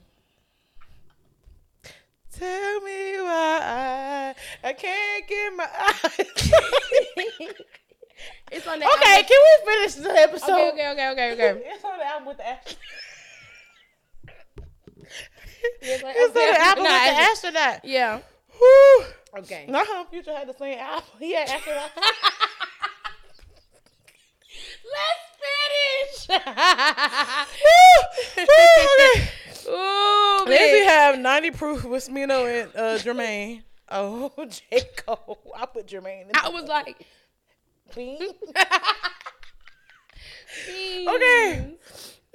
[2.38, 6.16] Tell me why I, I can't get my eyes.
[8.52, 9.26] it's on the okay, album.
[9.28, 10.52] can we finish the episode?
[10.74, 11.64] Okay, okay, okay, okay, okay.
[11.76, 12.80] It's on the album with the astronaut.
[15.82, 17.80] It's like- It's on the album No, with the astronaut.
[17.86, 18.20] Yeah.
[18.58, 19.06] Whew.
[19.40, 19.66] Okay.
[19.70, 21.06] My home future had the same album.
[21.20, 21.92] He had astronaut.
[24.94, 26.30] Let's finish.
[29.68, 33.64] Ooh, Then we have 90 proof with Smino and uh, Jermaine.
[33.90, 34.82] Oh, J.
[34.98, 35.40] Cole.
[35.58, 37.06] I put Jermaine in I was like,
[37.96, 38.20] Bean.
[40.68, 41.08] okay.
[41.08, 41.74] Okay.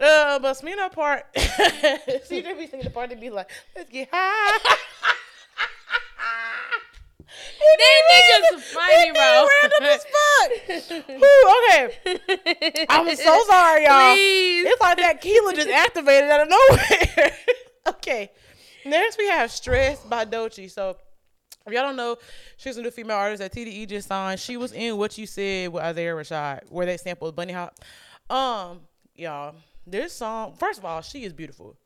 [0.00, 4.76] Uh, but Smino part, CJ be singing the part to be like, let's get high.
[7.78, 9.46] These niggas funny, bro.
[9.62, 11.06] Random as fuck.
[11.08, 12.86] Whew, okay.
[12.88, 14.14] I'm so sorry, y'all.
[14.14, 14.66] Please.
[14.66, 17.32] It's like that Keela just activated out of nowhere.
[17.88, 18.30] okay.
[18.84, 20.70] Next we have Stress by Doechii.
[20.70, 20.96] So
[21.66, 22.16] if y'all don't know,
[22.56, 24.40] she's a new female artist that TDE just signed.
[24.40, 27.78] She was in What You Said with Isaiah Rashad, where they sampled Bunny Hop.
[28.30, 28.80] Um,
[29.14, 29.54] y'all,
[29.86, 31.76] this song, first of all, she is beautiful.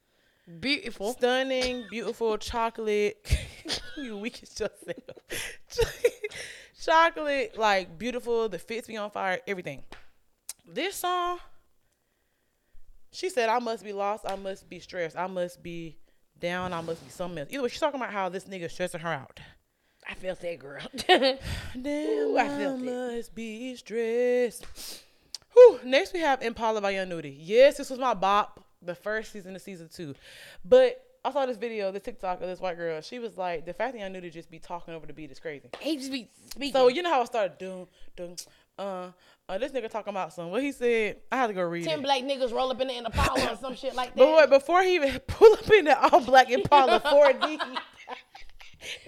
[0.60, 1.12] Beautiful.
[1.12, 3.24] Stunning, beautiful, chocolate.
[3.96, 4.72] you weak as yourself.
[6.84, 9.82] Chocolate, like beautiful, the fits me on fire, everything.
[10.66, 11.38] This song,
[13.12, 15.96] she said, I must be lost, I must be stressed, I must be
[16.40, 17.48] down, I must be something else.
[17.52, 19.38] Either way, she's talking about how this nigga stressing her out.
[20.08, 20.80] I felt that girl.
[21.06, 21.36] Damn,
[21.86, 22.84] Ooh, I I, felt it.
[22.84, 24.66] must be stressed.
[25.52, 25.78] Whew.
[25.84, 27.36] Next, we have Impala by Young Nudy.
[27.38, 30.14] Yes, this was my bop, the first season of season two.
[30.64, 33.00] But I saw this video, the TikTok of this white girl.
[33.00, 35.30] She was like, the fact that I knew to just be talking over the beat
[35.30, 35.68] is crazy.
[35.80, 36.72] he just be speaking.
[36.72, 37.86] So you know how I started doing,
[38.16, 38.36] doing,
[38.78, 39.08] uh,
[39.48, 40.50] uh, this nigga talking about some.
[40.50, 42.02] What he said, I had to go read ten it.
[42.02, 44.18] black niggas roll up in the Impala or some shit like that.
[44.18, 47.58] But wait, before he even pull up in the all black Impala 4D,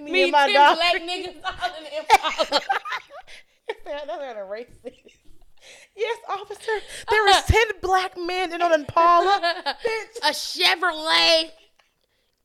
[0.01, 0.77] me, Me and my ten dog.
[0.77, 2.61] black niggas all in the Impala.
[3.85, 4.95] That's not a racist.
[5.97, 6.73] Yes, officer.
[7.09, 9.41] There is ten black men in an Impala.
[9.65, 10.19] Bitch.
[10.23, 11.51] a Chevrolet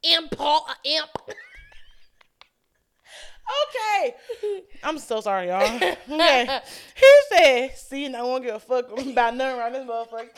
[0.04, 1.36] Impala imp.
[3.70, 4.16] Okay.
[4.84, 5.62] I'm so sorry, y'all.
[6.10, 6.60] Okay.
[6.96, 10.30] He said, see, I won't give a fuck about nothing around this motherfucker.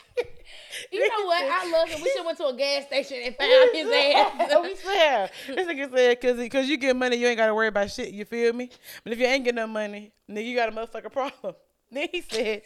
[0.91, 1.43] You know what?
[1.43, 2.01] I love him.
[2.01, 4.61] We should went to a gas station and found his ass.
[4.61, 7.91] we said, this nigga said, cause, cause you get money, you ain't gotta worry about
[7.91, 8.09] shit.
[8.09, 8.69] You feel me?
[9.03, 11.55] But if you ain't get no money, nigga, you got a motherfucker problem.
[11.91, 12.61] Then he said,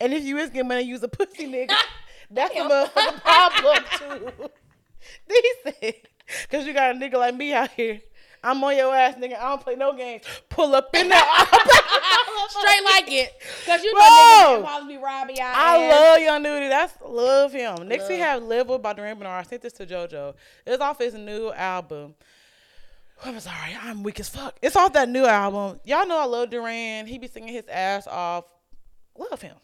[0.00, 1.74] and if you is getting money, use a pussy nigga.
[2.30, 4.50] That's a motherfucking problem too.
[5.80, 5.94] Said,
[6.50, 8.00] cause you got a nigga like me out here.
[8.42, 9.38] I'm on your ass, nigga.
[9.38, 10.24] I don't play no games.
[10.50, 11.18] Pull up in there.
[12.48, 13.32] Straight like it.
[13.64, 14.66] Cause you know Whoa.
[14.66, 15.46] niggas be robbing y'all.
[15.46, 15.90] I ass.
[15.90, 16.68] love Young Nudy.
[16.68, 17.88] That's love him.
[17.88, 18.26] Next we Love.
[18.26, 19.38] have Level by Duran Bernarr.
[19.38, 20.34] I sent this to JoJo.
[20.66, 22.14] It's off his new album.
[23.24, 24.56] I'm sorry, I'm weak as fuck.
[24.60, 25.80] It's off that new album.
[25.84, 27.06] Y'all know I love Duran.
[27.06, 28.44] He be singing his ass off.
[29.18, 29.56] Love him.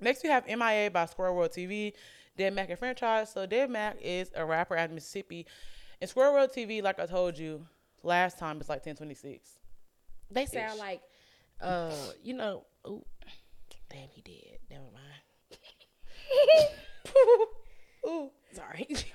[0.00, 1.92] Next we have MIA by Square World TV.
[2.36, 3.32] Dead Mac and franchise.
[3.32, 5.46] So Dead Mac is a rapper out of Mississippi.
[6.00, 7.66] And Square World TV, like I told you
[8.02, 9.58] last time, it's like 1026.
[10.30, 11.02] They sound like,
[11.60, 13.04] uh, you know, ooh,
[13.90, 14.58] damn, he did.
[14.70, 15.58] Never mind.
[18.06, 18.30] Ooh.
[18.52, 18.86] Sorry.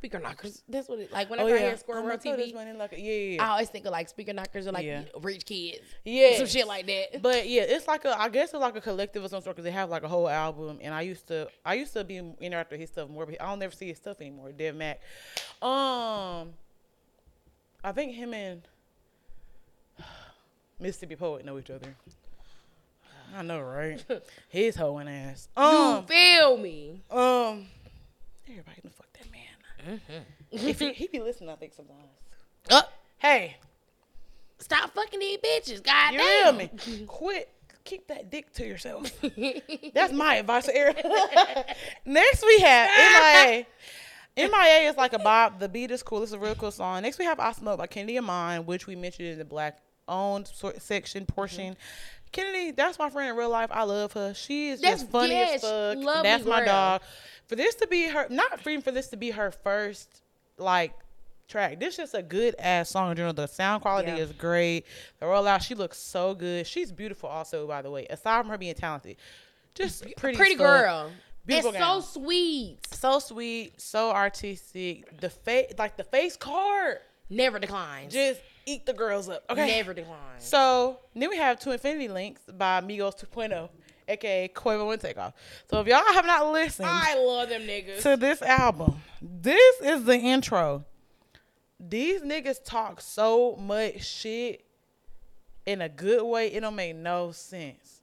[0.00, 0.62] Speaker knockers.
[0.66, 1.26] That's what it like.
[1.26, 1.58] Oh, Whenever I yeah.
[1.66, 3.44] hear Square I'ma World TV, like yeah, yeah.
[3.44, 5.02] I always think of like speaker knockers or like Yeah.
[5.20, 5.80] rich kids.
[6.06, 6.38] Yeah.
[6.38, 7.20] some shit like that.
[7.20, 9.64] But yeah, it's like a I guess it's like a collective of some sort because
[9.66, 10.78] they have like a whole album.
[10.80, 13.44] And I used to I used to be in after his stuff more, but I
[13.50, 14.52] don't never see his stuff anymore.
[14.52, 15.00] Dev Mac.
[15.60, 16.54] Um,
[17.84, 18.62] I think him and
[20.80, 21.94] Mississippi Poet know each other.
[23.36, 24.02] I know, right?
[24.48, 25.48] His hoeing ass.
[25.56, 27.02] you Um, feel me?
[27.10, 27.66] um,
[28.48, 29.06] everybody in the fuck
[29.86, 30.00] man.
[30.50, 32.08] if he, he be listening, I think sometimes.
[32.70, 32.82] Uh,
[33.18, 33.56] Hey,
[34.58, 35.82] stop fucking these bitches.
[35.82, 36.56] God You damn.
[36.56, 36.70] me?
[37.06, 37.50] Quit.
[37.84, 39.10] Keep that dick to yourself.
[39.94, 41.02] That's my advice Eric.
[42.04, 42.90] Next we have
[43.46, 43.66] MIA.
[44.48, 45.58] MIA is like a bob.
[45.60, 46.22] The beat is cool.
[46.22, 47.02] It's a real cool song.
[47.02, 49.78] Next we have I Smoke by Kennedy Imon, which we mentioned in the black
[50.08, 51.76] owned sort section portion.
[52.32, 53.70] Kennedy, that's my friend in real life.
[53.72, 54.34] I love her.
[54.34, 55.96] She is That's- just funny yeah, as she- fuck.
[55.98, 56.66] lovely That's my girl.
[56.66, 57.02] dog.
[57.50, 60.22] For this to be her, not even for this to be her first
[60.56, 60.92] like
[61.48, 61.80] track.
[61.80, 63.32] This is just a good ass song in general.
[63.32, 64.18] The sound quality Yeah.
[64.18, 64.86] is great.
[65.18, 66.64] The rollout, she looks so good.
[66.64, 68.06] She's beautiful, also, by the way.
[68.08, 69.16] Aside from her being talented,
[69.74, 71.10] just pretty, Pretty girl.
[71.44, 72.78] Beautiful and so sweet.
[72.92, 75.20] so sweet, so artistic.
[75.20, 76.98] The face, like the face card,
[77.28, 78.12] Never declines.
[78.12, 79.42] just eat the girls up.
[79.50, 80.44] Okay, Never declines.
[80.44, 83.68] So then we have Two Infinity Links by Migos 2.0,
[84.10, 85.34] aka Quavo and Takeoff.
[85.70, 88.02] So if y'all have not listened I love them niggas.
[88.02, 90.84] to this album, this is the intro.
[91.78, 94.64] These niggas talk so much shit
[95.66, 98.02] in a good way, it don't make no sense.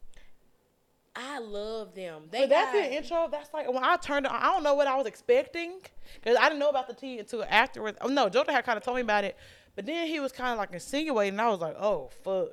[1.15, 2.23] I love them.
[2.29, 3.27] They But that's got, the intro.
[3.31, 5.79] That's like when I turned on, I don't know what I was expecting
[6.15, 7.97] because I didn't know about the tea until afterwards.
[8.01, 9.35] Oh no, Jordan had kind of told me about it,
[9.75, 11.39] but then he was kind of like insinuating.
[11.39, 12.51] I was like, oh fuck.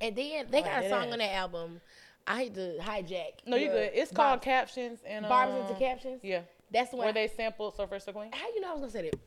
[0.00, 1.80] And then they Oh, got a song on that album.
[2.26, 3.32] I hate to hijack.
[3.46, 3.90] No, you the good.
[3.94, 6.20] It's called Barbs- captions and Barbs um, into captions.
[6.22, 7.06] Yeah, That's the one.
[7.06, 8.30] where they sampled So Queen.
[8.32, 9.18] How you know I was gonna say that?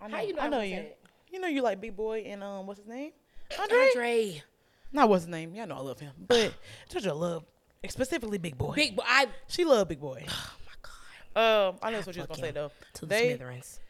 [0.00, 0.76] I How you know I I know was you.
[0.76, 0.98] gonna say it?
[1.32, 3.12] You know you like Big Boy and um, what's his name?
[3.60, 3.78] Andre.
[3.78, 4.42] Andre.
[4.92, 5.54] Not what's his name.
[5.54, 6.52] Y'all know I love him, but
[6.90, 7.44] JoJo love
[7.88, 8.74] specifically Big Boy.
[8.74, 9.02] Big boy.
[9.06, 9.26] I.
[9.48, 10.24] She love Big Boy.
[10.36, 11.68] Oh my god.
[11.68, 12.70] Um, I know that's what you was gonna say though.
[12.94, 13.80] To the They smithereens.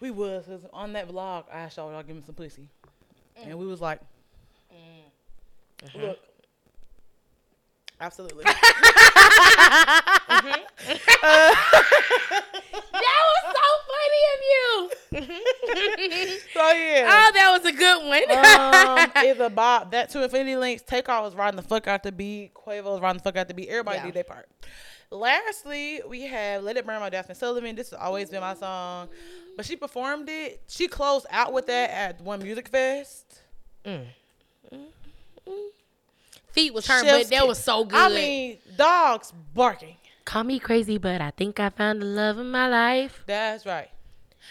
[0.00, 1.44] we was 'cause on that vlog.
[1.52, 2.68] I asked y'all y'all give me some pussy,
[3.36, 4.00] and we was like,
[5.94, 6.18] look,
[8.04, 8.44] absolutely.
[10.34, 10.60] Mm-hmm.
[12.92, 14.68] That was so funny of you.
[16.52, 17.08] so yeah.
[17.08, 18.22] oh, that was a good one.
[18.36, 19.90] um, is a bop.
[19.90, 20.82] That to Infinity Links.
[20.82, 22.52] Takeoff was riding the fuck out the beat.
[22.54, 23.68] Quavo was riding the fuck out the beat.
[23.68, 24.04] Everybody Yeah.
[24.06, 24.48] did their part.
[25.10, 27.76] Lastly, we have Let It Burn by Jazmine Sullivan.
[27.76, 29.08] This has always been my song.
[29.56, 30.60] But she performed it.
[30.68, 33.40] She closed out with that at one music fest.
[33.84, 34.06] Mm.
[34.72, 35.52] Mm-hmm.
[36.54, 37.48] Feet was turned, Chef's but that kiss.
[37.48, 37.98] was so good.
[37.98, 39.96] I mean, dogs barking.
[40.24, 43.24] Call me crazy, but I think I found the love of my life.
[43.26, 43.90] That's right.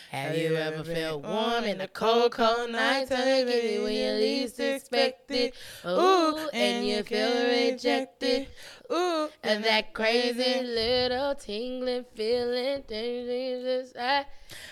[0.09, 3.09] Have you ever felt warm in a cold, cold night?
[3.09, 5.55] Time when you least expect it.
[5.85, 8.47] Ooh, and you feel rejected.
[8.91, 14.25] Ooh, And that crazy little tingling feeling, just I,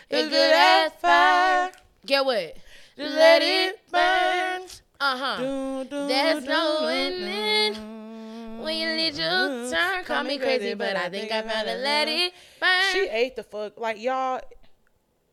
[0.10, 1.72] It's it good as fire.
[2.06, 2.56] Get what?
[2.98, 4.68] Just let it burn.
[5.04, 5.84] Uh huh.
[5.90, 8.62] There's no dun.
[8.62, 12.82] When you need your turn, call me crazy, but I think I found it burn.
[12.94, 13.80] She ate the fuck.
[13.80, 14.40] Like y'all,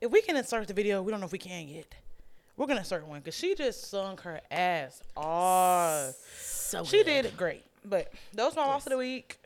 [0.01, 1.95] if we can insert the video, we don't know if we can yet.
[2.57, 6.15] We're gonna insert one because she just sung her ass off.
[6.41, 7.07] so She good.
[7.07, 7.65] did it great.
[7.85, 9.39] But those my loss of the week,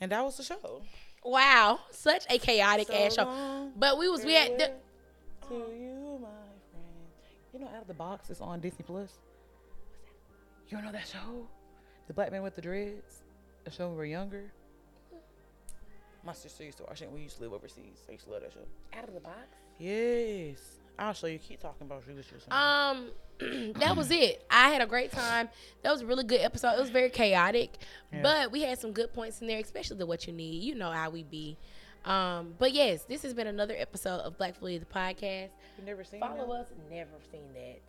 [0.00, 0.80] and that was the show.
[1.22, 3.70] Wow, such a chaotic So ass show.
[3.76, 4.72] But we was we had the,
[5.48, 6.28] to you, my
[6.70, 7.52] friend.
[7.52, 9.10] You know, out of the box is on Disney Plus.
[10.72, 11.46] You don't know that show?
[12.06, 13.24] The Black Man with the Dreads.
[13.66, 14.50] A show when we were younger.
[16.24, 17.08] My sister used to watch it.
[17.08, 17.98] when We used to live overseas.
[18.08, 18.60] I used to love that show.
[18.98, 19.36] out of the box.
[19.78, 20.78] Yes.
[20.98, 21.38] I'll show you.
[21.38, 22.14] Keep talking about you.
[22.50, 23.08] Um,
[23.80, 24.46] that was it.
[24.50, 25.50] I had a great time.
[25.82, 26.72] That was a really good episode.
[26.72, 27.74] It was very chaotic,
[28.10, 28.22] Yeah.
[28.22, 30.62] but we had some good points in there, especially the what you need.
[30.62, 31.58] You know how we be.
[32.06, 35.50] Um, but yes, this has been another episode of Black Fluid the podcast.
[35.78, 36.30] You never seen that?
[36.34, 36.60] Follow that?
[36.60, 36.68] us.
[36.90, 37.80] Never seen that.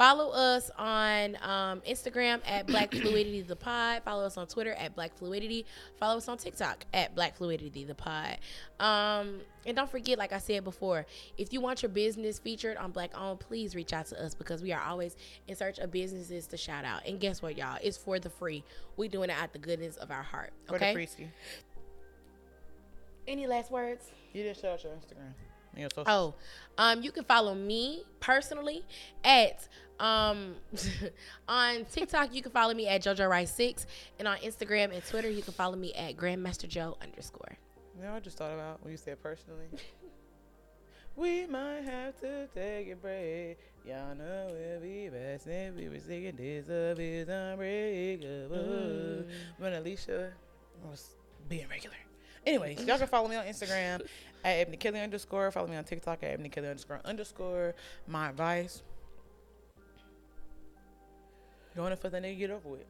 [0.00, 4.00] Follow us on um, Instagram at Black Fluidity the Pod.
[4.02, 5.66] Follow us on Twitter at Black Fluidity.
[5.98, 8.38] Follow us on TikTok at Black Fluidity the Pod.
[8.78, 11.04] Um, and don't forget, like I said before,
[11.36, 14.62] if you want your business featured on Black Owned, please reach out to us because
[14.62, 15.18] we are always
[15.48, 17.06] in search of businesses to shout out.
[17.06, 17.76] And guess what, y'all?
[17.82, 18.64] It's for the free.
[18.96, 20.54] we doing it out the goodness of our heart.
[20.64, 20.94] For Okay.
[20.94, 21.28] the Freesky.
[23.28, 24.10] Any last words?
[24.32, 25.34] You didn't shout out your Instagram.
[25.76, 25.88] Your.
[26.06, 26.34] Oh,
[26.78, 28.82] um, you can follow me personally
[29.24, 29.68] at
[30.00, 30.54] um
[31.48, 32.34] on TikTok.
[32.34, 33.86] You can follow me at JoJo Rice Six,
[34.18, 37.56] and on Instagram and Twitter, you can follow me at Grandmaster Jo underscore.
[37.96, 39.66] You know, I just thought about when you said personally.
[41.16, 43.58] we might have to take a break.
[43.86, 48.56] Y'all know we'll be back since we were singing this of is unbreakable.
[48.56, 49.26] Mm.
[49.58, 50.30] When Alicia
[50.88, 51.14] was
[51.48, 51.96] being regular.
[52.46, 54.00] Anyways, y'all can follow me on Instagram
[54.44, 55.50] at Ebony Kelley underscore.
[55.50, 57.74] Follow me on TikTok at Ebony Kelley underscore underscore.
[58.06, 58.82] My advice.
[61.76, 62.84] Going for the nigga get over with.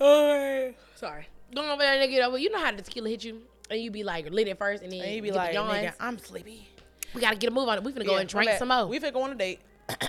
[0.00, 1.26] Oh, sorry.
[1.54, 2.38] Going over there and get over.
[2.38, 4.90] You know how the tequila hit you, and you be like lit at first, and
[4.92, 6.66] then And you be the like, nigga, I'm sleepy.
[7.14, 7.84] we gotta get a move on it.
[7.84, 8.86] We finna go Yeah, and drink some more.
[8.86, 9.60] We finna go on a date.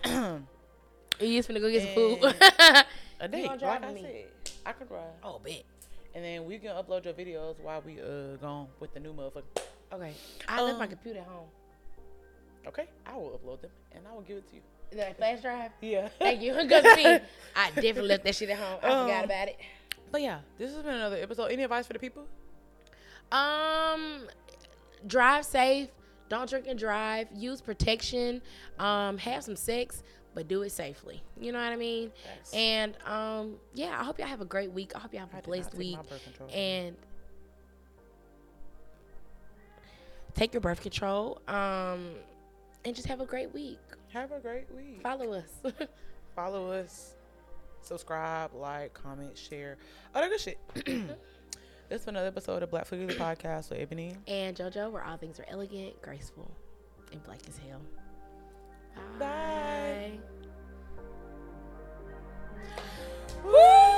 [1.20, 2.24] We just finna go get some food.
[3.20, 4.02] A date, like I me?
[4.02, 4.54] said.
[4.66, 5.04] I can drive.
[5.24, 5.62] oh, bet.
[6.16, 9.44] And then we can upload your videos while we uh gone with the new motherfucker.
[9.94, 10.14] Okay.
[10.48, 11.46] I left my Um, computer at home.
[12.66, 14.62] Okay, I will upload them and I will give it to you.
[14.96, 15.72] That flash drive?
[15.82, 16.10] Yeah.
[16.20, 16.54] Thank you.
[16.68, 17.06] Good to me.
[17.56, 18.78] I definitely left that shit at home.
[18.82, 19.58] I forgot Um, about it.
[20.12, 21.46] But yeah, this has been another episode.
[21.46, 22.26] Any advice for the people?
[23.32, 24.28] Um,
[25.08, 25.88] drive safe.
[26.28, 27.28] Don't drink and drive.
[27.34, 28.42] Use protection.
[28.80, 30.04] Um, have some sex,
[30.34, 31.22] but do it safely.
[31.40, 32.12] You know what I mean?
[32.26, 32.54] Yes.
[32.54, 34.92] And um, yeah, I hope y'all have a great week.
[34.96, 35.96] I hope y'all have a blessed week.
[35.96, 36.50] my birth control.
[36.54, 36.96] And
[40.34, 41.42] take your birth control.
[41.48, 42.12] Um,
[42.84, 43.80] and just have a great week.
[44.14, 45.02] Have a great week.
[45.02, 45.50] Follow us.
[46.36, 47.14] Follow us.
[47.82, 49.78] Subscribe, like, comment, share.
[50.14, 50.60] All that good shit.
[51.90, 54.16] this is another episode of Black Food the Podcast with Ebony.
[54.28, 56.52] and JoJo, where all things are elegant, graceful,
[57.12, 57.82] and black as hell.
[59.18, 60.12] Bye.
[60.20, 60.20] Bye.
[63.46, 63.91] Woo!